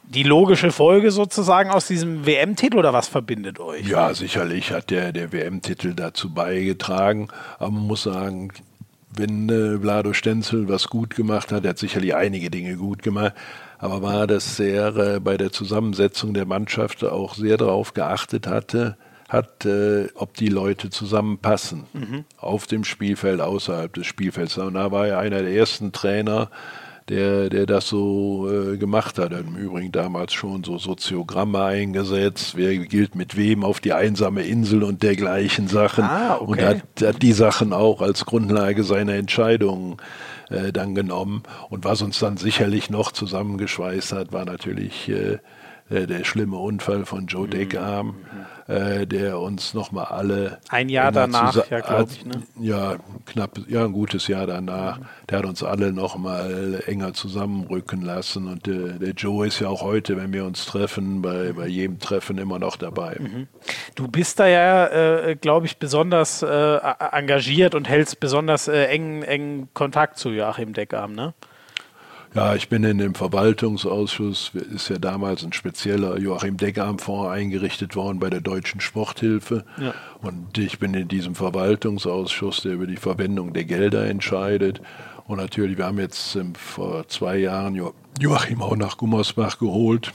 [0.10, 3.88] die logische Folge sozusagen aus diesem WM-Titel oder was verbindet euch?
[3.88, 7.28] Ja, sicherlich hat der, der WM-Titel dazu beigetragen.
[7.60, 8.52] Aber man muss sagen,
[9.16, 13.34] wenn äh, Vlado Stenzel was gut gemacht hat, er hat sicherlich einige Dinge gut gemacht,
[13.78, 18.98] aber war das sehr äh, bei der Zusammensetzung der Mannschaft auch sehr darauf geachtet hatte,
[19.28, 22.26] hat, äh, ob die Leute zusammenpassen mhm.
[22.38, 24.58] auf dem Spielfeld, außerhalb des Spielfelds.
[24.58, 26.50] Und da war er einer der ersten Trainer,
[27.10, 29.32] der, der das so äh, gemacht hat.
[29.32, 34.84] Im Übrigen damals schon so Soziogramme eingesetzt, wer gilt mit wem auf die einsame Insel
[34.84, 36.04] und dergleichen Sachen.
[36.04, 36.46] Ah, okay.
[36.52, 39.98] Und hat, hat die Sachen auch als Grundlage seiner Entscheidungen
[40.50, 41.44] äh, dann genommen.
[41.70, 45.40] Und was uns dann sicherlich noch zusammengeschweißt hat, war natürlich äh,
[45.90, 47.48] äh, der schlimme Unfall von Joe.
[47.48, 48.14] Deckarm, mhm.
[48.70, 50.60] Äh, der uns nochmal alle.
[50.70, 52.44] Ein Jahr danach, ja, glaube ich, ne?
[52.60, 55.00] Ja, knapp, ja, ein gutes Jahr danach.
[55.00, 55.06] Mhm.
[55.28, 58.48] Der hat uns alle nochmal enger zusammenrücken lassen.
[58.48, 62.00] Und äh, der Joe ist ja auch heute, wenn wir uns treffen, bei, bei jedem
[62.00, 63.18] Treffen immer noch dabei.
[63.20, 63.48] Mhm.
[63.96, 66.80] Du bist da ja, äh, glaube ich, besonders äh,
[67.12, 71.34] engagiert und hältst besonders äh, engen, engen Kontakt zu Joachim Deckarm, ne?
[72.36, 78.20] Ja, ich bin in dem Verwaltungsausschuss, ist ja damals ein spezieller Joachim Deckam-Fonds eingerichtet worden
[78.20, 79.66] bei der Deutschen Sporthilfe.
[79.78, 79.96] Ja.
[80.22, 84.80] Und ich bin in diesem Verwaltungsausschuss, der über die Verwendung der Gelder entscheidet.
[85.28, 90.12] Und natürlich, wir haben jetzt ähm, vor zwei Jahren jo Joachim auch nach Gummersbach geholt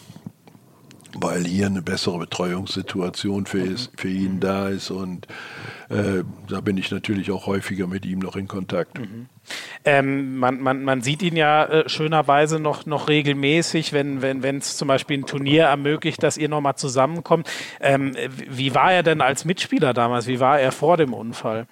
[1.16, 5.26] weil hier eine bessere Betreuungssituation für, ist, für ihn da ist und
[5.88, 8.98] äh, da bin ich natürlich auch häufiger mit ihm noch in Kontakt.
[8.98, 9.26] Mhm.
[9.84, 14.60] Ähm, man, man, man sieht ihn ja äh, schönerweise noch, noch regelmäßig, wenn es wenn,
[14.62, 17.50] zum Beispiel ein Turnier ermöglicht, dass ihr nochmal zusammenkommt.
[17.80, 18.14] Ähm,
[18.48, 20.26] wie war er denn als Mitspieler damals?
[20.26, 21.66] Wie war er vor dem Unfall?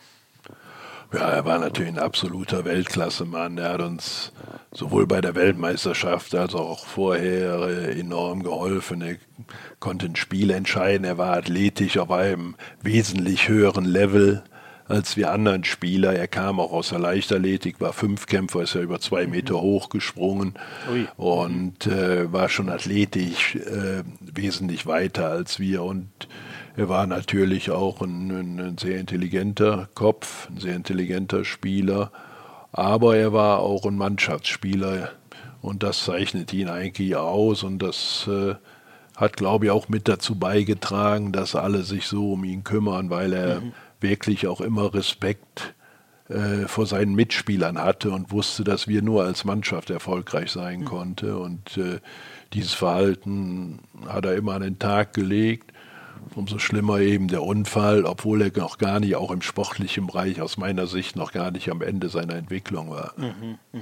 [1.13, 3.59] Ja, er war natürlich ein absoluter Weltklasse-Mann.
[3.59, 4.33] Er hat uns
[4.73, 9.03] sowohl bei der Weltmeisterschaft als auch vorher äh, enorm geholfen.
[9.03, 9.17] Er
[9.79, 11.05] konnte ein Spiel entscheiden.
[11.05, 14.43] Er war athletisch auf einem wesentlich höheren Level
[14.89, 16.15] als wir anderen Spieler.
[16.15, 20.55] Er kam auch aus der Leichtathletik, war Fünfkämpfer, ist ja über zwei Meter hoch gesprungen
[20.91, 21.07] Ui.
[21.17, 25.83] und äh, war schon athletisch äh, wesentlich weiter als wir.
[25.83, 26.09] Und
[26.77, 32.11] er war natürlich auch ein, ein, sehr intelligenter Kopf, ein sehr intelligenter Spieler,
[32.73, 35.11] aber er war auch ein Mannschaftsspieler
[35.61, 38.55] und das zeichnet ihn eigentlich aus und das äh,
[39.17, 43.35] hat, glaube ich, auch mit dazu beigetragen, dass alle sich so um ihn kümmern, weil
[43.35, 43.73] er mhm.
[44.01, 45.75] wirklich auch immer Respekt
[46.29, 50.85] äh, vor seinen Mitspielern hatte und wusste, dass wir nur als Mannschaft erfolgreich sein mhm.
[50.87, 51.37] konnte.
[51.37, 52.01] Und äh,
[52.55, 55.72] dieses Verhalten hat er immer an den Tag gelegt
[56.35, 60.57] umso schlimmer eben der Unfall, obwohl er noch gar nicht, auch im sportlichen Bereich aus
[60.57, 63.13] meiner Sicht noch gar nicht am Ende seiner Entwicklung war.
[63.17, 63.81] Mhm, mh.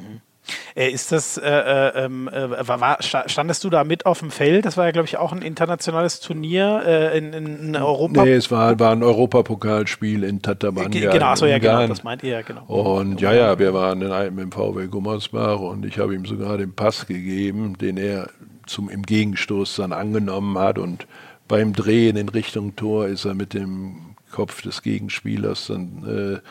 [0.74, 4.64] Äh, ist das, äh, äh, ähm, äh, war, standest du da mit auf dem Feld?
[4.64, 8.24] Das war ja, glaube ich, auch ein internationales Turnier äh, in, in, Europa.
[8.24, 11.12] Nee, es war, war ein Europapokalspiel in Tatabania.
[11.12, 12.64] Genau, achso, ja, genau, das meint ihr, genau.
[12.66, 16.56] Und ja, ja, wir waren in einem im VW Gummersbach und ich habe ihm sogar
[16.56, 18.28] den Pass gegeben, den er
[18.66, 21.06] zum, im Gegenstoß dann angenommen hat und
[21.50, 26.48] beim Drehen in Richtung Tor ist er mit dem Kopf des Gegenspielers dann äh,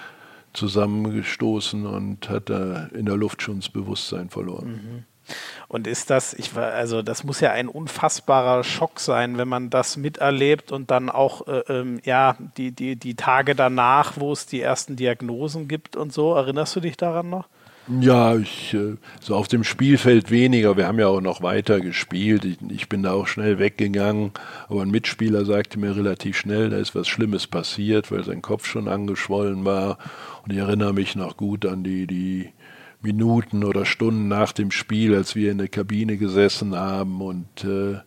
[0.51, 4.67] zusammengestoßen und hat da in der Luft schon das Bewusstsein verloren.
[4.67, 5.03] Mhm.
[5.69, 9.95] Und ist das, ich also das muss ja ein unfassbarer Schock sein, wenn man das
[9.95, 14.59] miterlebt und dann auch äh, ähm, ja die, die, die Tage danach, wo es die
[14.59, 16.34] ersten Diagnosen gibt und so.
[16.34, 17.47] Erinnerst du dich daran noch?
[17.90, 20.78] Ja, ich, äh, so auf dem Spielfeld weniger.
[20.78, 22.45] Wir haben ja auch noch weiter gespielt.
[22.45, 24.32] Ich, ich, bin da auch schnell weggegangen.
[24.68, 28.68] Aber ein Mitspieler sagte mir relativ schnell, da ist was Schlimmes passiert, weil sein Kopf
[28.68, 29.98] schon angeschwollen war.
[30.44, 32.49] Und ich erinnere mich noch gut an die, die
[33.02, 37.98] Minuten oder Stunden nach dem Spiel, als wir in der Kabine gesessen haben und äh,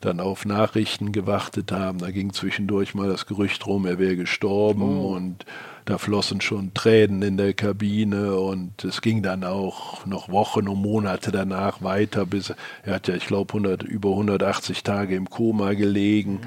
[0.00, 1.98] dann auf Nachrichten gewartet haben.
[1.98, 5.14] Da ging zwischendurch mal das Gerücht rum, er wäre gestorben oh.
[5.14, 5.46] und
[5.90, 10.80] da flossen schon Tränen in der Kabine und es ging dann auch noch Wochen und
[10.80, 12.54] Monate danach weiter, bis
[12.84, 16.40] er hat ja, ich glaube, über 180 Tage im Koma gelegen.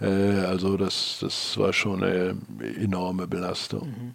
[0.00, 0.06] Mhm.
[0.06, 2.36] Äh, also das, das war schon eine
[2.78, 3.88] enorme Belastung.
[3.88, 4.14] Mhm.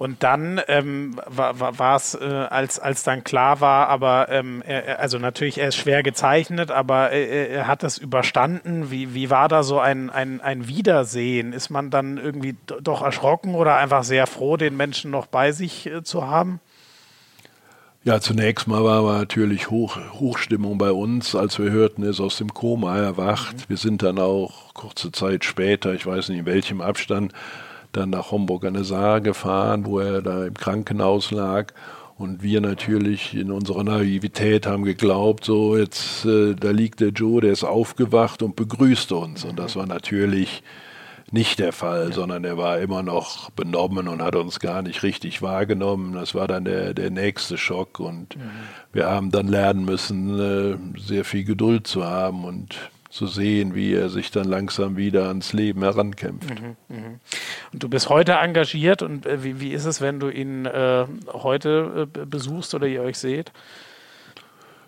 [0.00, 5.18] Und dann ähm, war es, äh, als, als dann klar war, aber ähm, er, also
[5.18, 8.90] natürlich, er ist schwer gezeichnet, aber er, er hat das überstanden.
[8.90, 11.52] Wie, wie war da so ein, ein, ein Wiedersehen?
[11.52, 15.84] Ist man dann irgendwie doch erschrocken oder einfach sehr froh, den Menschen noch bei sich
[15.84, 16.60] äh, zu haben?
[18.02, 22.38] Ja, zunächst mal war natürlich Hoch, Hochstimmung bei uns, als wir hörten, er ist aus
[22.38, 23.54] dem Koma erwacht.
[23.54, 23.64] Mhm.
[23.68, 27.34] Wir sind dann auch kurze Zeit später, ich weiß nicht in welchem Abstand,
[27.92, 31.72] dann nach Homburg an der Saar gefahren, wo er da im Krankenhaus lag.
[32.16, 37.40] Und wir natürlich in unserer Naivität haben geglaubt, so jetzt, äh, da liegt der Joe,
[37.40, 39.44] der ist aufgewacht und begrüßt uns.
[39.44, 40.62] Und das war natürlich
[41.32, 42.12] nicht der Fall, ja.
[42.12, 46.12] sondern er war immer noch benommen und hat uns gar nicht richtig wahrgenommen.
[46.12, 48.50] Das war dann der, der nächste Schock und mhm.
[48.92, 52.76] wir haben dann lernen müssen, äh, sehr viel Geduld zu haben und
[53.10, 56.48] zu sehen, wie er sich dann langsam wieder ans Leben herankämpft.
[56.48, 57.18] Mhm, mh.
[57.72, 61.06] Und du bist heute engagiert und äh, wie, wie ist es, wenn du ihn äh,
[61.32, 63.52] heute äh, besuchst oder ihr euch seht?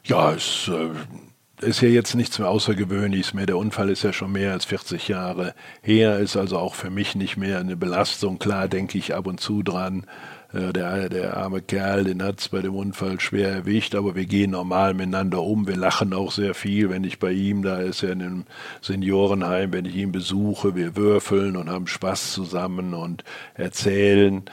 [0.05, 3.47] Ja, es äh, ist ja jetzt nichts mehr Außergewöhnliches mehr.
[3.47, 7.16] Der Unfall ist ja schon mehr als 40 Jahre her, ist also auch für mich
[7.16, 8.39] nicht mehr eine Belastung.
[8.39, 10.07] Klar denke ich ab und zu dran,
[10.53, 14.27] äh, der, der arme Kerl, den hat es bei dem Unfall schwer erwischt, aber wir
[14.27, 15.66] gehen normal miteinander um.
[15.66, 18.45] Wir lachen auch sehr viel, wenn ich bei ihm, da ist er in einem
[18.81, 23.24] Seniorenheim, wenn ich ihn besuche, wir würfeln und haben Spaß zusammen und
[23.55, 24.45] erzählen.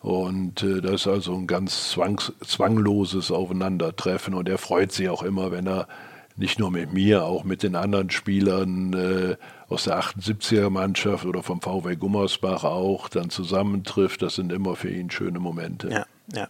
[0.00, 4.34] Und äh, das ist also ein ganz zwangs zwangloses Aufeinandertreffen.
[4.34, 5.88] Und er freut sich auch immer, wenn er
[6.36, 9.36] nicht nur mit mir, auch mit den anderen Spielern äh,
[9.68, 14.22] aus der 78er Mannschaft oder vom VW Gummersbach auch dann zusammentrifft.
[14.22, 15.88] Das sind immer für ihn schöne Momente.
[15.90, 16.06] Ja.
[16.34, 16.48] Ja.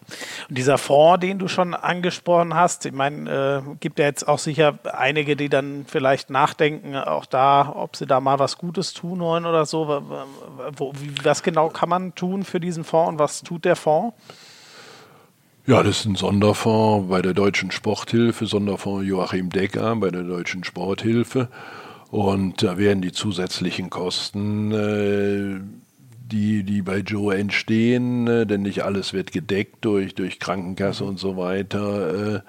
[0.49, 4.39] Und dieser Fonds, den du schon angesprochen hast, ich meine, äh, gibt ja jetzt auch
[4.39, 9.21] sicher einige, die dann vielleicht nachdenken, auch da, ob sie da mal was Gutes tun
[9.21, 10.03] wollen oder so.
[10.77, 14.17] Wo, wie, was genau kann man tun für diesen Fonds und was tut der Fonds?
[15.67, 20.65] Ja, das ist ein Sonderfonds bei der Deutschen Sporthilfe, Sonderfonds Joachim Decker bei der Deutschen
[20.65, 21.49] Sporthilfe.
[22.11, 25.61] Und da werden die zusätzlichen Kosten, äh,
[26.31, 31.19] die, die bei Joe entstehen, äh, denn nicht alles wird gedeckt durch, durch Krankenkasse und
[31.19, 32.43] so weiter,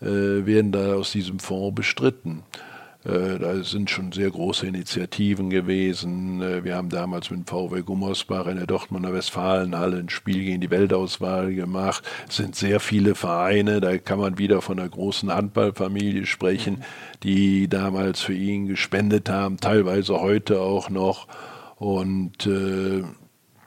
[0.00, 2.42] äh, äh werden da aus diesem Fonds bestritten.
[3.04, 6.42] Äh, da sind schon sehr große Initiativen gewesen.
[6.42, 10.70] Äh, wir haben damals mit VW Gummersbach in der Dortmunder Westfalenhalle ein Spiel gegen die
[10.70, 12.04] Weltauswahl gemacht.
[12.28, 16.84] Es sind sehr viele Vereine, da kann man wieder von einer großen Handballfamilie sprechen,
[17.22, 21.26] die damals für ihn gespendet haben, teilweise heute auch noch.
[21.76, 23.02] Und äh,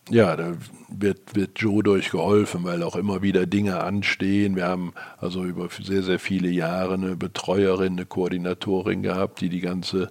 [0.10, 0.54] ja, da
[0.90, 4.56] wird, wird Joe durchgeholfen, weil auch immer wieder Dinge anstehen.
[4.56, 9.62] Wir haben also über sehr, sehr viele Jahre eine Betreuerin, eine Koordinatorin gehabt, die die
[9.62, 10.10] ganze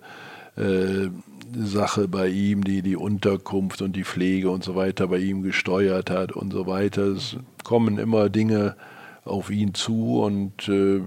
[0.56, 1.08] äh,
[1.54, 6.10] Sache bei ihm, die die Unterkunft und die Pflege und so weiter bei ihm gesteuert
[6.10, 7.02] hat und so weiter.
[7.02, 8.76] Es kommen immer Dinge
[9.24, 11.02] auf ihn zu und äh,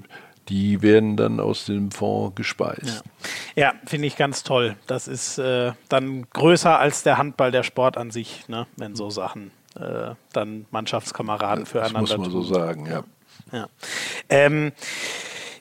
[0.49, 3.03] die werden dann aus dem Fonds gespeist.
[3.55, 4.75] Ja, ja finde ich ganz toll.
[4.87, 8.67] Das ist äh, dann größer als der Handball, der Sport an sich, ne?
[8.77, 12.43] wenn so Sachen äh, dann Mannschaftskameraden füreinander Das muss man tun.
[12.43, 13.03] so sagen, ja.
[13.51, 13.67] ja.
[14.29, 14.71] Ähm,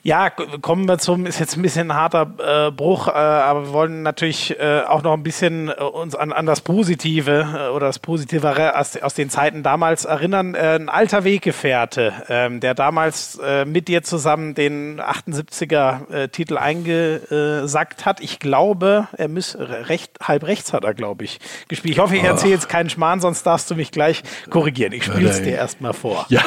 [0.05, 3.73] ja, kommen wir zum, ist jetzt ein bisschen ein harter äh, Bruch, äh, aber wir
[3.73, 7.87] wollen natürlich äh, auch noch ein bisschen äh, uns an, an das Positive äh, oder
[7.87, 10.53] das Positivere aus, aus den Zeiten damals erinnern.
[10.53, 18.21] Äh, ein alter Weggefährte, ähm, der damals mit dir zusammen den 78er-Titel eingesackt hat.
[18.21, 21.95] Ich glaube, er muss recht, halb rechts hat er, glaube ich, gespielt.
[21.95, 24.93] Ich hoffe, ich erzähle jetzt keinen Schmarrn, sonst darfst du mich gleich korrigieren.
[24.93, 26.25] Ich spiele es dir erstmal vor.
[26.29, 26.43] Ja.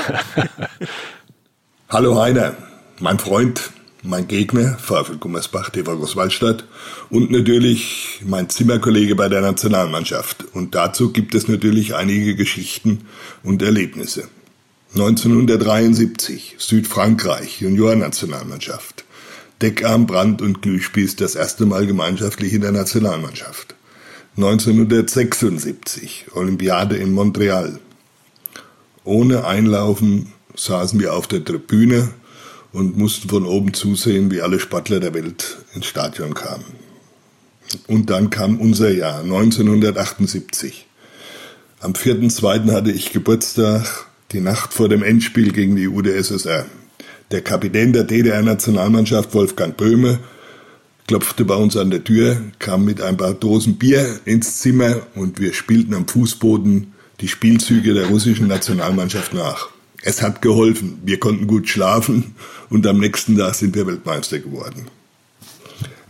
[1.88, 2.67] Hallo Heiner
[3.00, 3.70] mein Freund,
[4.02, 6.64] mein Gegner, VfL Gummersbach, TV Großwaldstadt
[7.10, 10.44] und natürlich mein Zimmerkollege bei der Nationalmannschaft.
[10.52, 13.06] Und dazu gibt es natürlich einige Geschichten
[13.42, 14.28] und Erlebnisse.
[14.94, 19.04] 1973 Südfrankreich Juniornationalmannschaft.
[19.60, 23.74] Deckarm, Brand und Glühspieß das erste Mal gemeinschaftlich in der Nationalmannschaft.
[24.36, 27.80] 1976 Olympiade in Montreal.
[29.02, 32.10] Ohne Einlaufen saßen wir auf der Tribüne
[32.78, 36.64] und mussten von oben zusehen, wie alle Sportler der Welt ins Stadion kamen.
[37.88, 40.86] Und dann kam unser Jahr, 1978.
[41.80, 42.72] Am 4.2.
[42.72, 46.66] hatte ich Geburtstag, die Nacht vor dem Endspiel gegen die UdSSR.
[47.32, 50.20] Der Kapitän der DDR-Nationalmannschaft, Wolfgang Böhme,
[51.08, 55.40] klopfte bei uns an der Tür, kam mit ein paar Dosen Bier ins Zimmer und
[55.40, 59.68] wir spielten am Fußboden die Spielzüge der russischen Nationalmannschaft nach.
[60.02, 61.00] Es hat geholfen.
[61.04, 62.34] Wir konnten gut schlafen
[62.70, 64.86] und am nächsten Tag sind wir Weltmeister geworden.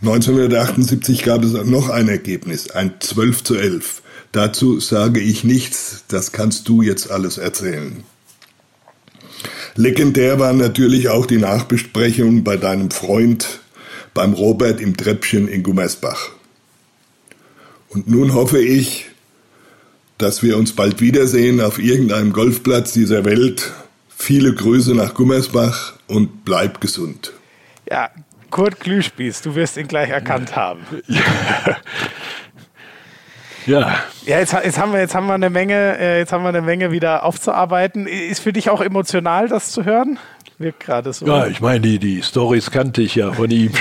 [0.01, 4.01] 1978 gab es noch ein Ergebnis, ein 12 zu 11.
[4.31, 8.03] Dazu sage ich nichts, das kannst du jetzt alles erzählen.
[9.75, 13.59] Legendär war natürlich auch die Nachbesprechung bei deinem Freund,
[14.13, 16.29] beim Robert im Treppchen in Gummersbach.
[17.89, 19.08] Und nun hoffe ich,
[20.19, 23.71] dass wir uns bald wiedersehen auf irgendeinem Golfplatz dieser Welt.
[24.09, 27.33] Viele Grüße nach Gummersbach und bleib gesund.
[27.89, 28.09] Ja,
[28.51, 30.81] Kurt Glühspieß, du wirst ihn gleich erkannt haben.
[33.65, 33.99] Ja.
[34.25, 36.61] Ja, jetzt, jetzt, haben wir, jetzt haben wir eine Menge, äh, jetzt haben wir eine
[36.61, 38.07] Menge wieder aufzuarbeiten.
[38.07, 40.17] Ist für dich auch emotional, das zu hören?
[40.59, 41.25] Wirkt gerade so.
[41.25, 43.71] Ja, ich meine, die, die Stories kannte ich ja von ihm.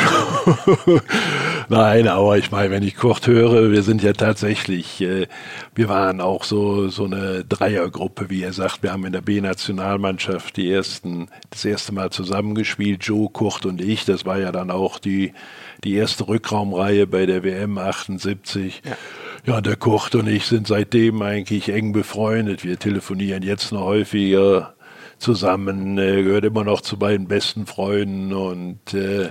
[1.69, 5.27] Nein, aber ich meine, wenn ich Kurt höre, wir sind ja tatsächlich, äh,
[5.75, 8.85] wir waren auch so, so eine Dreiergruppe, wie er sagt.
[8.85, 14.05] Wir haben in der B-Nationalmannschaft die ersten, das erste Mal zusammengespielt, Joe, Kurt und ich.
[14.05, 15.33] Das war ja dann auch die,
[15.83, 18.83] die erste Rückraumreihe bei der WM 78.
[18.85, 18.97] Ja.
[19.47, 22.65] Ja, der Kurt und ich sind seitdem eigentlich eng befreundet.
[22.65, 24.75] Wir telefonieren jetzt noch häufiger
[25.19, 29.31] zusammen, äh, gehört immer noch zu meinen besten Freunden und äh,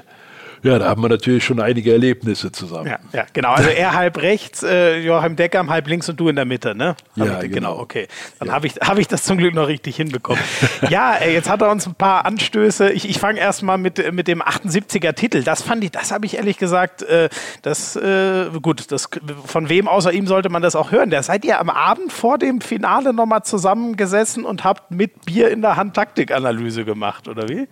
[0.67, 2.87] ja, da haben wir natürlich schon einige Erlebnisse zusammen.
[2.87, 3.53] Ja, ja genau.
[3.53, 6.95] Also er halb rechts, äh, Joachim Deckam halb links und du in der Mitte, ne?
[7.15, 7.47] Ja, genau.
[7.47, 7.79] genau.
[7.79, 8.07] Okay,
[8.39, 8.53] dann ja.
[8.53, 10.41] habe ich, hab ich das zum Glück noch richtig hinbekommen.
[10.89, 12.91] ja, äh, jetzt hat er uns ein paar Anstöße.
[12.91, 15.43] Ich, ich fange erstmal mit, mit dem 78er Titel.
[15.43, 17.29] Das fand ich, das habe ich ehrlich gesagt, äh,
[17.61, 19.09] das, äh, gut, das,
[19.45, 21.09] von wem außer ihm sollte man das auch hören?
[21.09, 25.61] Da seid ihr am Abend vor dem Finale nochmal zusammengesessen und habt mit Bier in
[25.61, 27.67] der Hand Taktikanalyse gemacht, oder wie?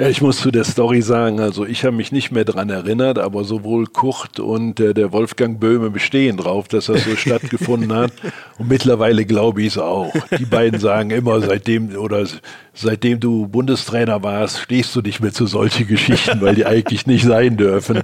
[0.00, 3.18] Ja, ich muss zu der Story sagen, also ich habe mich nicht mehr daran erinnert,
[3.18, 8.10] aber sowohl Kurt und äh, der Wolfgang Böhme bestehen drauf, dass das so stattgefunden hat.
[8.56, 10.10] Und mittlerweile glaube ich es auch.
[10.38, 12.24] Die beiden sagen immer, seitdem oder
[12.72, 17.26] seitdem du Bundestrainer warst, stehst du nicht mehr zu solchen Geschichten, weil die eigentlich nicht
[17.26, 18.00] sein dürfen.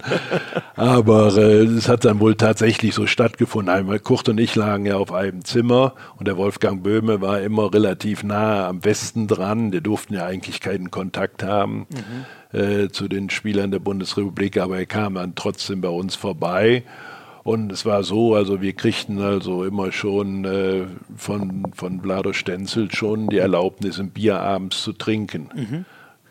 [0.74, 3.74] Aber äh, es hat dann wohl tatsächlich so stattgefunden.
[3.74, 7.72] Einmal Kurt und ich lagen ja auf einem Zimmer und der Wolfgang Böhme war immer
[7.72, 9.70] relativ nah am Westen dran.
[9.70, 12.58] Die durften ja eigentlich keinen Kontakt haben mhm.
[12.58, 16.84] äh, zu den Spielern der Bundesrepublik, aber er kam dann trotzdem bei uns vorbei.
[17.42, 20.86] Und es war so, also wir kriegten also immer schon äh,
[21.16, 25.48] von, von Vlado Stenzel schon die Erlaubnis, ein Bier abends zu trinken.
[25.54, 25.84] Mhm.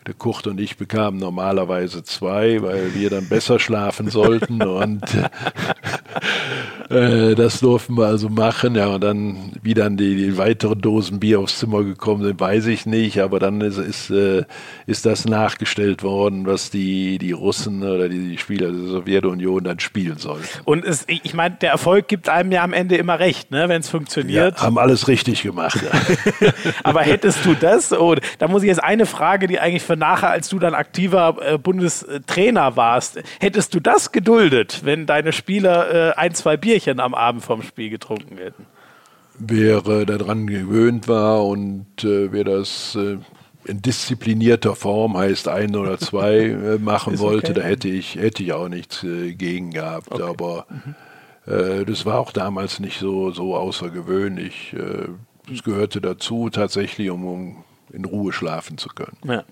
[0.06, 5.02] Der Kurt und ich bekamen normalerweise zwei, weil wir dann besser schlafen sollten und
[6.90, 8.76] äh, das durften wir also machen.
[8.76, 12.66] Ja, und dann, wie dann die, die weiteren Dosen Bier aufs Zimmer gekommen sind, weiß
[12.66, 14.44] ich nicht, aber dann ist, ist, äh,
[14.86, 19.80] ist das nachgestellt worden, was die, die Russen oder die, die Spieler der Sowjetunion dann
[19.80, 20.46] spielen sollten.
[20.64, 23.80] Und es, ich meine, der Erfolg gibt einem ja am Ende immer recht, ne, wenn
[23.80, 24.56] es funktioniert.
[24.58, 25.80] Ja, haben alles richtig gemacht.
[25.82, 26.52] Ja.
[26.84, 30.30] aber hättest du das, oh, da muss ich jetzt eine Frage, die eigentlich für nachher,
[30.30, 36.14] als du dann aktiver äh, Bundestrainer warst, hättest du das geduldet, wenn deine Spieler äh,
[36.14, 38.66] ein, zwei Bierchen am Abend vorm Spiel getrunken hätten?
[39.38, 43.18] Wer äh, daran gewöhnt war und äh, wer das äh,
[43.64, 47.60] in disziplinierter Form, heißt ein oder zwei, äh, machen wollte, okay.
[47.60, 50.12] da hätte ich, hätte ich auch nichts gegen gehabt.
[50.12, 50.22] Okay.
[50.22, 51.84] Aber mhm.
[51.86, 54.74] das war auch damals nicht so, so außergewöhnlich.
[55.48, 57.64] Das gehörte dazu, tatsächlich, um, um
[57.96, 59.16] in Ruhe schlafen zu können.
[59.24, 59.44] Ja.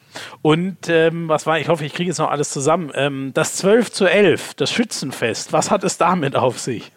[0.43, 2.93] Und ähm, was war, ich hoffe, ich kriege jetzt noch alles zusammen.
[2.95, 6.93] Ähm, das 12 zu 11, das Schützenfest, was hat es damit auf sich?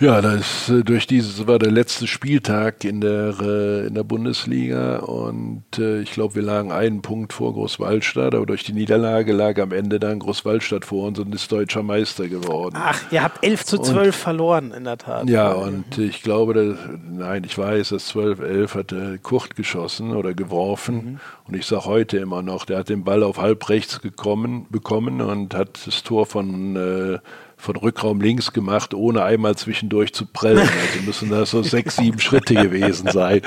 [0.00, 4.98] Ja, das äh, durch dieses war der letzte Spieltag in der äh, in der Bundesliga
[4.98, 9.58] und äh, ich glaube, wir lagen einen Punkt vor Großwaldstadt, aber durch die Niederlage lag
[9.58, 12.76] am Ende dann Großwaldstadt vor uns und ist deutscher Meister geworden.
[12.78, 15.28] Ach, ihr habt 11 zu 12 und, verloren in der Tat.
[15.28, 16.78] Ja, und ich glaube, dass,
[17.10, 18.94] nein, ich weiß, dass 12 11 hat
[19.24, 21.20] Kurt geschossen oder geworfen mhm.
[21.48, 25.20] und ich sage heute immer noch, der hat den Ball auf halb rechts gekommen bekommen
[25.20, 27.18] und hat das Tor von äh,
[27.58, 30.60] von Rückraum links gemacht, ohne einmal zwischendurch zu prellen.
[30.60, 33.42] Also müssen das so sechs, sieben Schritte gewesen sein.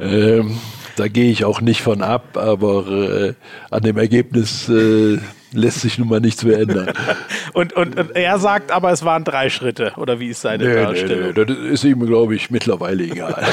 [0.00, 0.58] Ähm,
[0.96, 3.34] da gehe ich auch nicht von ab, aber äh,
[3.70, 5.18] an dem Ergebnis äh,
[5.52, 6.92] lässt sich nun mal nichts mehr ändern.
[7.52, 10.74] und, und, und, er sagt aber, es waren drei Schritte, oder wie ist seine nee,
[10.74, 11.32] Darstellung?
[11.34, 13.46] Nee, nee, das ist ihm, glaube ich, mittlerweile egal.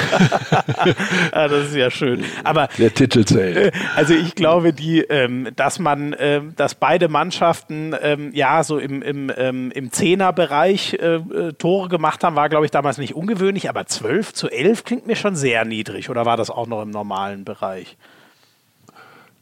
[1.34, 2.24] ja, das ist ja schön.
[2.44, 3.74] Aber der Titel zählt.
[3.95, 9.02] Also ich glaube, die, ähm, dass man, ähm, dass beide Mannschaften ähm, ja so im,
[9.02, 13.70] im, ähm, im Zehnerbereich äh, äh, Tore gemacht haben, war, glaube ich, damals nicht ungewöhnlich,
[13.70, 16.90] aber 12 zu 11 klingt mir schon sehr niedrig, oder war das auch noch im
[16.90, 17.98] normalen Bereich?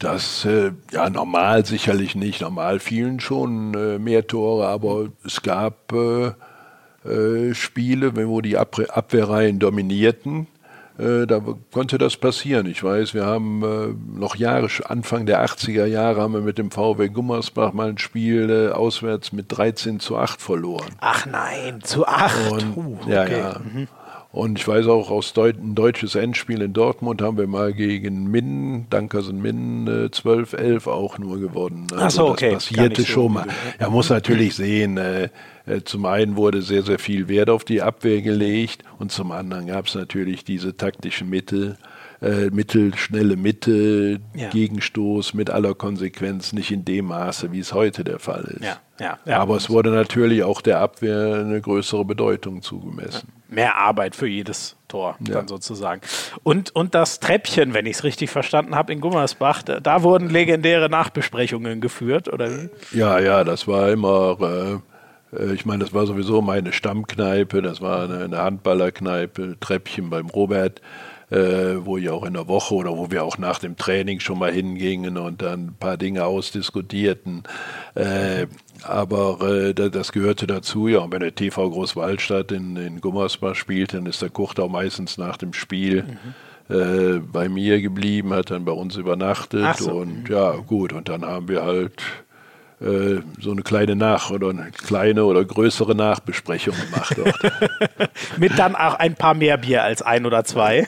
[0.02, 2.42] Das, äh, ja, normal sicherlich nicht.
[2.42, 6.32] Normal fielen schon äh, mehr Tore, aber es gab äh,
[7.08, 10.48] äh Spiele, wo die Abwehr Abwehrreihen dominierten.
[10.98, 11.40] Äh, da
[11.72, 12.66] konnte das passieren.
[12.66, 16.72] Ich weiß, wir haben äh, noch Jahre, Anfang der 80er Jahre haben wir mit dem
[16.72, 20.90] VW Gummersbach mal ein Spiel auswärts mit 13 zu 8 verloren.
[21.00, 22.52] Ach nein, zu 8?
[22.52, 23.12] Und, uh, okay.
[23.12, 23.60] Ja, ja.
[23.60, 23.88] Mhm.
[24.32, 28.32] Und ich weiß auch aus Deut ein deutsches Endspiel in Dortmund haben wir mal gegen
[28.32, 31.88] Minden, Dankersen Minden, äh, 12-11 auch nur gewonnen.
[31.92, 32.52] Also Ach so, okay.
[32.54, 33.48] Das passierte schon mal.
[33.80, 35.30] Ja, muss natürlich sehen, äh,
[35.66, 39.68] äh, zum einen wurde sehr, sehr viel Wert auf die Abwehr gelegt und zum anderen
[39.68, 41.78] gab es natürlich diese taktischen Mittel,
[42.22, 44.50] äh, Mittel, schnelle Mitte, ja.
[44.50, 48.64] Gegenstoß mit aller Konsequenz, nicht in dem Maße, wie es heute der Fall ist.
[48.64, 49.40] Ja, ja, ja.
[49.40, 53.30] Aber es wurde natürlich auch der Abwehr eine größere Bedeutung zugemessen.
[53.50, 56.02] Mehr Arbeit für jedes Tor, dann sozusagen.
[56.44, 60.30] Und, und das Treppchen, wenn ich es richtig verstanden habe, in Gummersbach, da, da, wurden
[60.30, 62.70] legendäre Nachbesprechungen geführt, oder wie?
[62.98, 64.38] Ja, ja, das war immer.
[64.40, 70.10] Äh, äh ich meine, das war sowieso meine Stammkneipe, das war eine, eine Handballerkneipe, Treppchen
[70.10, 70.82] beim Robert
[71.32, 74.38] äh, wo ich auch in der Woche oder wo wir auch nach dem Training schon
[74.38, 77.44] mal hingingen und dann ein paar Dinge ausdiskutierten.
[77.96, 78.48] Äh,
[78.84, 81.00] aber äh, das gehörte dazu, ja.
[81.00, 85.18] Und wenn der TV Großwaldstadt in, in Gummersbach spielt, dann ist der Kurt auch meistens
[85.18, 86.04] nach dem Spiel
[86.68, 86.76] mhm.
[86.76, 89.78] äh, bei mir geblieben, hat dann bei uns übernachtet.
[89.78, 89.92] So.
[89.92, 91.94] Und ja, gut, und dann haben wir halt
[93.40, 97.16] so eine kleine Nach- oder eine kleine oder größere Nachbesprechung gemacht.
[98.38, 100.80] Mit dann auch ein paar mehr Bier als ein oder zwei.
[100.80, 100.88] Äh,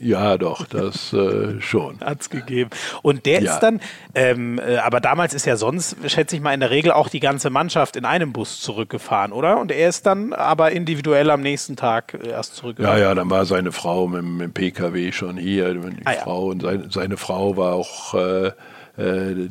[0.00, 1.98] ja, doch, das äh, schon.
[2.00, 2.70] Hat es gegeben.
[3.02, 3.52] Und der ja.
[3.52, 3.80] ist dann,
[4.14, 7.20] ähm, äh, aber damals ist ja sonst, schätze ich mal, in der Regel auch die
[7.20, 9.58] ganze Mannschaft in einem Bus zurückgefahren, oder?
[9.58, 13.00] Und er ist dann aber individuell am nächsten Tag erst zurückgefahren.
[13.00, 15.74] Ja, ja, dann war seine Frau mit, mit dem PKW schon hier.
[15.74, 16.52] Die ah, Frau ja.
[16.52, 18.52] und seine, seine Frau war auch äh,
[18.98, 19.48] äh,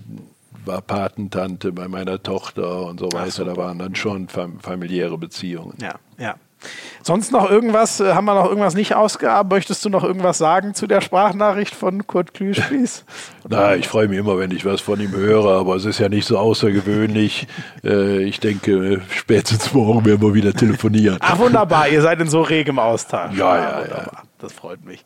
[0.67, 3.31] war Patentante bei meiner Tochter und so weiter.
[3.31, 3.43] So.
[3.45, 5.77] Da waren dann schon familiäre Beziehungen.
[5.81, 6.35] Ja, ja.
[7.01, 9.55] Sonst noch irgendwas, äh, haben wir noch irgendwas nicht ausgearbeitet?
[9.55, 13.05] Möchtest du noch irgendwas sagen zu der Sprachnachricht von Kurt Klüspieß?
[13.47, 16.09] Na, ich freue mich immer, wenn ich was von ihm höre, aber es ist ja
[16.09, 17.47] nicht so außergewöhnlich.
[17.83, 21.17] Äh, ich denke, spätestens morgen werden wir wieder telefonieren.
[21.19, 23.37] Ach, wunderbar, ihr seid in so regem Austausch.
[23.37, 23.87] Ja, ja, ja.
[23.87, 25.03] ja das freut mich.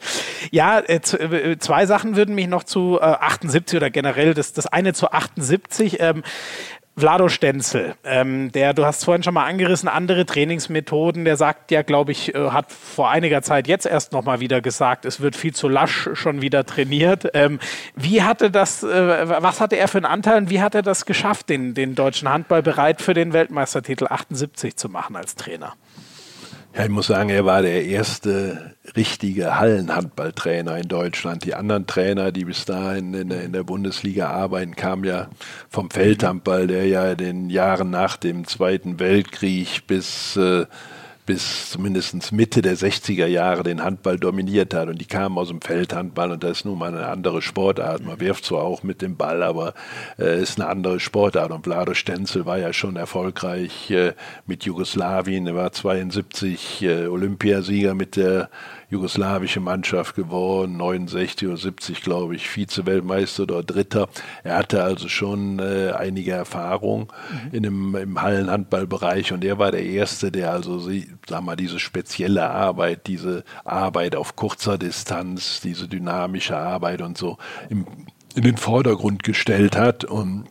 [0.52, 4.68] Ja, äh, äh, zwei Sachen würden mich noch zu äh, 78 oder generell das, das
[4.68, 5.98] eine zu 78.
[6.00, 6.24] Ähm,
[7.00, 11.82] Vlado Stenzel, ähm, der, du hast vorhin schon mal angerissen, andere Trainingsmethoden, der sagt ja,
[11.82, 15.54] glaube ich, äh, hat vor einiger Zeit jetzt erst nochmal wieder gesagt, es wird viel
[15.54, 17.30] zu lasch schon wieder trainiert.
[17.34, 17.60] Ähm,
[17.96, 21.06] wie hatte das, äh, was hatte er für einen Anteil und wie hat er das
[21.06, 25.76] geschafft, den, den deutschen Handball bereit für den Weltmeistertitel 78 zu machen als Trainer?
[26.76, 31.44] Ja, ich muss sagen, er war der erste richtige Hallenhandballtrainer in Deutschland.
[31.44, 35.30] Die anderen Trainer, die bis dahin in, in der Bundesliga arbeiten, kamen ja
[35.70, 40.68] vom Feldhandball, der ja in den Jahren nach dem Zweiten Weltkrieg bis äh,
[41.30, 44.88] bis zumindest Mitte der 60er Jahre den Handball dominiert hat.
[44.88, 48.04] Und die kamen aus dem Feldhandball und das ist nun mal eine andere Sportart.
[48.04, 49.76] Man wirft zwar auch mit dem Ball, aber
[50.18, 51.52] äh, ist eine andere Sportart.
[51.52, 54.14] Und Vlado Stenzel war ja schon erfolgreich äh,
[54.48, 55.46] mit Jugoslawien.
[55.46, 58.50] Er war 72 äh, Olympiasieger mit der
[58.90, 64.10] jugoslawische Mannschaft geworden, 69 oder 70, glaube ich, Vize-Weltmeister oder Dritter.
[64.44, 67.56] Er hatte also schon äh, einige Erfahrung mhm.
[67.56, 70.80] in dem, im Hallenhandballbereich und er war der Erste, der also,
[71.28, 77.38] sag mal, diese spezielle Arbeit, diese Arbeit auf kurzer Distanz, diese dynamische Arbeit und so
[77.70, 77.86] im,
[78.36, 80.46] in den Vordergrund gestellt hat und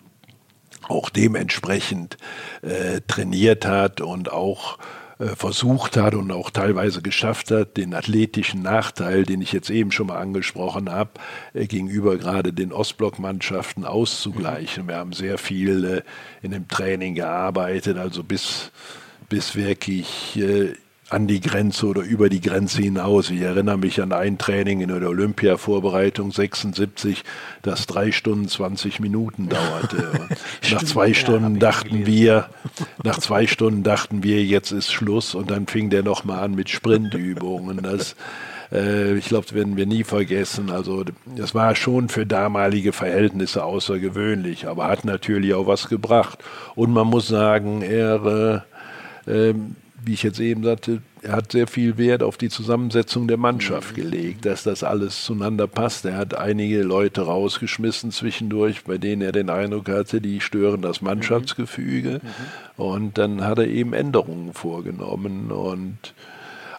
[0.88, 2.16] auch dementsprechend
[2.62, 4.78] äh, trainiert hat und auch
[5.18, 10.06] versucht hat und auch teilweise geschafft hat, den athletischen Nachteil, den ich jetzt eben schon
[10.06, 11.10] mal angesprochen habe,
[11.54, 14.86] äh, gegenüber gerade den Ostblockmannschaften auszugleichen.
[14.86, 16.02] Wir haben sehr viel äh,
[16.42, 18.70] in dem Training gearbeitet, also bis,
[19.28, 20.38] bis wirklich
[21.10, 23.30] an die Grenze oder über die Grenze hinaus.
[23.30, 27.24] Ich erinnere mich an ein Training in der Olympia-Vorbereitung 76,
[27.62, 30.10] das drei Stunden 20 Minuten dauerte.
[30.70, 32.50] nach zwei Stunden dachten wir,
[33.02, 36.68] nach zwei Stunden dachten wir, jetzt ist Schluss und dann fing der nochmal an mit
[36.68, 37.82] Sprintübungen.
[37.82, 38.14] Das,
[38.72, 40.70] Äh, ich glaube, das werden wir nie vergessen.
[40.70, 46.38] Also das war schon für damalige Verhältnisse außergewöhnlich, aber hat natürlich auch was gebracht.
[46.74, 48.64] Und man muss sagen, er,
[49.26, 49.54] äh, äh,
[50.04, 53.94] wie ich jetzt eben sagte, er hat sehr viel Wert auf die Zusammensetzung der Mannschaft
[53.94, 56.04] gelegt, dass das alles zueinander passt.
[56.04, 61.02] Er hat einige Leute rausgeschmissen zwischendurch, bei denen er den Eindruck hatte, die stören das
[61.02, 62.20] Mannschaftsgefüge.
[62.22, 62.82] Mhm.
[62.82, 66.14] Und dann hat er eben Änderungen vorgenommen und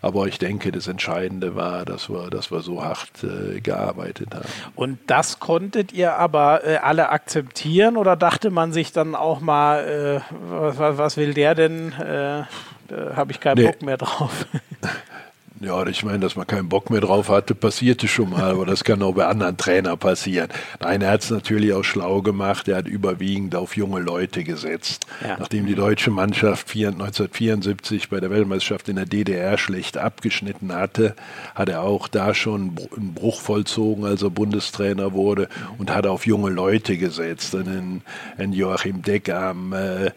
[0.02, 4.48] aber ich denke, das Entscheidende war, dass wir, dass wir so hart äh, gearbeitet haben.
[4.76, 10.22] Und das konntet ihr aber äh, alle akzeptieren oder dachte man sich dann auch mal,
[10.24, 11.92] äh, was, was, will der denn?
[11.94, 12.44] Äh,
[12.88, 13.68] da habe ich keinen nee.
[13.68, 14.46] Bock mehr drauf.
[15.62, 18.86] Ja, ich meine, dass man keinen Bock mehr drauf hatte, passierte schon mal, aber das
[18.86, 20.48] kann auch bei anderen Trainern passieren.
[20.80, 22.70] Nein, er hat es natürlich auch schlau gemacht.
[22.70, 25.06] Er hat überwiegend auf junge Leute gesetzt.
[25.22, 25.36] Ja.
[25.38, 31.16] Nachdem die deutsche Mannschaft 1974 bei der Weltmeisterschaft in der DDR schlecht abgeschnitten hatte,
[31.56, 36.26] hat er auch da schon einen Bruch vollzogen, als er Bundestrainer wurde und hat auf
[36.26, 37.54] junge Leute gesetzt.
[37.54, 38.02] Ein,
[38.38, 40.12] ein Joachim Deckam äh, äh,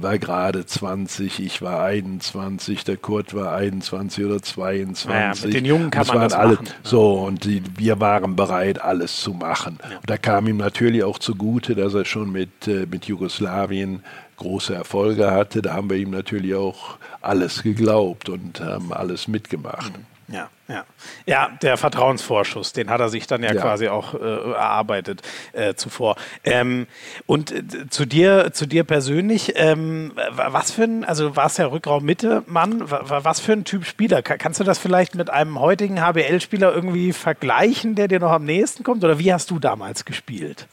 [0.00, 4.79] war gerade 20, ich war 21, der Kurt war 21 oder 22.
[4.86, 5.06] 23.
[5.08, 6.68] Naja, mit den Jungen kann das man das alle, machen.
[6.82, 9.78] So, und die, wir waren bereit, alles zu machen.
[9.82, 9.96] Ja.
[9.96, 14.02] Und da kam ihm natürlich auch zugute, dass er schon mit, äh, mit Jugoslawien
[14.36, 15.62] große Erfolge hatte.
[15.62, 19.92] Da haben wir ihm natürlich auch alles geglaubt und haben alles mitgemacht.
[19.96, 20.34] Mhm.
[20.34, 20.84] Ja, ja.
[21.26, 23.60] Ja, der Vertrauensvorschuss, den hat er sich dann ja, ja.
[23.60, 25.22] quasi auch äh, erarbeitet
[25.52, 26.16] äh, zuvor.
[26.44, 26.86] Ähm,
[27.26, 31.66] und äh, zu dir, zu dir persönlich, ähm, was für ein, also war es ja
[31.66, 34.22] Rückraum Mitte, Mann, was für ein Typ Spieler?
[34.22, 38.84] Kannst du das vielleicht mit einem heutigen HBL-Spieler irgendwie vergleichen, der dir noch am nächsten
[38.84, 39.04] kommt?
[39.04, 40.66] Oder wie hast du damals gespielt?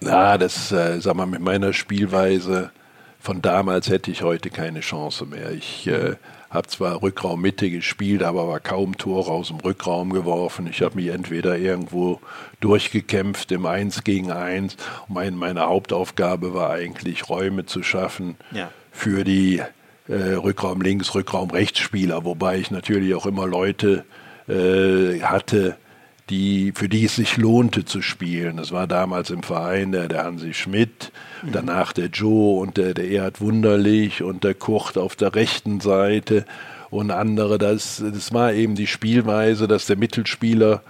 [0.00, 2.72] Na, das, äh, sag mal, mit meiner Spielweise
[3.20, 5.52] von damals hätte ich heute keine Chance mehr.
[5.52, 6.16] Ich äh,
[6.52, 10.66] habe zwar Rückraum Mitte gespielt, aber war kaum Tor aus dem Rückraum geworfen.
[10.66, 12.20] Ich habe mich entweder irgendwo
[12.60, 14.76] durchgekämpft im Eins gegen Eins.
[15.08, 18.70] Mein, meine Hauptaufgabe war eigentlich Räume zu schaffen ja.
[18.90, 19.62] für die
[20.08, 24.04] äh, Rückraum links, Rückraum rechts Spieler, wobei ich natürlich auch immer Leute
[24.46, 25.76] äh, hatte,
[26.30, 28.56] die, für die es sich lohnte zu spielen.
[28.56, 31.12] Das war damals im Verein der, der Hansi Schmidt,
[31.42, 31.52] mhm.
[31.52, 36.44] danach der Joe und der, der Erhard Wunderlich und der Kurt auf der rechten Seite
[36.90, 37.58] und andere.
[37.58, 40.82] Das, das war eben die Spielweise, dass der Mittelspieler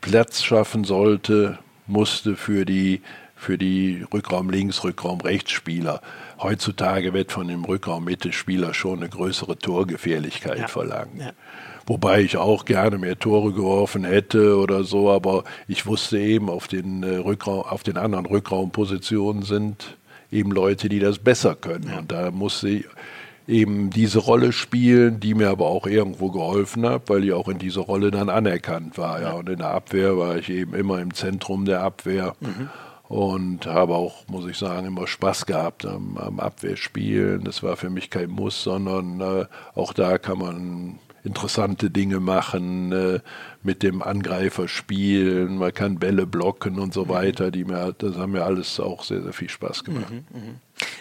[0.00, 3.00] Platz schaffen sollte, musste für die,
[3.34, 6.00] für die Rückraum links, Rückraum rechts Spieler.
[6.40, 10.68] Heutzutage wird von dem Rückraum Mittelspieler schon eine größere Torgefährlichkeit ja.
[10.68, 11.20] verlangt.
[11.20, 11.32] Ja.
[11.86, 16.66] Wobei ich auch gerne mehr Tore geworfen hätte oder so, aber ich wusste eben, auf
[16.66, 19.96] den, äh, Rückraum, auf den anderen Rückraumpositionen sind
[20.32, 21.88] eben Leute, die das besser können.
[21.88, 21.98] Ja.
[21.98, 22.84] Und da musste ich
[23.46, 27.58] eben diese Rolle spielen, die mir aber auch irgendwo geholfen hat, weil ich auch in
[27.58, 29.22] dieser Rolle dann anerkannt war.
[29.22, 29.32] Ja.
[29.32, 32.34] Und in der Abwehr war ich eben immer im Zentrum der Abwehr.
[32.40, 32.68] Mhm.
[33.08, 37.44] Und habe auch, muss ich sagen, immer Spaß gehabt am, am Abwehrspielen.
[37.44, 39.44] Das war für mich kein Muss, sondern äh,
[39.76, 43.20] auch da kann man interessante Dinge machen, äh,
[43.62, 47.08] mit dem Angreifer spielen, man kann Bälle blocken und so mhm.
[47.08, 47.50] weiter.
[47.50, 50.10] Die mir, das haben mir alles auch sehr, sehr viel Spaß gemacht.
[50.10, 50.54] Mhm, mh.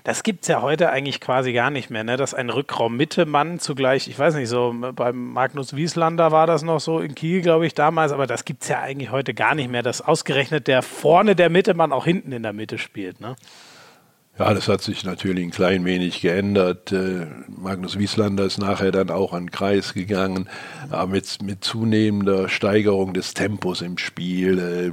[0.03, 2.15] Das gibt es ja heute eigentlich quasi gar nicht mehr, ne?
[2.15, 6.99] dass ein Rückraum-Mitte-Mann zugleich, ich weiß nicht, so beim Magnus Wieslander war das noch so
[6.99, 9.83] in Kiel, glaube ich, damals, aber das gibt es ja eigentlich heute gar nicht mehr,
[9.83, 13.19] dass ausgerechnet der vorne der Mitte-Mann auch hinten in der Mitte spielt.
[13.19, 13.35] Ne?
[14.37, 16.91] Ja, das hat sich natürlich ein klein wenig geändert.
[16.91, 20.49] Äh, Magnus Wieslander ist nachher dann auch an den Kreis gegangen,
[20.89, 24.91] aber mit, mit zunehmender Steigerung des Tempos im Spiel äh,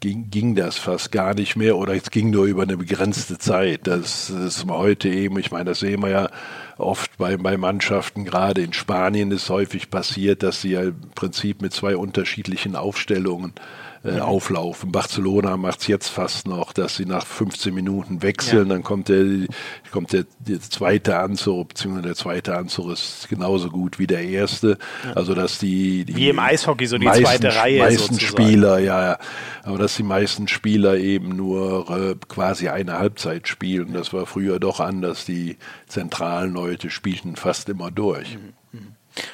[0.00, 3.88] ging, ging das fast gar nicht mehr oder es ging nur über eine begrenzte Zeit.
[3.88, 6.30] Das, das ist heute eben, ich meine, das sehen wir ja
[6.76, 11.62] oft bei, bei Mannschaften, gerade in Spanien ist häufig passiert, dass sie ja im Prinzip
[11.62, 13.54] mit zwei unterschiedlichen Aufstellungen
[14.04, 14.92] äh, auflaufen.
[14.92, 18.74] Barcelona macht es jetzt fast noch, dass sie nach 15 Minuten wechseln, ja.
[18.74, 19.46] dann kommt der,
[19.90, 24.78] kommt der, der zweite Anzug, beziehungsweise der zweite Anzug ist genauso gut wie der erste.
[25.04, 25.14] Ja.
[25.14, 28.44] Also dass die, die wie im Eishockey so die meisten, zweite Reihe meisten sozusagen.
[28.44, 29.18] Spieler, ja, ja,
[29.62, 33.92] aber dass die meisten Spieler eben nur äh, quasi eine Halbzeit spielen.
[33.92, 35.24] Das war früher doch anders.
[35.24, 35.56] Die
[35.86, 38.36] zentralen Leute spielten fast immer durch.
[38.36, 38.57] Mhm.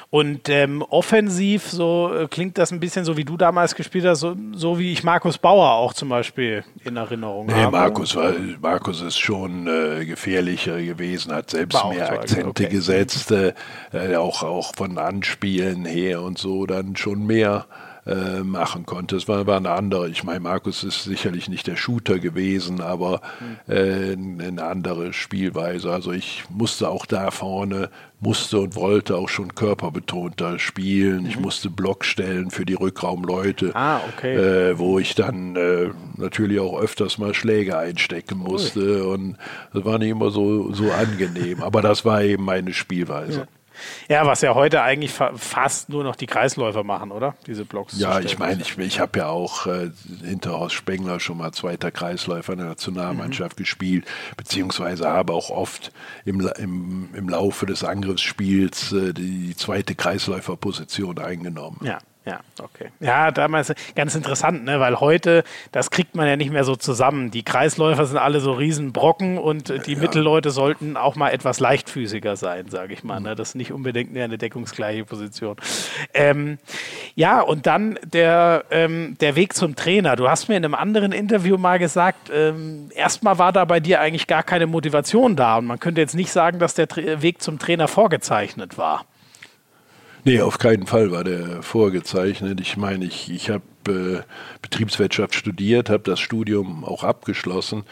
[0.09, 4.19] Und ähm, offensiv, so äh, klingt das ein bisschen so, wie du damals gespielt hast,
[4.19, 7.71] so, so wie ich Markus Bauer auch zum Beispiel in Erinnerung nee, habe.
[7.71, 12.67] Markus, war, Markus ist schon äh, gefährlicher gewesen, hat selbst mehr Akzente okay.
[12.67, 13.53] gesetzt, äh,
[14.15, 17.65] auch, auch von Anspielen her und so dann schon mehr
[18.05, 19.15] äh, machen konnte.
[19.15, 23.21] Es war, war eine andere, ich meine, Markus ist sicherlich nicht der Shooter gewesen, aber
[23.67, 25.91] äh, eine andere Spielweise.
[25.91, 31.21] Also ich musste auch da vorne, musste und wollte auch schon körperbetonter spielen.
[31.21, 31.29] Mhm.
[31.29, 34.35] Ich musste Block stellen für die Rückraumleute, ah, okay.
[34.35, 39.07] äh, wo ich dann äh, natürlich auch öfters mal Schläge einstecken musste.
[39.07, 39.13] Ui.
[39.13, 39.37] Und
[39.73, 41.63] das war nicht immer so, so angenehm.
[41.63, 43.39] Aber das war eben meine Spielweise.
[43.39, 43.47] Ja.
[44.07, 47.35] Ja, was ja heute eigentlich fa fast nur noch die Kreisläufer machen, oder?
[47.47, 47.97] Diese Blocks.
[47.99, 49.91] Ja, ich meine, ich, ich habe ja auch äh,
[50.23, 53.63] hinter Horst Spengler schon mal zweiter Kreisläufer in der Nationalmannschaft mhm.
[53.63, 54.05] gespielt,
[54.37, 55.91] beziehungsweise habe auch oft
[56.25, 61.79] im, im, im Laufe des Angriffsspiels äh, die zweite Kreisläuferposition eingenommen.
[61.83, 61.99] Ja.
[62.25, 62.89] Ja, okay.
[62.99, 64.79] Ja, damals ganz interessant, ne?
[64.79, 67.29] weil heute, das kriegt man ja nicht mehr so zusammen.
[67.29, 69.99] Die Kreisläufer sind alle so Riesenbrocken und die ja.
[69.99, 73.19] Mittelleute sollten auch mal etwas leichtfüßiger sein, sage ich mal.
[73.19, 73.35] Ne?
[73.35, 75.55] Das ist nicht unbedingt eine deckungsgleiche Position.
[76.15, 76.57] Ähm,
[77.13, 80.15] ja, und dann der, ähm, der Weg zum Trainer.
[80.15, 84.01] Du hast mir in einem anderen Interview mal gesagt, ähm, erstmal war da bei dir
[84.01, 87.43] eigentlich gar keine Motivation da und man könnte jetzt nicht sagen, dass der Tra Weg
[87.43, 89.05] zum Trainer vorgezeichnet war.
[90.27, 92.59] Nee, auf keinen Fall war der vorgezeichnet.
[92.59, 94.23] Ich meine, ich, ich habe äh,
[94.63, 97.83] Betriebswirtschaft studiert, habe das Studium auch abgeschlossen.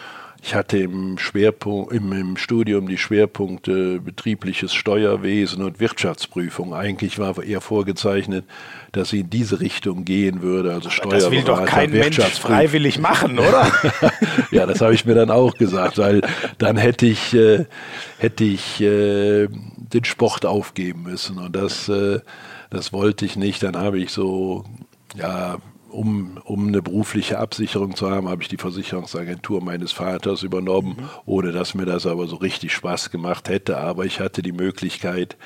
[0.46, 6.74] Ich hatte im, Schwerpunkt, im, im, Studium die Schwerpunkte betriebliches Steuerwesen und Wirtschaftsprüfung.
[6.74, 8.44] Eigentlich war eher vorgezeichnet,
[8.92, 10.74] dass sie in diese Richtung gehen würde.
[10.74, 13.72] Also Steuerberater, das will doch kein Mensch freiwillig machen, oder?
[14.52, 16.22] ja, das habe ich mir dann auch gesagt, weil
[16.58, 17.64] dann hätte ich, äh,
[18.18, 21.38] hätte ich äh, den Sport aufgeben müssen.
[21.38, 22.20] Und das, äh,
[22.70, 23.64] das wollte ich nicht.
[23.64, 24.66] Dann habe ich so,
[25.16, 25.60] ja,
[25.94, 31.10] um, um eine berufliche Absicherung zu haben, habe ich die Versicherungsagentur meines Vaters übernommen, mhm.
[31.26, 33.78] ohne dass mir das aber so richtig Spaß gemacht hätte.
[33.78, 35.38] Aber ich hatte die Möglichkeit,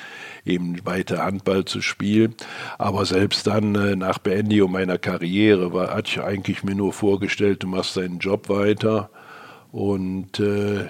[0.45, 2.35] eben weiter Handball zu spielen.
[2.77, 7.63] Aber selbst dann, äh, nach Beendigung meiner Karriere, war, hatte ich eigentlich mir nur vorgestellt,
[7.63, 9.09] du machst deinen Job weiter
[9.71, 10.87] und äh,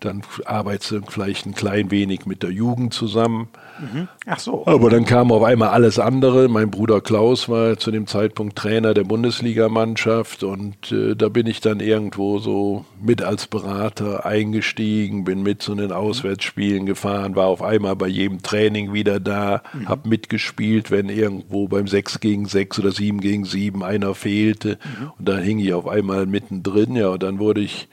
[0.00, 3.48] dann arbeitest du vielleicht ein klein wenig mit der Jugend zusammen.
[3.78, 4.08] Mhm.
[4.26, 4.66] Ach so.
[4.66, 6.48] Aber dann kam auf einmal alles andere.
[6.48, 11.60] Mein Bruder Klaus war zu dem Zeitpunkt Trainer der Bundesligamannschaft und äh, da bin ich
[11.60, 17.62] dann irgendwo so mit als Berater eingestiegen, bin mit zu den Auswärtsspielen gefahren, war auf
[17.62, 19.88] einmal bei jedem Training wieder da, mhm.
[19.88, 25.12] habe mitgespielt, wenn irgendwo beim 6 gegen 6 oder 7 gegen 7 einer fehlte mhm.
[25.18, 26.96] und dann hing ich auf einmal mittendrin.
[26.96, 27.88] Ja, und dann wurde ich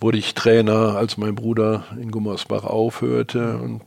[0.00, 3.82] wurde ich Trainer, als mein Bruder in Gummersbach aufhörte und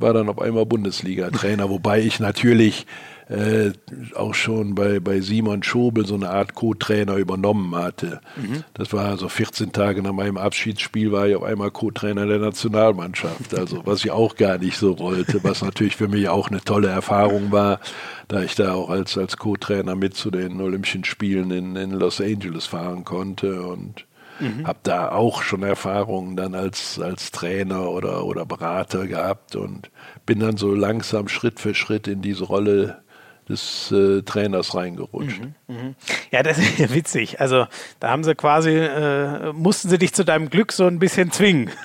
[0.00, 2.86] war dann auf einmal Bundesliga-Trainer, wobei ich natürlich
[3.30, 3.72] äh,
[4.16, 8.20] auch schon bei, bei Simon Schobel so eine Art Co-Trainer übernommen hatte.
[8.36, 8.64] Mhm.
[8.74, 13.56] Das war also 14 Tage nach meinem Abschiedsspiel war ich auf einmal Co-Trainer der Nationalmannschaft.
[13.56, 16.88] Also was ich auch gar nicht so wollte, was natürlich für mich auch eine tolle
[16.88, 17.78] Erfahrung war,
[18.26, 22.20] da ich da auch als, als Co-Trainer mit zu den Olympischen Spielen in, in Los
[22.20, 24.06] Angeles fahren konnte und
[24.40, 24.66] Mhm.
[24.66, 29.90] Habe da auch schon Erfahrungen dann als, als Trainer oder, oder Berater gehabt und
[30.26, 33.02] bin dann so langsam Schritt für Schritt in diese Rolle
[33.48, 35.40] des äh, Trainers reingerutscht.
[35.40, 35.94] Mhm, mh.
[36.30, 37.40] Ja, das ist ja witzig.
[37.40, 37.66] Also
[37.98, 41.70] da haben sie quasi, äh, mussten sie dich zu deinem Glück so ein bisschen zwingen.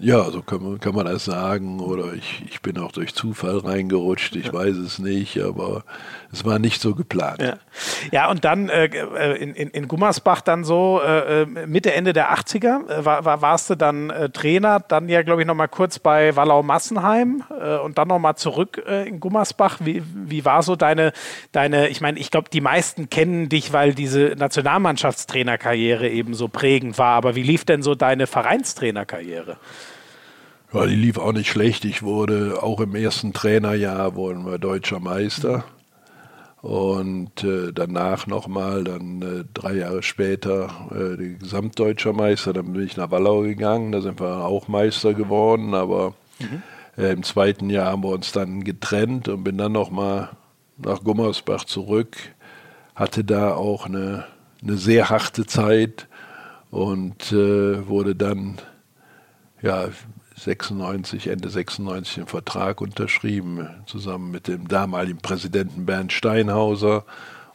[0.00, 1.80] Ja, so kann man, kann man das sagen.
[1.80, 5.82] Oder ich, ich bin auch durch Zufall reingerutscht, ich weiß es nicht, aber
[6.30, 7.40] es war nicht so geplant.
[7.40, 7.54] Ja,
[8.12, 12.12] ja und dann äh, äh in, in, in Gummersbach dann so äh, äh Mitte, Ende
[12.12, 15.68] der 80er äh, war, war, warst du dann äh, Trainer, dann ja, glaube ich, nochmal
[15.68, 19.78] kurz bei Wallau-Massenheim äh, und dann nochmal zurück in Gummersbach.
[19.80, 21.12] Wie, wie war so deine,
[21.52, 26.98] deine ich meine, ich glaube, die meisten kennen dich, weil diese Nationalmannschaftstrainerkarriere eben so prägend
[26.98, 29.56] war, aber wie lief denn so deine Vereinstrainerkarriere?
[30.72, 31.86] Ja, die lief auch nicht schlecht.
[31.86, 35.64] Ich wurde auch im ersten Trainerjahr wurden wir deutscher Meister.
[36.60, 42.52] Und äh, danach nochmal, dann äh, drei Jahre später, äh, Gesamtdeutscher Meister.
[42.52, 45.74] Dann bin ich nach Wallau gegangen, da sind wir auch Meister geworden.
[45.74, 46.62] Aber mhm.
[46.96, 50.30] äh, im zweiten Jahr haben wir uns dann getrennt und bin dann nochmal
[50.78, 52.16] nach Gummersbach zurück.
[52.96, 54.24] Hatte da auch eine,
[54.60, 56.08] eine sehr harte Zeit
[56.70, 58.58] und äh, wurde dann
[59.62, 59.88] ja,
[60.38, 67.04] 96, Ende 96 den Vertrag unterschrieben, zusammen mit dem damaligen Präsidenten Bernd Steinhauser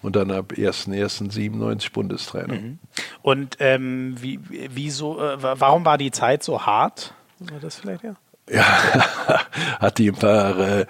[0.01, 2.55] und dann ab 1.1.97 Bundestrainer.
[2.55, 2.79] Mhm.
[3.21, 7.13] Und ähm, wie, wieso, äh, warum war die Zeit so hart?
[7.39, 8.15] War das vielleicht ja?
[8.49, 8.65] Ja,
[9.79, 10.85] hatte ein paar, äh,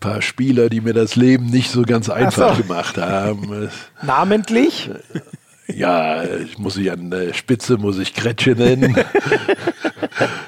[0.00, 2.62] paar Spieler, die mir das Leben nicht so ganz einfach so.
[2.62, 3.70] gemacht haben.
[4.02, 4.90] Namentlich?
[5.68, 8.96] Ja, ich muss ich an der Spitze, muss ich Kretsche nennen.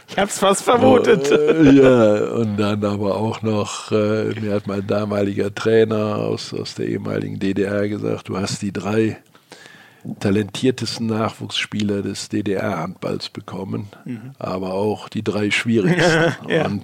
[0.08, 1.30] ich hab's fast vermutet.
[1.30, 6.74] Äh, ja, und dann aber auch noch, äh, mir hat mein damaliger Trainer aus, aus
[6.74, 9.18] der ehemaligen DDR gesagt, du hast die drei
[10.20, 14.32] talentiertesten Nachwuchsspieler des DDR-Handballs bekommen, mhm.
[14.38, 16.34] aber auch die drei schwierigsten.
[16.48, 16.66] ja.
[16.66, 16.82] und,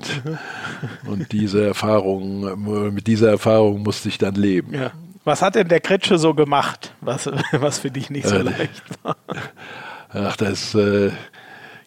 [1.07, 4.75] und diese Erfahrung, mit dieser Erfahrung musste ich dann leben.
[4.75, 4.93] Ja.
[5.25, 8.83] Was hat denn der Kretsche so gemacht, was, was für dich nicht so äh, leicht
[9.03, 9.17] war?
[10.13, 11.11] Ach, das äh,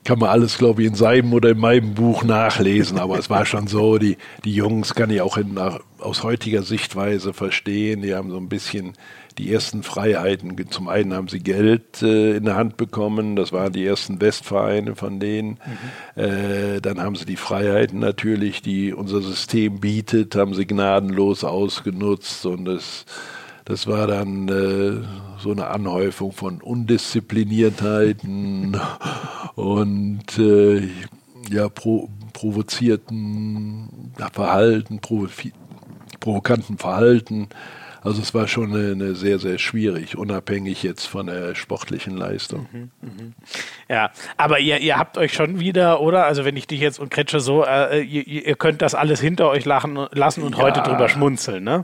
[0.03, 3.45] kann man alles, glaube ich, in seinem oder in meinem Buch nachlesen, aber es war
[3.45, 8.15] schon so, die, die Jungs kann ich auch in, nach, aus heutiger Sichtweise verstehen, die
[8.15, 8.93] haben so ein bisschen
[9.37, 10.55] die ersten Freiheiten.
[10.69, 14.95] Zum einen haben sie Geld äh, in der Hand bekommen, das waren die ersten Westvereine
[14.95, 15.59] von denen.
[16.15, 16.21] Mhm.
[16.21, 22.45] Äh, dann haben sie die Freiheiten natürlich, die unser System bietet, haben sie gnadenlos ausgenutzt
[22.45, 23.05] und das,
[23.65, 25.03] das war dann äh,
[25.39, 28.79] so eine Anhäufung von Undiszipliniertheiten
[29.55, 30.87] und äh,
[31.49, 34.99] ja, pro, provozierten Verhalten,
[36.19, 37.47] provokanten Verhalten.
[38.07, 42.67] Also es war schon eine, eine, sehr, sehr schwierig, unabhängig jetzt von der sportlichen Leistung.
[42.71, 43.09] Mhm, mh.
[43.89, 46.25] Ja, aber ihr, ihr habt euch schon wieder, oder?
[46.25, 49.49] Also wenn ich dich jetzt und Kretsche so, äh, ihr, ihr, könnt das alles hinter
[49.49, 50.63] euch lachen, lassen und ja.
[50.63, 51.83] heute drüber schmunzeln, ne?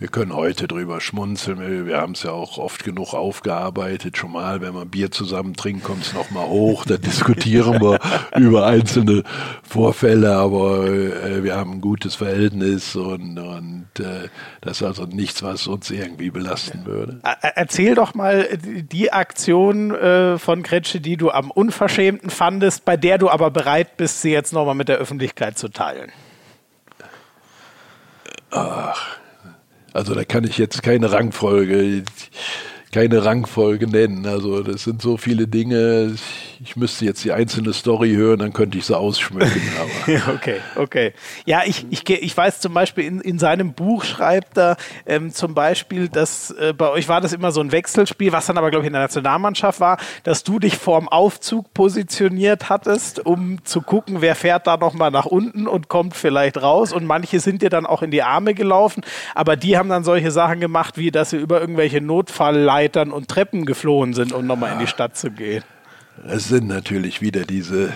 [0.00, 1.86] Wir können heute drüber schmunzeln.
[1.86, 4.16] Wir haben es ja auch oft genug aufgearbeitet.
[4.16, 6.86] Schon mal, wenn man Bier zusammen trinkt, kommt es nochmal hoch.
[6.86, 8.00] Da diskutieren wir
[8.40, 9.24] über einzelne
[9.62, 14.28] Vorfälle, aber äh, wir haben ein gutes Verhältnis und, und äh,
[14.62, 17.20] das ist also nichts, was uns irgendwie belasten würde.
[17.42, 23.18] Erzähl doch mal die Aktion äh, von Kretsche, die du am unverschämten fandest, bei der
[23.18, 26.10] du aber bereit bist, sie jetzt nochmal mit der Öffentlichkeit zu teilen.
[28.50, 29.19] Ach.
[29.92, 32.04] Also da kann ich jetzt keine Rangfolge
[32.92, 34.26] keine Rangfolge nennen.
[34.26, 36.16] Also das sind so viele Dinge.
[36.62, 39.62] Ich müsste jetzt die einzelne Story hören, dann könnte ich sie ausschmücken.
[40.34, 41.12] okay, okay.
[41.44, 44.76] Ja, ich, ich, ich weiß zum Beispiel, in, in seinem Buch schreibt er
[45.06, 48.58] ähm, zum Beispiel, dass äh, bei euch war das immer so ein Wechselspiel, was dann
[48.58, 53.64] aber, glaube ich, in der Nationalmannschaft war, dass du dich vorm Aufzug positioniert hattest, um
[53.64, 56.92] zu gucken, wer fährt da nochmal nach unten und kommt vielleicht raus.
[56.92, 59.02] Und manche sind dir dann auch in die Arme gelaufen,
[59.36, 63.28] aber die haben dann solche Sachen gemacht, wie dass sie über irgendwelche Notfallleitungen Leitern und
[63.28, 65.62] Treppen geflohen sind, um nochmal in die Stadt zu gehen.
[66.26, 67.92] Es sind natürlich wieder diese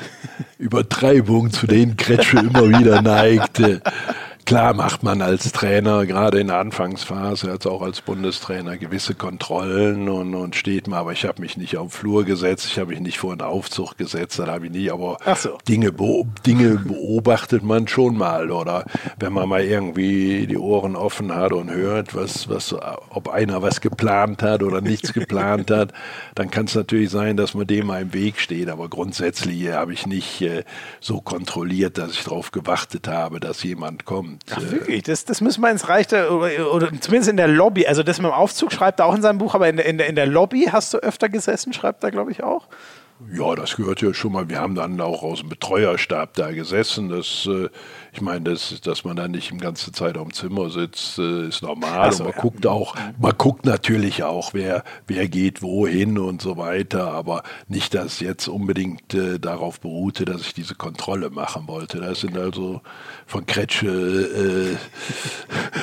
[0.58, 3.80] Übertreibungen, zu denen Kretsche immer wieder neigte.
[4.46, 10.10] Klar macht man als Trainer, gerade in der Anfangsphase, als auch als Bundestrainer, gewisse Kontrollen
[10.10, 12.90] und, und steht mal, aber ich habe mich nicht auf den Flur gesetzt, ich habe
[12.90, 15.56] mich nicht vor einen Aufzug gesetzt, da habe ich nie, aber so.
[15.66, 18.84] Dinge, be Dinge beobachtet man schon mal oder
[19.18, 23.80] wenn man mal irgendwie die Ohren offen hat und hört, was, was, ob einer was
[23.80, 25.94] geplant hat oder nichts geplant hat,
[26.34, 29.94] dann kann es natürlich sein, dass man dem mal im Weg steht, aber grundsätzlich habe
[29.94, 30.64] ich nicht äh,
[31.00, 34.33] so kontrolliert, dass ich darauf gewartet habe, dass jemand kommt.
[34.34, 35.02] Und, Ach, wirklich?
[35.04, 37.86] Das, das müssen wir ins Reich, oder, oder, zumindest in der Lobby.
[37.86, 39.98] Also das mit dem Aufzug schreibt er auch in seinem Buch, aber in der, in
[39.98, 42.66] der, in der Lobby hast du öfter gesessen, schreibt er, glaube ich, auch.
[43.32, 44.48] Ja, das gehört ja schon mal.
[44.48, 47.08] Wir haben dann auch aus dem Betreuerstab da gesessen.
[47.08, 47.68] Das, äh,
[48.14, 51.62] ich meine, das, dass man da nicht die ganze Zeit am Zimmer sitzt, äh, ist
[51.62, 52.12] normal.
[52.12, 52.42] So, und man ja.
[52.42, 57.12] guckt auch, man guckt natürlich auch, wer, wer geht wohin und so weiter.
[57.12, 61.98] Aber nicht, dass jetzt unbedingt äh, darauf beruhte, dass ich diese Kontrolle machen wollte.
[61.98, 62.82] Das sind also
[63.26, 64.78] von Kretsche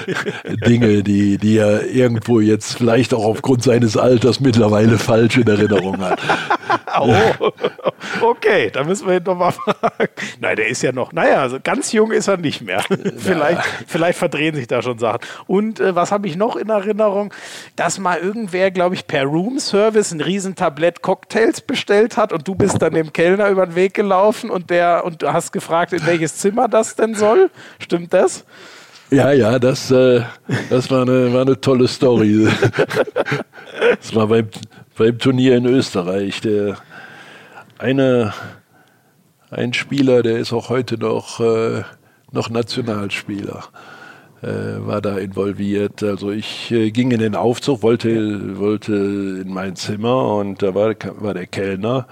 [0.08, 5.48] äh, Dinge, die, die er irgendwo jetzt vielleicht auch aufgrund seines Alters mittlerweile falsch in
[5.48, 6.22] Erinnerung hat.
[7.00, 7.52] oh,
[8.22, 10.14] okay, da müssen wir ihn nochmal fragen.
[10.40, 12.84] Nein, der ist ja noch, naja, also ganz jung ist er nicht mehr.
[13.18, 15.20] vielleicht, vielleicht verdrehen sich da schon Sachen.
[15.48, 17.34] Und äh, was habe ich noch in Erinnerung?
[17.76, 22.56] Dass mal irgendwer, glaube ich, per Room Service ein Riesentablett Cocktails bestellt hat und du
[22.56, 26.06] bist dann dem Kellner über den Weg gelaufen und der und du hast gefragt, in
[26.06, 27.50] welches Zimmer das denn soll.
[27.80, 28.46] Stimmt das?
[29.12, 30.22] Ja, ja, das, äh,
[30.70, 32.48] das war, eine, war eine tolle Story.
[34.00, 34.48] das war beim,
[34.98, 36.40] beim Turnier in Österreich.
[36.40, 36.78] Der
[37.78, 38.34] eine,
[39.50, 41.84] ein Spieler, der ist auch heute noch, äh,
[42.32, 43.64] noch Nationalspieler,
[44.42, 44.48] äh,
[44.86, 46.04] war da involviert.
[46.04, 50.96] Also ich äh, ging in den Aufzug, wollte, wollte in mein Zimmer und da war,
[51.20, 52.08] war der Kellner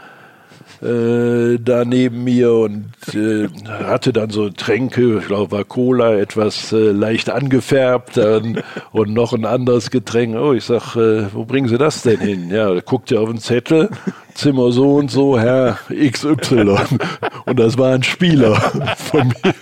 [0.81, 6.71] äh, da neben mir und äh, hatte dann so Tränke, ich glaube war Cola, etwas
[6.71, 8.61] äh, leicht angefärbt dann,
[8.91, 10.35] und noch ein anderes Getränk.
[10.35, 12.49] Oh, ich sag, äh, wo bringen Sie das denn hin?
[12.49, 13.89] Ja, guckt er auf den Zettel,
[14.33, 16.77] Zimmer so und so, Herr XY.
[17.45, 18.55] Und das war ein Spieler
[18.95, 19.53] von mir.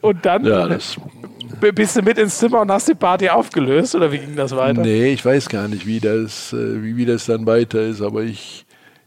[0.00, 0.44] Und dann?
[0.44, 0.96] Ja, das
[1.70, 4.80] Bist du mit ins Zimmer und hast die Party aufgelöst oder wie ging das weiter?
[4.80, 8.22] Nee, ich weiß gar nicht, wie das, äh, wie, wie das dann weiter ist, aber
[8.22, 8.66] ich,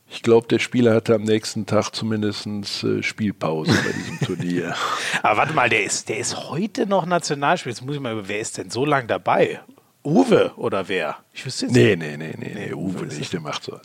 [0.10, 2.48] ich glaube, der Spieler hatte am nächsten Tag zumindest
[2.84, 4.74] äh, Spielpause bei diesem Turnier.
[5.22, 7.74] Aber warte mal, der ist, der ist heute noch Nationalspieler.
[7.76, 9.60] Jetzt muss ich mal, wer ist denn so lange dabei?
[10.06, 11.18] Uwe oder wer?
[11.34, 13.80] Ich wüsste jetzt nee, nee, nee, nee, nee, Uwe nicht, der macht so.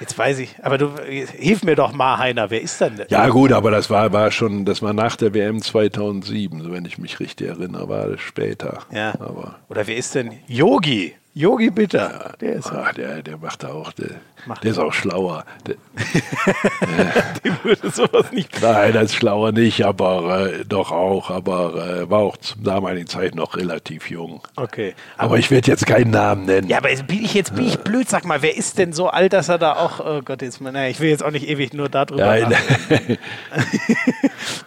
[0.00, 3.02] Jetzt weiß ich, aber du hilf mir doch mal, Heiner, wer ist denn?
[3.08, 6.98] Ja, gut, aber das war, war schon, das war nach der WM 2007, wenn ich
[6.98, 8.80] mich richtig erinnere, war das später.
[8.92, 9.14] Ja.
[9.18, 10.38] Aber Oder wer ist denn?
[10.46, 11.14] Yogi.
[11.38, 12.34] Yogi Bitter.
[12.40, 14.08] Der, ist ach, der, der macht auch, der,
[14.46, 15.44] macht der ist auch schlauer.
[15.68, 15.76] Der,
[17.44, 18.60] Dem würde sowas nicht.
[18.60, 23.06] Nein, das ist schlauer nicht, aber äh, doch auch, aber äh, war auch zum damaligen
[23.06, 24.40] Zeit noch relativ jung.
[24.56, 24.96] Okay.
[25.16, 26.66] Aber, aber ich werde jetzt keinen Namen nennen.
[26.66, 28.08] Ja, aber jetzt bin ich jetzt bin ich blöd.
[28.08, 30.88] Sag mal, wer ist denn so alt, dass er da auch, oh Gott, jetzt, naja,
[30.88, 32.52] ich will jetzt auch nicht ewig nur darüber Nein.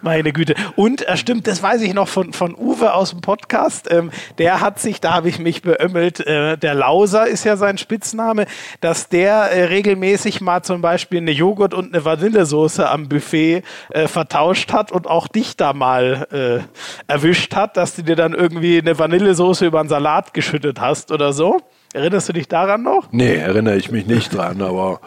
[0.00, 0.54] Meine Güte.
[0.74, 3.90] Und äh, stimmt, das weiß ich noch von, von Uwe aus dem Podcast.
[3.90, 7.78] Ähm, der hat sich, da habe ich mich beömmelt, äh, der Lauser ist ja sein
[7.78, 8.46] Spitzname,
[8.80, 14.08] dass der äh, regelmäßig mal zum Beispiel eine Joghurt und eine Vanillesoße am Buffet äh,
[14.08, 18.78] vertauscht hat und auch dich da mal äh, erwischt hat, dass du dir dann irgendwie
[18.78, 21.60] eine Vanillesoße über einen Salat geschüttet hast oder so.
[21.92, 23.08] Erinnerst du dich daran noch?
[23.10, 25.00] Nee, erinnere ich mich nicht dran, aber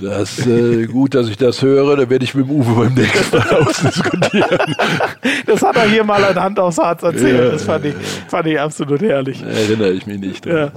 [0.00, 1.96] das ist äh, gut, dass ich das höre.
[1.96, 4.76] Da werde ich mit dem Uwe beim nächsten Mal ausdiskutieren.
[5.46, 7.38] Das hat er hier mal an Hand aufs Herz erzählt.
[7.38, 7.94] Ja, das fand, ich,
[8.28, 9.42] fand ich absolut herrlich.
[9.42, 10.44] Erinnere ich mich nicht.
[10.44, 10.70] Ja.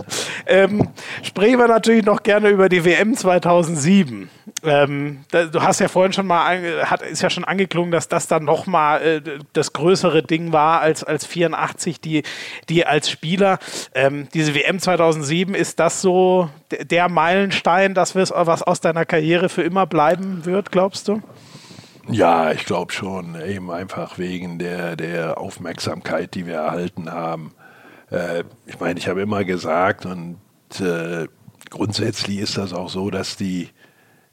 [0.48, 0.88] Ähm,
[1.22, 4.30] sprechen wir natürlich noch gerne über die WM 2007.
[4.64, 8.28] Ähm, da, du hast ja vorhin schon mal, hat, ist ja schon angeklungen, dass das
[8.28, 9.22] dann nochmal äh,
[9.52, 12.24] das größere Ding war als, als 84, die,
[12.70, 13.60] die als Spieler.
[13.94, 18.32] Ähm, diese WM 2007, ist das so der Meilenstein, dass was
[18.62, 21.22] aus deiner Karriere für immer bleiben wird, glaubst du?
[22.10, 23.40] Ja, ich glaube schon.
[23.40, 27.54] Eben einfach wegen der, der Aufmerksamkeit, die wir erhalten haben.
[28.10, 30.38] Äh, ich meine, ich habe immer gesagt und
[30.80, 31.28] äh,
[31.70, 33.70] grundsätzlich ist das auch so, dass die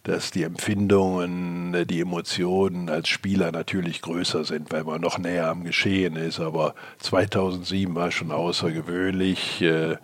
[0.07, 5.65] dass die Empfindungen, die Emotionen als Spieler natürlich größer sind, weil man noch näher am
[5.65, 6.39] Geschehen ist.
[6.39, 9.97] Aber 2007 war schon außergewöhnlich, äh,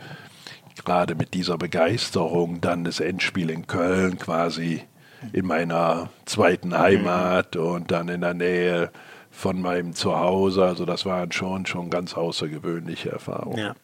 [0.84, 4.82] gerade mit dieser Begeisterung, dann das Endspiel in Köln quasi
[5.32, 8.90] in meiner zweiten Heimat und dann in der Nähe
[9.30, 10.64] von meinem Zuhause.
[10.64, 13.58] Also das waren schon, schon ganz außergewöhnliche Erfahrungen.
[13.58, 13.74] Ja.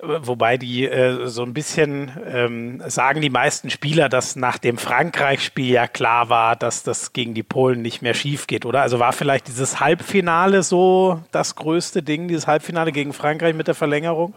[0.00, 5.70] Wobei die äh, so ein bisschen ähm, sagen die meisten Spieler, dass nach dem Frankreich-Spiel
[5.70, 8.82] ja klar war, dass das gegen die Polen nicht mehr schief geht, oder?
[8.82, 13.74] Also war vielleicht dieses Halbfinale so das größte Ding, dieses Halbfinale gegen Frankreich mit der
[13.74, 14.34] Verlängerung?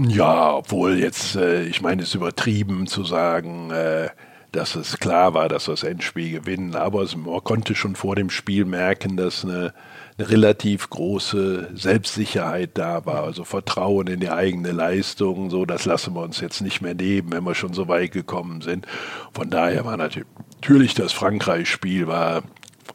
[0.00, 4.08] Ja, obwohl jetzt, äh, ich meine, es ist übertrieben zu sagen, äh,
[4.52, 6.76] dass es klar war, dass wir das Endspiel gewinnen.
[6.76, 9.74] Aber man konnte schon vor dem Spiel merken, dass eine,
[10.16, 15.50] eine, relativ große Selbstsicherheit da war, also Vertrauen in die eigene Leistung.
[15.50, 18.60] So, das lassen wir uns jetzt nicht mehr nehmen, wenn wir schon so weit gekommen
[18.60, 18.86] sind.
[19.32, 22.44] Von daher war natürlich das Frankreich-Spiel war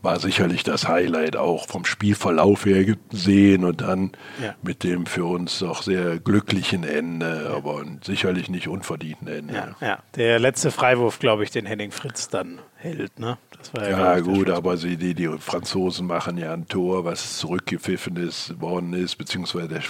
[0.04, 4.12] war sicherlich das Highlight auch vom Spielverlauf her gesehen und dann
[4.42, 4.54] ja.
[4.62, 7.56] mit dem für uns doch sehr glücklichen Ende, ja.
[7.56, 9.76] aber sicherlich nicht unverdienten Ende.
[9.80, 10.00] Ja.
[10.16, 13.38] Der letzte Freiwurf, glaube ich, den Henning Fritz dann hält, ne?
[13.78, 18.92] ja, gut, aber sie, die, die Franzosen machen ja ein Tor, was zurückgepfiffen ist, worden
[18.92, 19.82] ist, beziehungsweise der,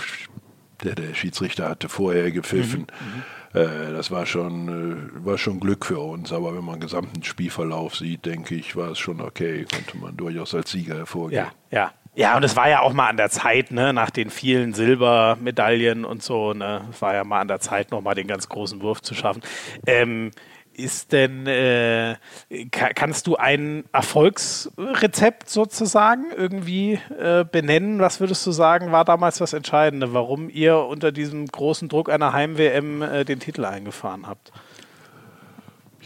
[0.84, 2.82] der, der Schiedsrichter hatte vorher gepfiffen.
[2.82, 3.24] Mhm, mhm.
[3.54, 6.34] Das war schon, äh, war schon Glück für uns.
[6.34, 9.66] Aber wenn man den gesamten Spielverlauf sieht, denke ich, war es schon okay.
[9.72, 11.46] Konnte man durchaus als Sieger hervorgehen.
[11.72, 11.92] Ja, ja.
[12.16, 16.06] Ja, und es war ja auch mal an der Zeit, ne, nach den vielen Silbermedaillen
[16.06, 19.02] und so, ne, es war ja mal an der Zeit, nochmal den ganz großen Wurf
[19.02, 19.42] zu schaffen.
[19.88, 20.30] Ähm,
[20.76, 22.16] ist denn, äh,
[22.72, 28.00] kannst du ein Erfolgsrezept sozusagen irgendwie äh, benennen?
[28.00, 32.34] Was würdest du sagen, war damals das Entscheidende, warum ihr unter diesem großen Druck einer
[32.34, 34.52] Heim-WM äh, den Titel eingefahren habt?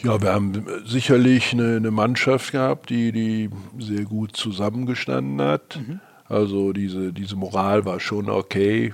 [0.03, 3.49] Ja, wir haben sicherlich eine, eine, Mannschaft gehabt, die, die
[3.79, 5.77] sehr gut zusammengestanden hat.
[5.77, 5.99] Mhm.
[6.25, 8.93] Also diese, diese Moral war schon okay,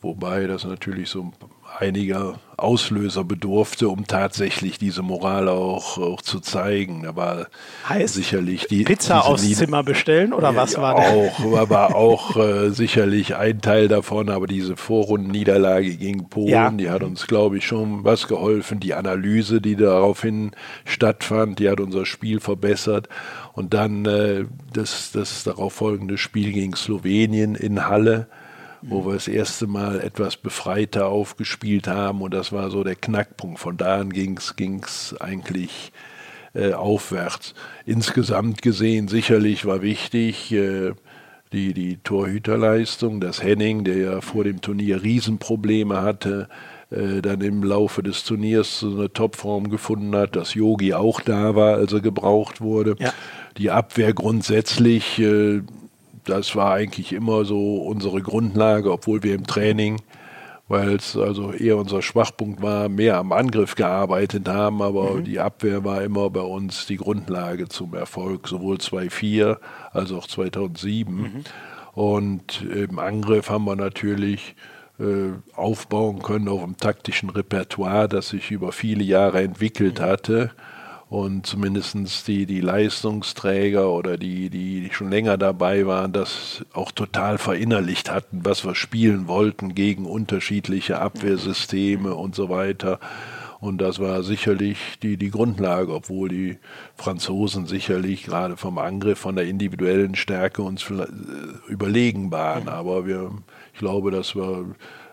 [0.00, 1.32] wobei das natürlich so
[1.78, 7.06] einiger Auslöser bedurfte, um tatsächlich diese Moral auch, auch zu zeigen.
[7.14, 7.46] War
[7.88, 11.06] heißt, sicherlich die Pizza aus Nied Zimmer bestellen oder ja, was war das?
[11.06, 16.70] Auch, war auch äh, sicherlich ein Teil davon, aber diese Vorrundenniederlage gegen Polen, ja.
[16.70, 18.80] die hat uns, glaube ich, schon was geholfen.
[18.80, 20.52] Die Analyse, die daraufhin
[20.84, 23.08] stattfand, die hat unser Spiel verbessert.
[23.52, 28.28] Und dann äh, das, das darauf folgende Spiel gegen Slowenien in Halle
[28.82, 33.58] wo wir das erste Mal etwas befreiter aufgespielt haben und das war so der Knackpunkt.
[33.58, 35.92] Von da an ging es eigentlich
[36.54, 37.54] äh, aufwärts.
[37.86, 40.92] Insgesamt gesehen sicherlich war wichtig, äh,
[41.52, 46.48] die, die Torhüterleistung, dass Henning, der ja vor dem Turnier Riesenprobleme hatte,
[46.90, 51.54] äh, dann im Laufe des Turniers so eine Topform gefunden hat, dass Yogi auch da
[51.54, 52.96] war, als er gebraucht wurde.
[52.98, 53.12] Ja.
[53.58, 55.62] Die Abwehr grundsätzlich, äh,
[56.24, 60.00] das war eigentlich immer so unsere Grundlage, obwohl wir im Training
[60.72, 65.24] weil es also eher unser Schwachpunkt war, mehr am Angriff gearbeitet haben, aber mhm.
[65.24, 69.60] die Abwehr war immer bei uns die Grundlage zum Erfolg, sowohl 2004
[69.92, 71.14] als auch 2007.
[71.14, 71.44] Mhm.
[71.92, 74.54] Und im Angriff haben wir natürlich
[74.98, 80.04] äh, aufbauen können auf dem taktischen Repertoire, das sich über viele Jahre entwickelt mhm.
[80.04, 80.50] hatte
[81.12, 87.36] und zumindest die, die Leistungsträger oder die, die schon länger dabei waren, das auch total
[87.36, 92.98] verinnerlicht hatten, was wir spielen wollten gegen unterschiedliche Abwehrsysteme und so weiter.
[93.60, 96.58] Und das war sicherlich die, die Grundlage, obwohl die
[96.94, 101.04] Franzosen sicherlich gerade vom Angriff, von der individuellen Stärke uns äh,
[101.68, 102.68] überlegen waren.
[102.68, 103.32] Aber wir,
[103.74, 104.64] ich glaube, dass wir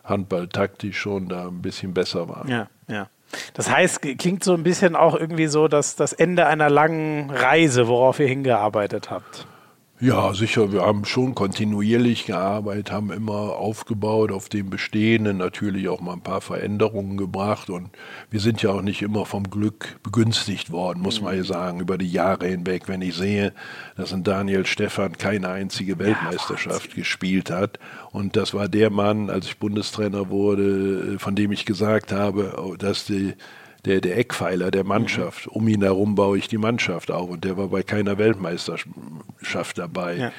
[0.06, 2.48] handballtaktisch schon da ein bisschen besser waren.
[2.48, 3.10] Ja, ja.
[3.54, 7.88] Das heißt, klingt so ein bisschen auch irgendwie so, dass das Ende einer langen Reise,
[7.88, 9.46] worauf ihr hingearbeitet habt.
[10.02, 10.72] Ja, sicher.
[10.72, 16.22] Wir haben schon kontinuierlich gearbeitet, haben immer aufgebaut auf dem Bestehenden, natürlich auch mal ein
[16.22, 17.70] paar Veränderungen gebracht.
[17.70, 17.90] Und
[18.32, 21.98] wir sind ja auch nicht immer vom Glück begünstigt worden, muss man ja sagen, über
[21.98, 22.88] die Jahre hinweg.
[22.88, 23.52] Wenn ich sehe,
[23.98, 27.78] dass ein Daniel Stephan keine einzige Weltmeisterschaft ja, gespielt hat.
[28.12, 33.04] Und das war der Mann, als ich Bundestrainer wurde, von dem ich gesagt habe, dass
[33.04, 33.34] die
[33.86, 35.48] der, der Eckpfeiler der Mannschaft.
[35.48, 40.16] Um ihn herum baue ich die Mannschaft auf und der war bei keiner Weltmeisterschaft dabei.
[40.18, 40.32] Ja.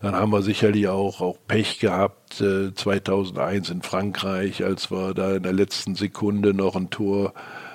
[0.00, 5.36] Dann haben wir sicherlich auch, auch Pech gehabt äh, 2001 in Frankreich, als wir da
[5.36, 7.34] in der letzten Sekunde noch ein Tor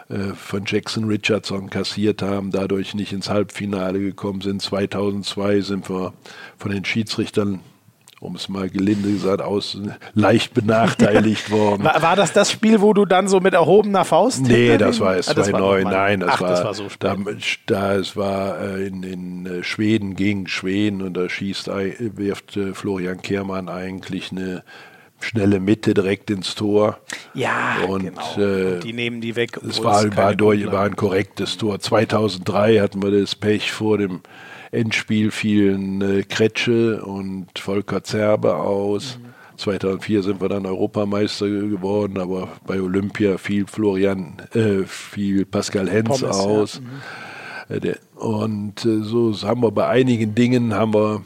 [0.10, 4.62] äh, von Jackson Richardson kassiert haben, dadurch nicht ins Halbfinale gekommen sind.
[4.62, 6.14] 2002 sind wir
[6.58, 7.60] von den Schiedsrichtern
[8.24, 9.78] um es mal gelinde gesagt, aus
[10.14, 11.84] leicht benachteiligt worden.
[11.84, 14.44] War, war, das das Spiel, wo du dann so mit erhobener Faust?
[14.44, 15.84] Nee, das war es ah, 2009.
[15.84, 16.88] Nein, das, Ach, war, das war so.
[17.00, 17.18] Da,
[17.66, 22.74] da es war äh, in, in äh, Schweden gegen Schweden und da schießt, wirft äh,
[22.74, 24.64] Florian Kehrmann eigentlich eine
[25.20, 27.00] schnelle Mitte direkt ins Tor.
[27.34, 28.38] Ja, und, genau.
[28.38, 29.60] Äh, und die nehmen die weg.
[29.68, 31.80] Es war, war, durch, war ein korrektes Tor.
[31.80, 34.22] 2003 hatten wir das Pech vor dem
[34.74, 39.20] Endspiel fielen äh, Kretsche und Volker Zerbe aus.
[39.22, 39.34] Mhm.
[39.58, 46.08] 2004 sind wir dann Europameister geworden, aber bei Olympia fiel Florian, äh, fiel Pascal Hens
[46.08, 46.82] Pommes, aus.
[47.70, 47.76] Ja.
[47.78, 47.88] Mhm.
[47.88, 51.22] Äh, und äh, so haben wir bei einigen Dingen haben wir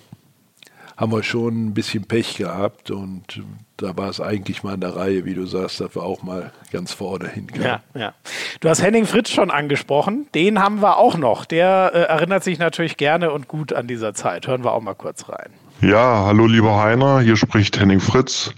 [0.98, 3.44] haben wir schon ein bisschen Pech gehabt und
[3.78, 6.52] da war es eigentlich mal in der Reihe, wie du sagst, dass wir auch mal
[6.72, 7.64] ganz vorne hinkamen.
[7.64, 8.14] Ja, ja.
[8.60, 10.28] Du hast Henning Fritz schon angesprochen.
[10.34, 11.46] Den haben wir auch noch.
[11.46, 14.48] Der äh, erinnert sich natürlich gerne und gut an dieser Zeit.
[14.48, 15.52] Hören wir auch mal kurz rein.
[15.82, 18.52] Ja, hallo lieber Heiner, hier spricht Henning Fritz.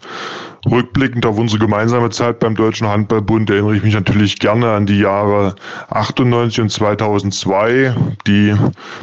[0.66, 5.00] Rückblickend auf unsere gemeinsame Zeit beim Deutschen Handballbund erinnere ich mich natürlich gerne an die
[5.00, 5.56] Jahre
[5.90, 7.94] 98 und 2002,
[8.26, 8.56] die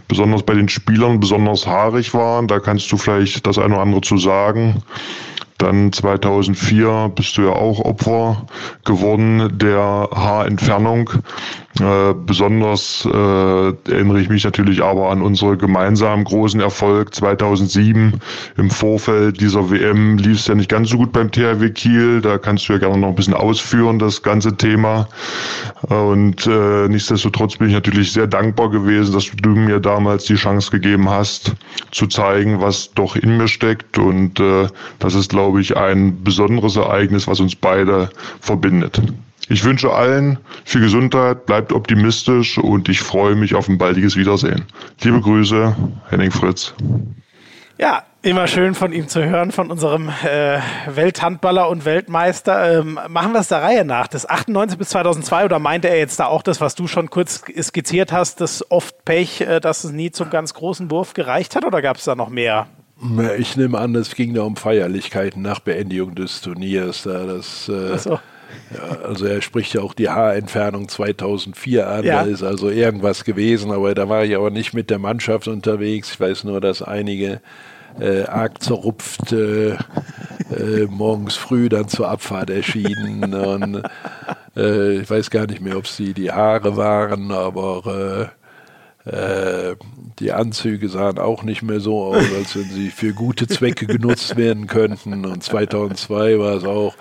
[0.09, 2.49] besonders bei den Spielern besonders haarig waren.
[2.49, 4.83] Da kannst du vielleicht das eine oder andere zu sagen.
[5.59, 8.47] Dann 2004 bist du ja auch Opfer
[8.87, 11.11] geworden der Haarentfernung.
[11.81, 18.15] Äh, besonders äh, erinnere ich mich natürlich aber an unseren gemeinsamen großen Erfolg 2007
[18.57, 22.23] im Vorfeld dieser WM lief es ja nicht ganz so gut beim THW Kiel.
[22.23, 25.07] Da kannst du ja gerne noch ein bisschen ausführen, das ganze Thema.
[25.89, 30.71] Und äh, nichtsdestotrotz bin ich natürlich sehr dankbar gewesen, dass du mir damals die Chance
[30.71, 31.55] gegeben hast,
[31.91, 33.99] zu zeigen, was doch in mir steckt.
[33.99, 38.09] Und äh, das ist, glaube ich, ein besonderes Ereignis, was uns beide
[38.41, 39.03] verbindet.
[39.49, 44.65] Ich wünsche allen viel Gesundheit, bleibt optimistisch und ich freue mich auf ein baldiges Wiedersehen.
[45.03, 45.77] Liebe Grüße,
[46.09, 46.75] Henning Fritz.
[47.79, 50.59] Ja, immer schön von ihm zu hören, von unserem äh,
[50.89, 52.81] Welthandballer und Weltmeister.
[52.81, 54.09] Ähm, machen wir es der Reihe nach.
[54.09, 57.45] Das 98 bis 2002 oder meinte er jetzt da auch das, was du schon kurz
[57.61, 61.65] skizziert hast, das oft Pech, äh, dass es nie zum ganz großen Wurf gereicht hat
[61.65, 62.67] oder gab es da noch mehr?
[63.37, 67.03] Ich nehme an, es ging da um Feierlichkeiten nach Beendigung des Turniers.
[67.03, 68.19] Das, äh, so.
[68.75, 72.23] Ja, also er spricht ja auch die Haarentfernung 2004 an, ja.
[72.23, 76.13] da ist also irgendwas gewesen, aber da war ich aber nicht mit der Mannschaft unterwegs.
[76.13, 77.41] Ich weiß nur, dass einige
[78.01, 83.35] äh, arg zerrupft äh, äh, morgens früh dann zur Abfahrt erschienen.
[83.35, 83.83] Und,
[84.57, 88.31] äh, ich weiß gar nicht mehr, ob es die, die Haare waren, aber
[89.05, 89.77] äh, äh,
[90.19, 94.37] die Anzüge sahen auch nicht mehr so aus, als wenn sie für gute Zwecke genutzt
[94.37, 95.25] werden könnten.
[95.25, 96.95] Und 2002 war es auch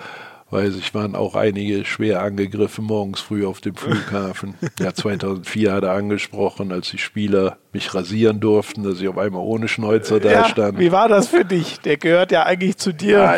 [0.51, 4.53] weiß ich, waren auch einige schwer angegriffen morgens früh auf dem Flughafen.
[4.79, 9.41] ja, 2004 hat er angesprochen, als die Spieler mich rasieren durften, dass ich auf einmal
[9.41, 10.79] ohne Schnäuzer da ja, stand.
[10.79, 11.79] Wie war das für dich?
[11.79, 13.17] Der gehört ja eigentlich zu dir.
[13.17, 13.37] Ja,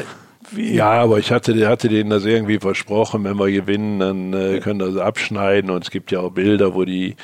[0.51, 0.75] wie?
[0.75, 4.79] Ja, aber ich hatte, hatte denen das irgendwie versprochen, wenn wir gewinnen, dann äh, können
[4.79, 5.71] das abschneiden.
[5.71, 7.15] Und es gibt ja auch Bilder, wo die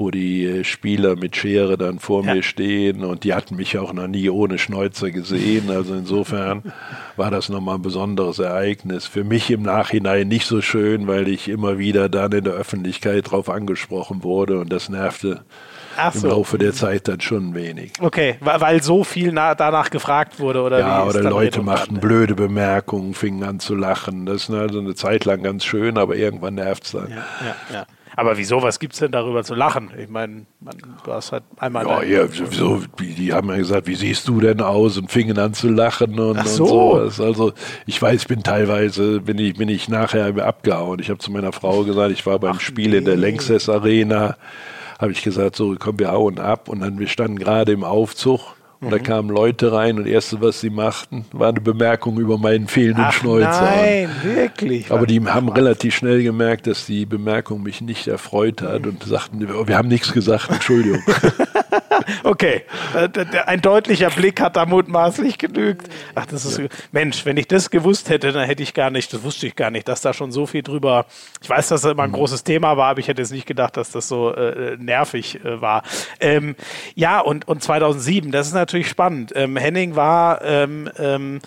[0.00, 2.34] wo die äh, Spieler mit Schere dann vor ja.
[2.34, 5.70] mir stehen und die hatten mich auch noch nie ohne Schnäuzer gesehen.
[5.70, 6.72] Also insofern
[7.16, 9.06] war das nochmal ein besonderes Ereignis.
[9.06, 13.30] Für mich im Nachhinein nicht so schön, weil ich immer wieder dann in der Öffentlichkeit
[13.30, 15.44] drauf angesprochen wurde und das nervte
[15.96, 17.92] Ach im Laufe der Zeit dann schon wenig.
[18.00, 22.00] Okay, weil so viel danach gefragt wurde oder Ja, oder Leute machten dann?
[22.00, 24.24] blöde Bemerkungen, fingen an zu lachen.
[24.24, 27.10] Das ist also eine Zeit lang ganz schön, aber irgendwann nervt es dann.
[27.10, 27.86] Ja, ja, ja.
[28.16, 29.90] Aber wieso, was gibt es denn darüber zu lachen?
[29.98, 30.46] Ich meine,
[31.04, 31.86] du hast halt einmal.
[31.86, 34.98] Ja, ja so, die, die, haben ja gesagt, wie siehst du denn aus?
[34.98, 36.64] Und fingen an zu lachen und, Ach so.
[36.64, 37.20] und sowas.
[37.20, 37.52] Also
[37.86, 40.98] ich weiß, bin teilweise, bin ich, bin ich nachher abgehauen.
[41.00, 42.98] Ich habe zu meiner Frau gesagt, ich war beim Ach, Spiel nee.
[42.98, 44.36] in der Lanxess Arena
[44.98, 46.68] habe ich gesagt, so komm, wir hauen ab.
[46.68, 48.40] Und dann, wir standen gerade im Aufzug
[48.80, 48.90] und mhm.
[48.92, 52.66] da kamen Leute rein und das erste, was sie machten, war eine Bemerkung über meinen
[52.66, 53.60] fehlenden Ach, Schnäuzer.
[53.60, 54.90] Nein, wirklich.
[54.90, 59.46] Aber die haben relativ schnell gemerkt, dass die Bemerkung mich nicht erfreut hat und sagten,
[59.66, 61.02] wir haben nichts gesagt, Entschuldigung.
[62.24, 62.62] okay,
[62.94, 63.08] äh,
[63.46, 65.88] ein deutlicher Blick hat da mutmaßlich genügt.
[66.14, 66.66] Ach, das ist ja.
[66.92, 69.70] Mensch, wenn ich das gewusst hätte, dann hätte ich gar nicht, das wusste ich gar
[69.70, 71.06] nicht, dass da schon so viel drüber.
[71.42, 72.14] Ich weiß, dass das immer ein mhm.
[72.14, 75.60] großes Thema war, aber ich hätte jetzt nicht gedacht, dass das so äh, nervig äh,
[75.60, 75.82] war.
[76.20, 76.56] Ähm,
[76.94, 79.32] ja, und, und 2007, das ist natürlich spannend.
[79.34, 81.40] Ähm, Henning war ähm, ähm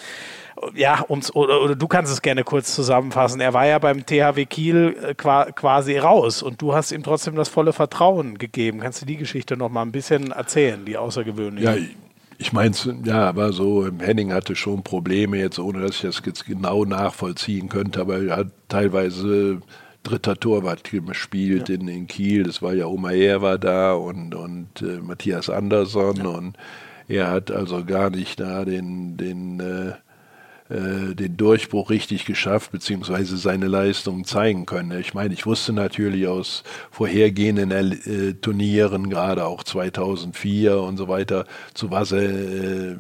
[0.75, 3.41] ja, ums, oder, oder, du kannst es gerne kurz zusammenfassen.
[3.41, 7.49] Er war ja beim THW Kiel äh, quasi raus und du hast ihm trotzdem das
[7.49, 8.79] volle Vertrauen gegeben.
[8.79, 11.79] Kannst du die Geschichte noch mal ein bisschen erzählen, die außergewöhnliche?
[11.79, 11.85] Ja,
[12.37, 12.75] ich meine,
[13.05, 17.69] ja, aber so, Henning hatte schon Probleme jetzt, ohne dass ich das jetzt genau nachvollziehen
[17.69, 19.61] könnte, aber er hat teilweise
[20.03, 21.75] dritter Torwart gespielt ja.
[21.75, 22.43] in, in Kiel.
[22.43, 26.25] Das war ja Omaer war da und, und äh, Matthias Andersson ja.
[26.25, 26.57] und
[27.07, 29.93] er hat also gar nicht da den, den äh,
[30.69, 34.97] äh, den Durchbruch richtig geschafft, beziehungsweise seine Leistung zeigen können.
[34.99, 41.45] Ich meine, ich wusste natürlich aus vorhergehenden äh, Turnieren, gerade auch 2004 und so weiter,
[41.73, 42.95] zu was er äh,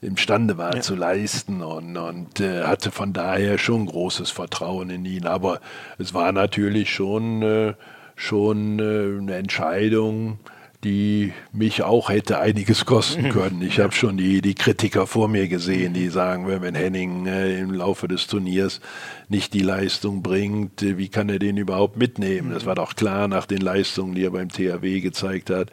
[0.00, 0.80] imstande war ja.
[0.80, 5.26] zu leisten und, und äh, hatte von daher schon großes Vertrauen in ihn.
[5.26, 5.60] Aber
[5.98, 7.74] es war natürlich schon, äh,
[8.14, 10.38] schon äh, eine Entscheidung,
[10.84, 13.62] die mich auch hätte einiges kosten können.
[13.62, 17.72] Ich habe schon die, die Kritiker vor mir gesehen, die sagen, wenn Henning äh, im
[17.72, 18.80] Laufe des Turniers
[19.28, 22.52] nicht die Leistung bringt, äh, wie kann er den überhaupt mitnehmen?
[22.52, 25.72] Das war doch klar nach den Leistungen, die er beim THW gezeigt hat.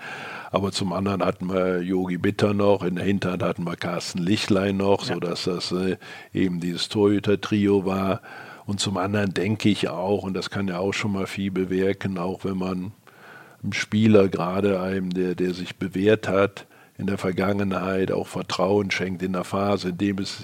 [0.52, 4.78] Aber zum anderen hatten wir Yogi Bitter noch, in der Hinterhand hatten wir Carsten Lichtlein
[4.78, 5.14] noch, ja.
[5.14, 5.98] sodass das äh,
[6.34, 8.22] eben dieses Torhüter-Trio war.
[8.66, 12.18] Und zum anderen denke ich auch, und das kann ja auch schon mal viel bewirken,
[12.18, 12.94] auch wenn man
[13.74, 16.68] Spieler, gerade einem, der, der sich bewährt hat
[16.98, 20.44] in der Vergangenheit, auch Vertrauen schenkt in der Phase, in dem es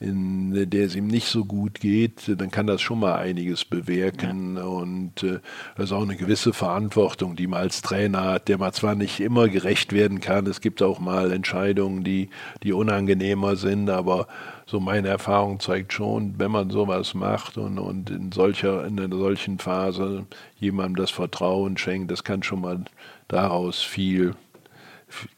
[0.00, 4.56] in der es ihm nicht so gut geht, dann kann das schon mal einiges bewirken.
[4.56, 4.64] Ja.
[4.64, 5.38] Und äh,
[5.76, 9.20] das ist auch eine gewisse Verantwortung, die man als Trainer hat, der man zwar nicht
[9.20, 10.46] immer gerecht werden kann.
[10.46, 12.30] Es gibt auch mal Entscheidungen, die,
[12.62, 14.26] die unangenehmer sind, aber
[14.72, 19.14] so meine Erfahrung zeigt schon, wenn man sowas macht und, und in solcher, in einer
[19.14, 20.24] solchen Phase
[20.58, 22.80] jemandem das Vertrauen schenkt, das kann schon mal
[23.28, 24.34] daraus viel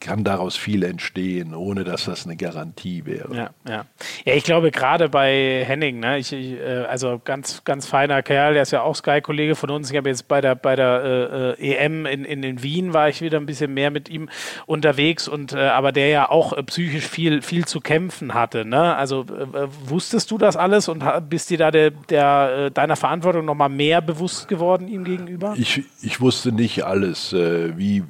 [0.01, 3.34] kann daraus viel entstehen, ohne dass das eine Garantie wäre.
[3.34, 3.84] Ja, ja.
[4.24, 8.55] ja ich glaube gerade bei Henning, ne, ich, ich, äh, also ganz, ganz feiner Kerl,
[8.55, 9.90] der ist ja auch Sky-Kollege von uns.
[9.90, 13.20] Ich habe jetzt bei der, bei der äh, EM in, in, in Wien war ich
[13.20, 14.28] wieder ein bisschen mehr mit ihm
[14.66, 18.64] unterwegs und äh, aber der ja auch äh, psychisch viel, viel zu kämpfen hatte.
[18.64, 18.96] Ne?
[18.96, 23.44] Also äh, wusstest du das alles und bist dir da der, der, äh, deiner Verantwortung
[23.44, 25.55] nochmal mehr bewusst geworden ihm gegenüber?
[25.56, 28.05] Ich, ich wusste nicht alles, wie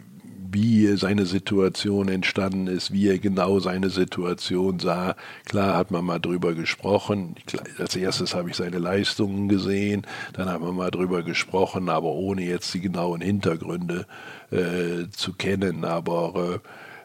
[0.55, 5.17] wie seine Situation entstanden ist, wie er genau seine Situation sah.
[5.45, 7.35] Klar hat man mal drüber gesprochen.
[7.79, 12.43] Als erstes habe ich seine Leistungen gesehen, dann haben wir mal drüber gesprochen, aber ohne
[12.43, 14.07] jetzt die genauen Hintergründe
[14.51, 15.85] äh, zu kennen.
[15.85, 16.61] Aber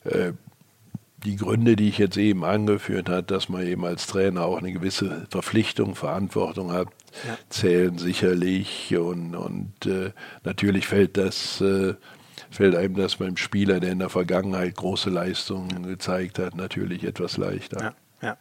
[0.06, 0.34] äh, äh
[1.26, 4.72] die Gründe, die ich jetzt eben angeführt habe, dass man eben als Trainer auch eine
[4.72, 6.88] gewisse Verpflichtung, Verantwortung hat,
[7.28, 7.38] ja.
[7.50, 8.96] zählen sicherlich.
[8.96, 10.12] Und, und äh,
[10.46, 11.96] natürlich fällt das äh,
[12.50, 17.38] fällt einem das beim Spieler, der in der Vergangenheit große Leistungen gezeigt hat, natürlich etwas
[17.38, 17.82] leichter.
[17.82, 17.96] Ja.
[18.22, 18.38] Ja.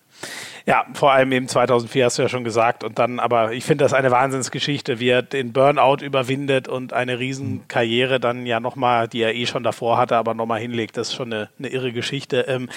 [0.69, 2.85] Ja, vor allem eben 2004 hast du ja schon gesagt.
[2.85, 7.19] Und dann, aber ich finde das eine Wahnsinnsgeschichte, wie er den Burnout überwindet und eine
[7.19, 10.99] Riesenkarriere dann ja nochmal, die er eh schon davor hatte, aber nochmal hinlegt.
[10.99, 12.41] Das ist schon eine, eine irre Geschichte.
[12.49, 12.69] Ähm,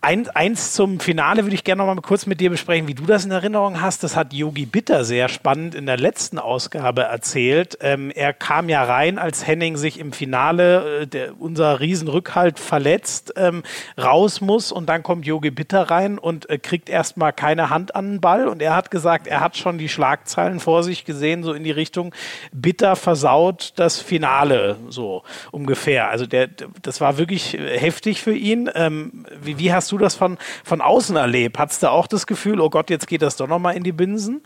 [0.00, 3.26] ein, eins zum Finale würde ich gerne nochmal kurz mit dir besprechen, wie du das
[3.26, 4.02] in Erinnerung hast.
[4.04, 7.76] Das hat Yogi Bitter sehr spannend in der letzten Ausgabe erzählt.
[7.82, 13.34] Ähm, er kam ja rein, als Henning sich im Finale, äh, der, unser Riesenrückhalt verletzt,
[13.36, 13.64] ähm,
[14.02, 18.12] raus muss und dann kommt Yogi Bitter rein und äh, kriegt erstmal keine Hand an
[18.12, 21.52] den Ball und er hat gesagt, er hat schon die Schlagzeilen vor sich gesehen, so
[21.52, 22.14] in die Richtung,
[22.52, 26.08] bitter versaut das Finale, so ungefähr.
[26.08, 26.48] Also der,
[26.82, 28.70] das war wirklich heftig für ihn.
[28.74, 31.58] Ähm, wie, wie, hast du das von, von außen erlebt?
[31.58, 34.42] Hattest du auch das Gefühl, oh Gott, jetzt geht das doch nochmal in die Binsen?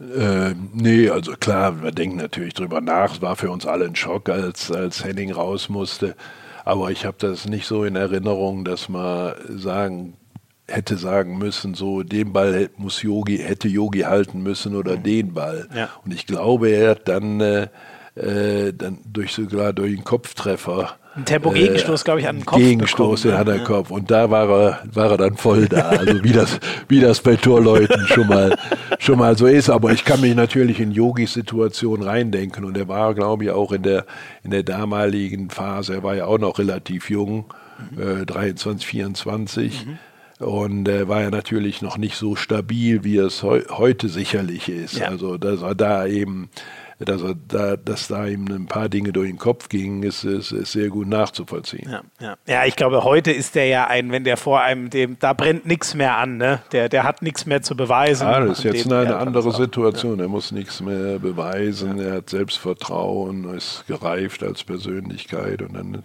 [0.00, 3.14] Äh, nee, also klar, wir denken natürlich drüber nach.
[3.14, 6.16] Es war für uns alle ein Schock, als, als Henning raus musste.
[6.64, 10.16] Aber ich habe das nicht so in Erinnerung, dass man sagen
[10.68, 15.02] hätte sagen müssen, so den Ball muss Yogi, hätte Yogi halten müssen oder mhm.
[15.02, 15.68] den Ball.
[15.74, 15.88] Ja.
[16.04, 17.68] Und ich glaube, er hat dann, äh,
[18.14, 20.96] äh, dann durch sogar durch einen Kopftreffer.
[21.14, 22.58] Ein Tempo-Gegenstoß, äh, glaube ich, an den Kopf.
[22.58, 23.90] Gegenstoß bekommen, in den Kopf.
[23.90, 25.90] Und da war er, war er dann voll da.
[25.90, 26.58] Also wie das,
[26.88, 28.56] wie das bei Torleuten schon mal,
[28.98, 29.68] schon mal so ist.
[29.68, 32.64] Aber ich kann mich natürlich in Yogis Situation reindenken.
[32.64, 34.06] Und er war, glaube ich, auch in der,
[34.42, 37.52] in der damaligen Phase, er war ja auch noch relativ jung,
[37.90, 38.22] mhm.
[38.22, 39.86] äh, 23, 24.
[39.86, 39.98] Mhm
[40.42, 44.98] und äh, war ja natürlich noch nicht so stabil, wie es heu heute sicherlich ist.
[44.98, 45.08] Ja.
[45.08, 46.50] Also, dass er da eben,
[46.98, 50.52] dass, er da, dass da ihm ein paar Dinge durch den Kopf gingen, ist, ist,
[50.52, 51.90] ist sehr gut nachzuvollziehen.
[51.90, 52.36] Ja, ja.
[52.46, 55.66] ja, ich glaube, heute ist der ja ein, wenn der vor einem, dem, da brennt
[55.66, 56.60] nichts mehr an, ne?
[56.72, 58.26] Der, der hat nichts mehr zu beweisen.
[58.28, 60.20] Ja, das ist jetzt eine, eine andere Situation.
[60.20, 66.04] Er muss nichts mehr beweisen, er hat Selbstvertrauen, ist gereift als Persönlichkeit und dann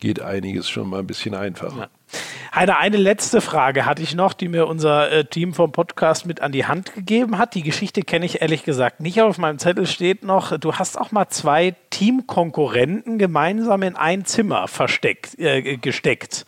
[0.00, 1.88] geht einiges schon mal ein bisschen einfacher.
[2.14, 2.60] Ja.
[2.60, 6.40] Heiner, eine letzte Frage hatte ich noch, die mir unser äh, Team vom Podcast mit
[6.40, 7.54] an die Hand gegeben hat.
[7.54, 9.20] Die Geschichte kenne ich ehrlich gesagt nicht.
[9.20, 14.68] Auf meinem Zettel steht noch, du hast auch mal zwei Teamkonkurrenten gemeinsam in ein Zimmer
[14.68, 16.46] versteckt, äh, gesteckt.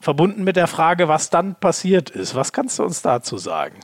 [0.00, 2.34] Verbunden mit der Frage, was dann passiert ist.
[2.34, 3.76] Was kannst du uns dazu sagen?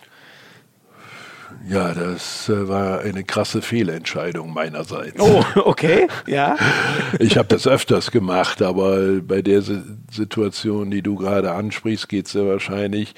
[1.69, 5.21] Ja, das äh, war eine krasse Fehlentscheidung meinerseits.
[5.21, 6.57] Oh, okay, ja.
[7.19, 9.63] ich habe das öfters gemacht, aber bei der
[10.11, 13.15] Situation, die du gerade ansprichst, geht es ja wahrscheinlich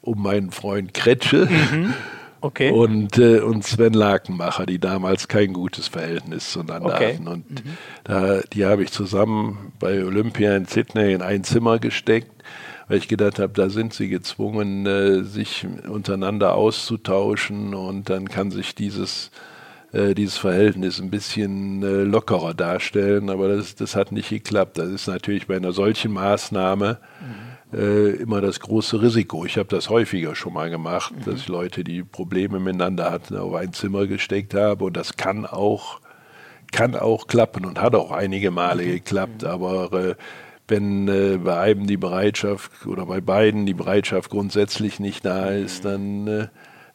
[0.00, 1.46] um meinen Freund Kretsche.
[1.46, 1.94] Mhm.
[2.40, 2.70] Okay.
[2.70, 7.14] Und, äh, und Sven Lakenmacher, die damals kein gutes Verhältnis zueinander okay.
[7.14, 7.26] hatten.
[7.26, 7.78] Und mhm.
[8.04, 12.30] da, die habe ich zusammen bei Olympia in Sydney in ein Zimmer gesteckt
[12.88, 18.50] weil ich gedacht habe, da sind sie gezwungen, äh, sich untereinander auszutauschen und dann kann
[18.50, 19.30] sich dieses
[19.94, 24.76] äh, dieses Verhältnis ein bisschen äh, lockerer darstellen, aber das, das hat nicht geklappt.
[24.76, 26.98] Das ist natürlich bei einer solchen Maßnahme
[27.72, 27.78] mhm.
[27.78, 29.44] äh, immer das große Risiko.
[29.44, 31.30] Ich habe das häufiger schon mal gemacht, mhm.
[31.30, 35.46] dass ich Leute, die Probleme miteinander hatten, auf ein Zimmer gesteckt habe und das kann
[35.46, 36.00] auch
[36.72, 38.90] kann auch klappen und hat auch einige Male mhm.
[38.90, 40.14] geklappt, aber äh,
[40.68, 45.84] wenn äh, bei einem die Bereitschaft oder bei beiden die Bereitschaft grundsätzlich nicht da ist,
[45.84, 46.46] dann, äh,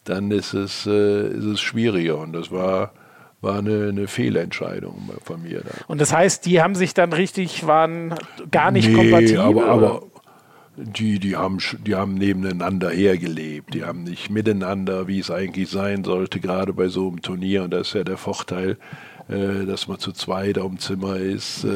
[0.03, 2.17] dann ist, es, äh, ist es schwieriger.
[2.17, 2.93] Und das war,
[3.41, 5.61] war eine, eine Fehlentscheidung von mir.
[5.61, 5.69] Da.
[5.87, 8.15] Und das heißt, die haben sich dann richtig, waren
[8.49, 9.39] gar nicht nee, kompatibel?
[9.39, 10.01] Aber, aber
[10.75, 13.75] die, die, haben, die haben nebeneinander hergelebt.
[13.75, 17.63] Die haben nicht miteinander, wie es eigentlich sein sollte, gerade bei so einem Turnier.
[17.63, 18.77] Und das ist ja der Vorteil,
[19.27, 21.67] äh, dass man zu zweit am Zimmer ist.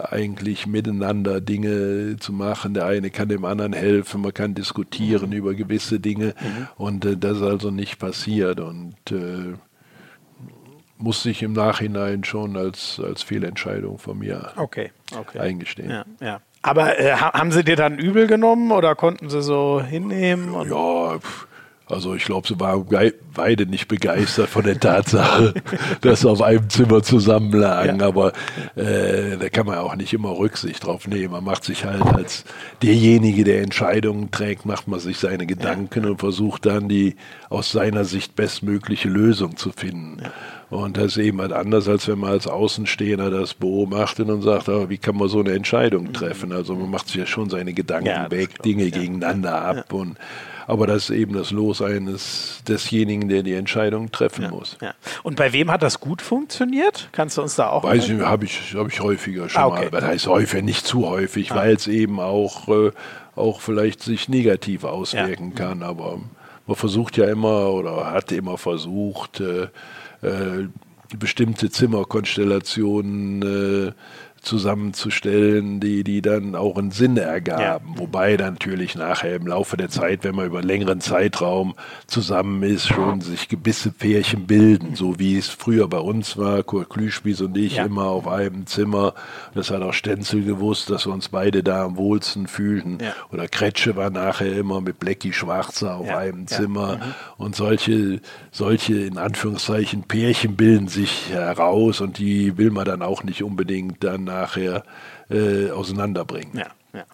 [0.00, 2.74] Eigentlich miteinander Dinge zu machen.
[2.74, 5.36] Der eine kann dem anderen helfen, man kann diskutieren mhm.
[5.36, 6.68] über gewisse Dinge mhm.
[6.76, 9.54] und äh, das ist also nicht passiert und äh,
[10.96, 15.38] muss sich im Nachhinein schon als, als Fehlentscheidung von mir okay, okay.
[15.38, 15.90] eingestehen.
[15.90, 16.40] Ja, ja.
[16.62, 20.52] Aber äh, haben sie dir dann übel genommen oder konnten sie so hinnehmen?
[20.68, 21.46] ja, pff
[21.90, 22.86] also ich glaube, sie waren
[23.34, 25.54] beide nicht begeistert von der Tatsache,
[26.00, 28.00] dass sie auf einem Zimmer zusammenlagen.
[28.00, 28.06] Ja.
[28.06, 28.32] Aber
[28.76, 31.32] äh, da kann man auch nicht immer Rücksicht drauf nehmen.
[31.32, 32.44] Man macht sich halt als
[32.82, 36.10] derjenige, der Entscheidungen trägt, macht man sich seine Gedanken ja.
[36.10, 37.16] und versucht dann die
[37.48, 40.18] aus seiner Sicht bestmögliche Lösung zu finden.
[40.22, 40.30] Ja.
[40.70, 44.68] Und das ist eben halt anders, als wenn man als Außenstehender das beobachtet und sagt,
[44.68, 46.52] oh, wie kann man so eine Entscheidung treffen?
[46.52, 50.16] Also man macht sich ja schon seine Gedanken weg, Dinge gegeneinander ab und
[50.70, 54.78] aber das ist eben das Los eines desjenigen, der die Entscheidung treffen ja, muss.
[54.80, 54.94] Ja.
[55.24, 57.08] Und bei wem hat das gut funktioniert?
[57.10, 57.82] Kannst du uns da auch?
[57.82, 59.86] Weiß ich, habe ich, hab ich häufiger schon ah, okay.
[59.86, 59.90] mal.
[59.90, 61.56] Das heißt häufig, nicht zu häufig, ah.
[61.56, 62.92] weil es eben auch, äh,
[63.34, 65.66] auch vielleicht sich negativ auswirken ja.
[65.66, 65.82] kann.
[65.82, 66.20] Aber
[66.68, 69.62] man versucht ja immer oder hat immer versucht, äh,
[70.22, 70.68] äh,
[71.18, 73.92] bestimmte Zimmerkonstellationen äh,
[74.40, 77.62] zusammenzustellen, die, die dann auch einen Sinn ergaben.
[77.62, 77.80] Ja.
[77.98, 81.74] Wobei dann natürlich nachher im Laufe der Zeit, wenn man über einen längeren Zeitraum
[82.06, 86.90] zusammen ist, schon sich gewisse Pärchen bilden, so wie es früher bei uns war, Kurt
[86.90, 87.86] Klüspies und ich ja.
[87.86, 89.14] immer auf einem Zimmer.
[89.54, 92.98] Das hat auch Stenzel gewusst, dass wir uns beide da am wohlsten fühlten.
[93.00, 93.14] Ja.
[93.32, 96.96] Oder Kretsche war nachher immer mit Blackie Schwarzer auf einem Zimmer.
[96.96, 97.00] Mhm.
[97.38, 103.24] Und solche, solche in Anführungszeichen Pärchen bilden sich heraus und die will man dann auch
[103.24, 104.82] nicht unbedingt dann nachher
[105.30, 106.56] äh, auseinanderbringen.
[106.56, 107.04] Ja, ja.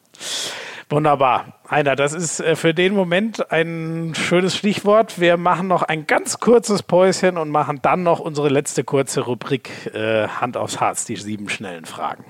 [0.88, 1.58] Wunderbar.
[1.68, 5.18] Heiner, das ist äh, für den Moment ein schönes Stichwort.
[5.18, 9.70] Wir machen noch ein ganz kurzes Päuschen und machen dann noch unsere letzte kurze Rubrik
[9.92, 12.24] äh, Hand aufs Harz, die sieben schnellen Fragen.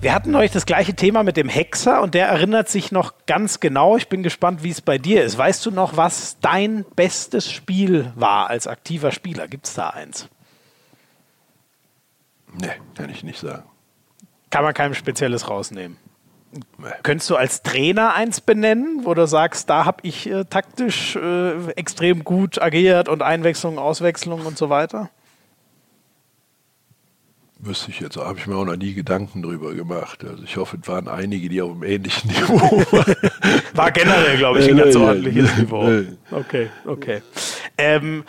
[0.00, 3.60] Wir hatten euch das gleiche Thema mit dem Hexer und der erinnert sich noch ganz
[3.60, 3.96] genau.
[3.96, 5.38] Ich bin gespannt, wie es bei dir ist.
[5.38, 9.48] Weißt du noch, was dein bestes Spiel war als aktiver Spieler?
[9.48, 10.28] Gibt es da eins?
[12.60, 13.64] Nee, kann ich nicht sagen.
[14.50, 15.96] Kann man kein spezielles rausnehmen.
[16.78, 16.86] Nee.
[17.02, 21.70] Könntest du als Trainer eins benennen, wo du sagst, da habe ich äh, taktisch äh,
[21.72, 25.10] extrem gut agiert und Einwechslung, Auswechslung und so weiter?
[27.58, 30.24] Wüsste ich jetzt, habe ich mir auch noch nie Gedanken drüber gemacht.
[30.24, 32.60] Also ich hoffe, es waren einige, die auf einem ähnlichen Niveau
[32.92, 33.14] waren.
[33.74, 36.02] War generell, glaube ich, ein ganz ordentliches Niveau.
[36.30, 37.22] Okay, okay.
[37.78, 38.24] Ähm,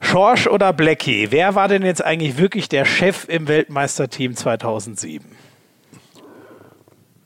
[0.00, 5.26] Schorsch oder Blackie, wer war denn jetzt eigentlich wirklich der Chef im Weltmeisterteam 2007?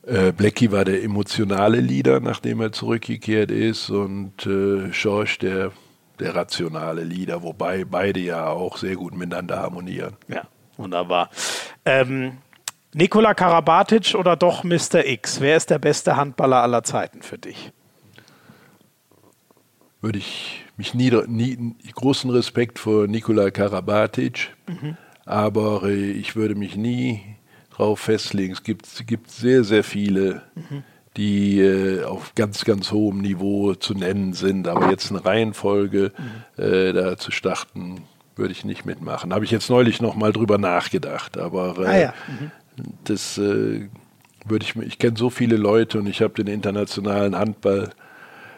[0.07, 5.73] Äh, Blackie war der emotionale Leader, nachdem er zurückgekehrt ist, und äh, Schorsch der,
[6.21, 10.15] der rationale Leader, wobei beide ja auch sehr gut miteinander harmonieren.
[10.29, 10.45] Ja.
[10.79, 11.29] Wunderbar.
[11.85, 12.39] Ähm,
[12.95, 15.05] Nikola Karabatic oder doch Mr.
[15.05, 15.41] X?
[15.41, 17.73] Wer ist der beste Handballer aller Zeiten für dich?
[20.01, 24.97] Würde ich mich nieder, nie, großen Respekt vor Nikola Karabatic, mhm.
[25.27, 27.21] aber äh, ich würde mich nie
[27.71, 28.53] darauf festlegen.
[28.53, 30.85] Es gibt, es gibt sehr, sehr viele, mhm.
[31.17, 36.63] die äh, auf ganz, ganz hohem Niveau zu nennen sind, aber jetzt eine Reihenfolge mhm.
[36.63, 38.05] äh, da zu starten,
[38.39, 39.35] würde ich nicht mitmachen.
[39.35, 42.15] Habe ich jetzt neulich noch mal drüber nachgedacht, aber äh, ah, ja.
[42.27, 42.51] mhm.
[43.05, 43.89] das äh,
[44.47, 47.91] würde ich Ich kenne so viele Leute und ich habe den internationalen Handball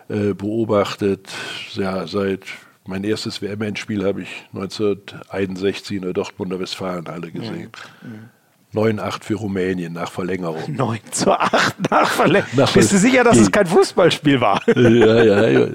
[0.08, 1.28] äh, beobachtet.
[1.74, 2.44] Ja, seit
[2.86, 7.70] mein erstes WM-Endspiel habe ich 1961 in der Dortmunder Westfalenhalle gesehen.
[8.02, 8.10] Mhm.
[8.10, 8.28] Mhm.
[8.74, 10.62] 9-8 für Rumänien nach Verlängerung.
[10.68, 12.56] 9 zu 8 nach Verlängerung.
[12.56, 14.62] Nach Bist du sicher, dass es kein Fußballspiel war?
[14.80, 15.68] Ja, ja, ja.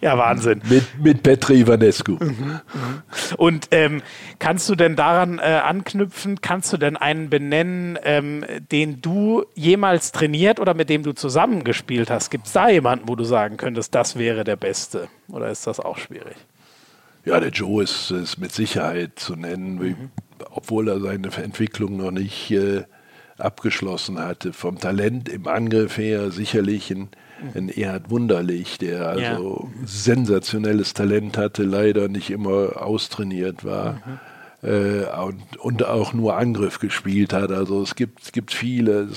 [0.00, 0.60] ja, Wahnsinn.
[0.68, 2.12] Mit, mit Petri Ivanescu.
[2.12, 2.60] Mhm, mhm.
[3.36, 4.02] Und ähm,
[4.38, 10.12] kannst du denn daran äh, anknüpfen, kannst du denn einen benennen, ähm, den du jemals
[10.12, 12.30] trainiert oder mit dem du zusammengespielt hast?
[12.30, 15.08] Gibt es da jemanden, wo du sagen könntest, das wäre der Beste?
[15.28, 16.36] Oder ist das auch schwierig?
[17.24, 19.76] Ja, der Joe ist, ist mit Sicherheit zu nennen.
[19.76, 20.10] Mhm
[20.50, 22.84] obwohl er seine Entwicklung noch nicht äh,
[23.38, 24.52] abgeschlossen hatte.
[24.52, 27.08] Vom Talent im Angriff her sicherlich ein,
[27.54, 29.86] ein Erhard Wunderlich, der also ja.
[29.86, 33.94] sensationelles Talent hatte, leider nicht immer austrainiert war.
[33.94, 34.20] Mhm.
[34.62, 37.50] Äh, und, und, auch nur Angriff gespielt hat.
[37.50, 39.08] Also es gibt, es gibt viele,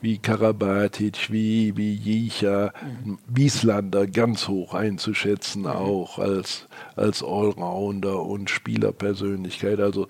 [0.00, 2.72] wie Karabatic, wie, wie Jicha,
[3.04, 3.18] mhm.
[3.26, 5.68] Wieslander ganz hoch einzuschätzen, mhm.
[5.68, 9.80] auch als, als Allrounder und Spielerpersönlichkeit.
[9.80, 10.06] Also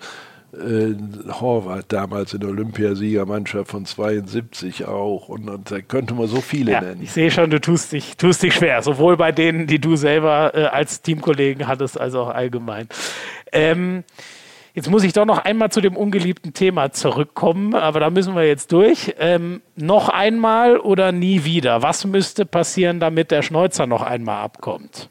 [0.55, 0.95] äh,
[1.31, 5.29] Horvath damals in der Olympiasiegermannschaft von 72 auch.
[5.29, 7.01] Und, und, da könnte man so viele ja, nennen.
[7.01, 10.53] Ich sehe schon, du tust dich, tust dich schwer, sowohl bei denen, die du selber
[10.55, 12.87] äh, als Teamkollegen hattest, als auch allgemein.
[13.51, 14.03] Ähm,
[14.75, 18.45] Jetzt muss ich doch noch einmal zu dem ungeliebten Thema zurückkommen, aber da müssen wir
[18.45, 19.15] jetzt durch.
[19.19, 21.81] Ähm, noch einmal oder nie wieder?
[21.81, 25.09] Was müsste passieren, damit der Schneuzer noch einmal abkommt?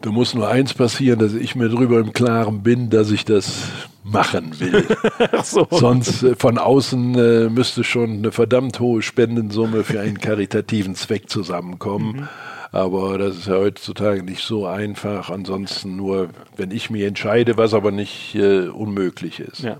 [0.00, 3.70] Da muss nur eins passieren, dass ich mir darüber im Klaren bin, dass ich das
[4.04, 4.86] machen will.
[5.42, 5.66] so.
[5.70, 11.28] Sonst äh, von außen äh, müsste schon eine verdammt hohe Spendensumme für einen karitativen Zweck
[11.28, 12.16] zusammenkommen.
[12.16, 12.28] Mhm.
[12.70, 15.30] Aber das ist ja heutzutage nicht so einfach.
[15.30, 19.62] Ansonsten nur, wenn ich mich entscheide, was aber nicht äh, unmöglich ist.
[19.62, 19.78] Ja.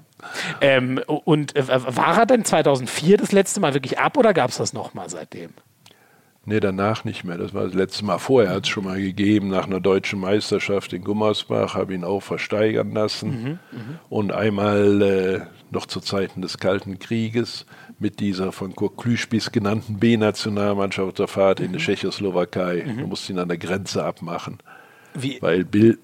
[0.61, 4.57] Ähm, und äh, war er denn 2004 das letzte Mal wirklich ab oder gab es
[4.57, 5.51] das nochmal seitdem?
[6.49, 7.37] Nee, danach nicht mehr.
[7.37, 8.17] Das war das letzte Mal.
[8.17, 12.23] Vorher hat es schon mal gegeben, nach einer deutschen Meisterschaft in Gummersbach, habe ihn auch
[12.23, 13.43] versteigern lassen.
[13.43, 14.01] Mhm, mh.
[14.09, 17.67] Und einmal äh, noch zu Zeiten des Kalten Krieges
[17.99, 21.67] mit dieser von Kurt Klüspis genannten B-Nationalmannschaft auf der Fahrt mhm.
[21.67, 21.83] in die mhm.
[21.83, 22.83] Tschechoslowakei.
[22.87, 22.97] Mhm.
[22.97, 24.57] Du musst ihn an der Grenze abmachen.
[25.13, 25.37] Wie?
[25.43, 25.99] Weil, Bil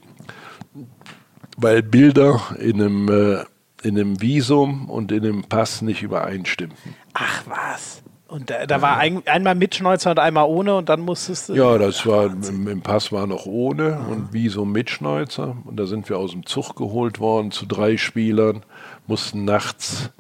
[1.57, 3.45] weil Bilder in einem, äh,
[3.83, 6.95] in einem Visum und in einem Pass nicht übereinstimmten.
[7.15, 8.04] Ach was.
[8.27, 11.55] Und da, da war ein, einmal mit Schneuzer und einmal ohne und dann musstest du.
[11.55, 15.57] Ja, das war im, im Pass war noch ohne und wie so mit Schneuzer.
[15.65, 18.65] Und da sind wir aus dem Zug geholt worden zu drei Spielern,
[19.07, 20.11] mussten nachts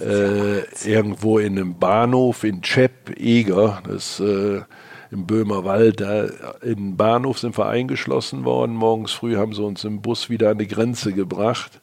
[0.00, 4.60] äh, irgendwo in einem Bahnhof in Chep, Eger, das äh,
[5.10, 6.24] im Böhmerwald, da
[6.60, 8.74] in den Bahnhof sind wir eingeschlossen worden.
[8.74, 11.80] Morgens früh haben sie uns im Bus wieder an die Grenze gebracht.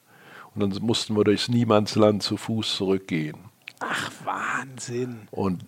[0.53, 3.37] Und dann mussten wir durchs Niemandsland zu Fuß zurückgehen.
[3.79, 5.27] Ach, Wahnsinn.
[5.31, 5.63] Und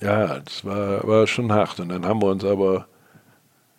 [0.00, 1.80] ja, das war, war schon hart.
[1.80, 2.86] Und dann haben wir uns aber,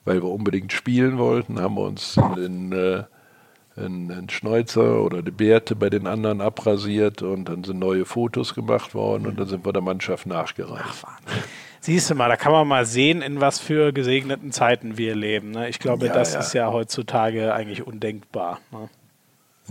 [0.05, 3.03] weil wir unbedingt spielen wollten, haben wir uns den, äh,
[3.77, 8.55] einen, einen Schneuzer oder die Bärte bei den anderen abrasiert und dann sind neue Fotos
[8.55, 10.85] gemacht worden und dann sind wir der Mannschaft nachgereicht.
[10.87, 11.43] Ach, Wahnsinn.
[11.81, 15.51] Siehst du mal, da kann man mal sehen, in was für gesegneten Zeiten wir leben.
[15.51, 15.69] Ne?
[15.69, 16.39] Ich glaube, Ja, das ja.
[16.39, 18.59] ist ja heutzutage eigentlich undenkbar.
[18.71, 18.89] Ne?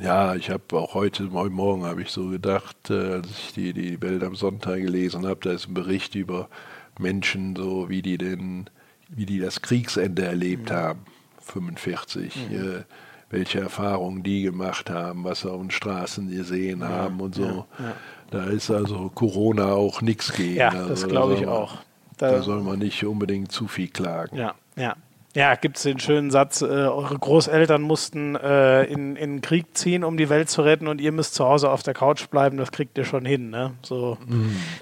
[0.00, 3.72] Ja, ich habe auch heute, heute Morgen habe ich so gedacht, äh, als ich die,
[3.72, 6.48] die Welt am Sonntag gelesen habe, da ist ein Bericht über
[6.98, 8.68] Menschen, so wie die den,
[9.08, 11.00] wie die das Kriegsende erlebt haben,
[11.42, 12.82] 45, äh,
[13.30, 17.66] welche Erfahrungen die gemacht haben, was sie auf den Straßen gesehen haben und so.
[18.30, 20.56] Da ist also Corona auch nichts gegen.
[20.56, 21.78] Ja, also, das da glaube ich man- auch.
[22.16, 24.36] Da Da, soll man nicht unbedingt zu viel klagen.
[24.36, 24.94] ja, ja.
[25.36, 29.76] Ja, gibt es den schönen Satz, äh, eure Großeltern mussten äh, in, in den Krieg
[29.76, 32.56] ziehen, um die Welt zu retten und ihr müsst zu Hause auf der Couch bleiben,
[32.56, 33.50] das kriegt ihr schon hin.
[33.50, 33.72] Ne?
[33.82, 34.16] So,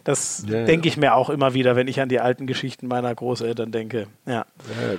[0.04, 0.64] Das Ja, ja.
[0.66, 4.08] denke ich mir auch immer wieder, wenn ich an die alten Geschichten meiner Großeltern denke.
[4.26, 4.32] Ja.
[4.34, 4.44] Ja,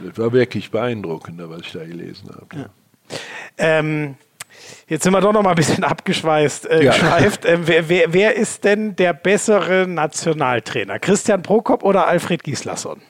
[0.10, 2.48] das war wirklich beeindruckend, was ich da gelesen habe.
[2.56, 2.66] Ja.
[3.58, 4.16] Ähm,
[4.88, 6.96] jetzt sind wir doch noch mal ein bisschen abgeschweißt, äh, Ja.
[7.46, 10.98] Ähm, wer, wer, wer ist denn der bessere Nationaltrainer?
[10.98, 13.02] Christian Prokop oder Alfred Gislason?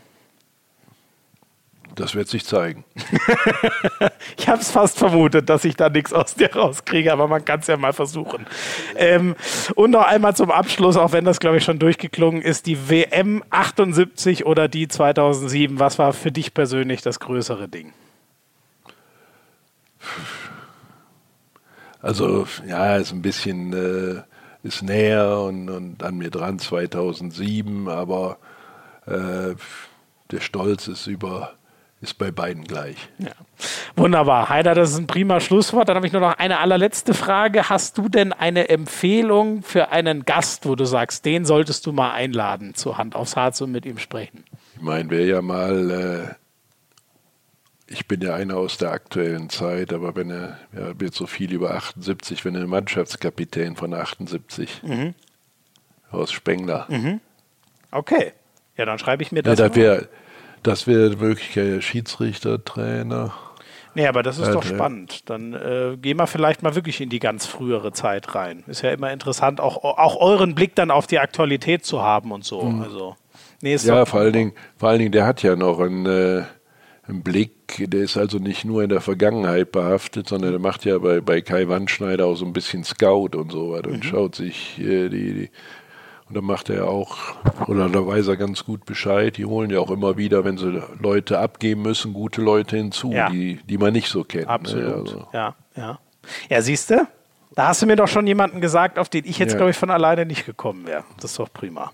[1.95, 2.83] Das wird sich zeigen.
[4.37, 7.59] Ich habe es fast vermutet, dass ich da nichts aus dir rauskriege, aber man kann
[7.59, 8.45] es ja mal versuchen.
[8.95, 9.35] Ähm,
[9.75, 13.43] und noch einmal zum Abschluss, auch wenn das, glaube ich, schon durchgeklungen ist, die WM
[13.49, 17.93] 78 oder die 2007, was war für dich persönlich das größere Ding?
[22.01, 24.23] Also ja, ist ein bisschen äh,
[24.63, 28.37] ist näher und, und an mir dran 2007, aber
[29.05, 29.55] äh,
[30.31, 31.53] der Stolz ist über
[32.03, 32.97] ist bei beiden gleich.
[33.17, 33.31] Ja.
[33.95, 34.49] Wunderbar.
[34.49, 35.87] Heider, das ist ein prima Schlusswort.
[35.89, 37.69] Dann habe ich nur noch eine allerletzte Frage.
[37.69, 42.11] Hast du denn eine Empfehlung für einen Gast, wo du sagst, den solltest du mal
[42.11, 44.43] einladen, zur Hand aufs Harz und mit ihm sprechen?
[44.75, 45.91] Ich meine, wer ja mal
[46.29, 46.35] äh,
[47.87, 51.53] ich bin ja einer aus der aktuellen Zeit, aber wenn er ja, wird so viel
[51.53, 54.81] über 78, wenn er Mannschaftskapitän von 78
[56.11, 56.87] aus Spengler.
[57.91, 58.33] Okay.
[58.77, 59.57] Ja, dann schreibe ich mir Ja, das.
[59.57, 59.75] das mal.
[59.75, 60.09] wäre
[60.63, 63.33] das wäre die Möglichkeit, Schiedsrichter, Trainer.
[63.95, 64.69] Nee, aber das ist Ja, doch ja.
[64.75, 65.29] spannend.
[65.29, 68.63] Dann äh, gehen wir vielleicht mal wirklich in die ganz frühere Zeit rein.
[68.67, 72.43] Ist ja immer interessant, auch, auch euren Blick dann auf die Aktualität zu haben und
[72.43, 72.75] so.
[72.79, 73.17] Also,
[73.61, 76.05] nee, ist Ja, doch, vor allen Dingen, vor allen Dingen, der hat ja noch einen,
[76.07, 76.43] äh,
[77.07, 80.97] einen Blick, der ist also nicht nur in der Vergangenheit behaftet, sondern der macht ja
[80.99, 84.79] bei, bei Kai Wandschneider auch so ein bisschen Scout und so weiter und schaut sich
[84.79, 85.51] äh, die, die
[86.29, 87.17] und dann macht er auch,
[87.67, 90.81] oder da weiß er ganz gut Bescheid, die holen ja auch immer wieder, wenn sie
[90.99, 93.29] Leute abgeben müssen, gute Leute hinzu, Ja.
[93.29, 94.45] die, die man nicht so kennt.
[94.47, 94.49] ne?
[94.49, 94.93] Absolut.
[94.93, 95.99] Also, Ja, ja.
[96.49, 97.07] Ja, siehst du?
[97.55, 99.57] Da hast du mir doch schon jemanden gesagt, auf den ich jetzt, Ja.
[99.57, 101.03] glaube ich, von alleine nicht gekommen wäre.
[101.21, 101.91] Das ist doch prima.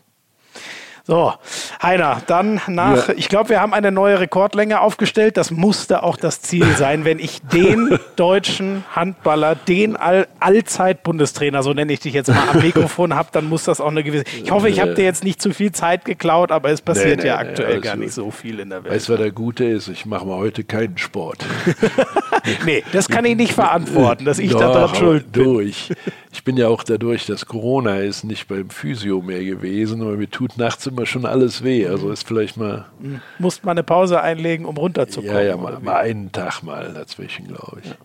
[1.10, 1.34] So,
[1.82, 3.16] Heiner, dann nach, Ja.
[3.18, 5.38] ich glaube, wir haben eine neue Rekordlänge aufgestellt.
[5.38, 11.74] Das musste auch das Ziel sein, wenn ich den deutschen Handballer, den All Allzeit-Bundestrainer, so
[11.74, 14.24] nenne ich dich jetzt mal, am Mikrofon habe, dann muss das auch eine gewisse.
[14.44, 17.24] Ich hoffe, ich habe dir jetzt nicht zu viel Zeit geklaut, aber es passiert Nee,
[17.24, 18.94] nee, ja nee, aktuell alles gar nicht so viel in der Welt.
[18.94, 19.88] Weißt du, was der Gute ist?
[19.88, 21.44] Ich mache mal heute keinen Sport.
[22.66, 25.44] nee, das kann ich nicht verantworten, dass ich Doch, daran aber schuld bin.
[25.44, 25.60] du,
[26.32, 30.30] ich, bin ja auch dadurch, dass Corona ist, nicht beim Physio mehr gewesen, aber mir
[30.30, 31.88] tut nachts immer schon alles weh.
[31.88, 32.86] Also ist vielleicht mal,
[33.38, 35.36] Musst mal eine Pause einlegen, um runterzukommen.
[35.36, 37.96] ja, ja, mal, mal einen Tag mal dazwischen, glaube ich.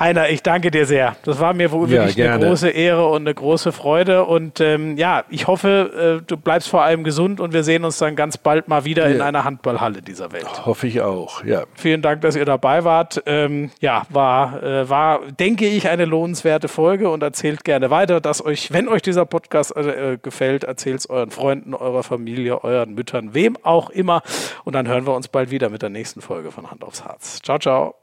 [0.00, 1.14] Heiner, ich danke dir sehr.
[1.24, 2.46] Das war mir wohl Ja, wirklich eine gerne.
[2.46, 4.24] große Ehre und eine große Freude.
[4.24, 7.98] Und ähm, ja, ich hoffe, äh, du bleibst vor allem gesund und wir sehen uns
[7.98, 9.26] dann ganz bald mal wieder in Ja.
[9.26, 10.66] einer Handballhalle dieser Welt.
[10.66, 11.64] Hoffe ich auch, ja.
[11.74, 13.22] Vielen Dank, dass ihr dabei wart.
[13.26, 18.44] Ähm, ja, war, äh, war, denke ich, eine lohnenswerte Folge und erzählt gerne weiter, dass
[18.44, 23.34] euch, wenn euch dieser Podcast äh, gefällt, erzählt es euren Freunden, eurer Familie, euren Müttern,
[23.34, 24.22] wem auch immer.
[24.64, 27.40] Und dann hören wir uns bald wieder mit der nächsten Folge von Hand aufs Herz.
[27.42, 28.01] Ciao, ciao.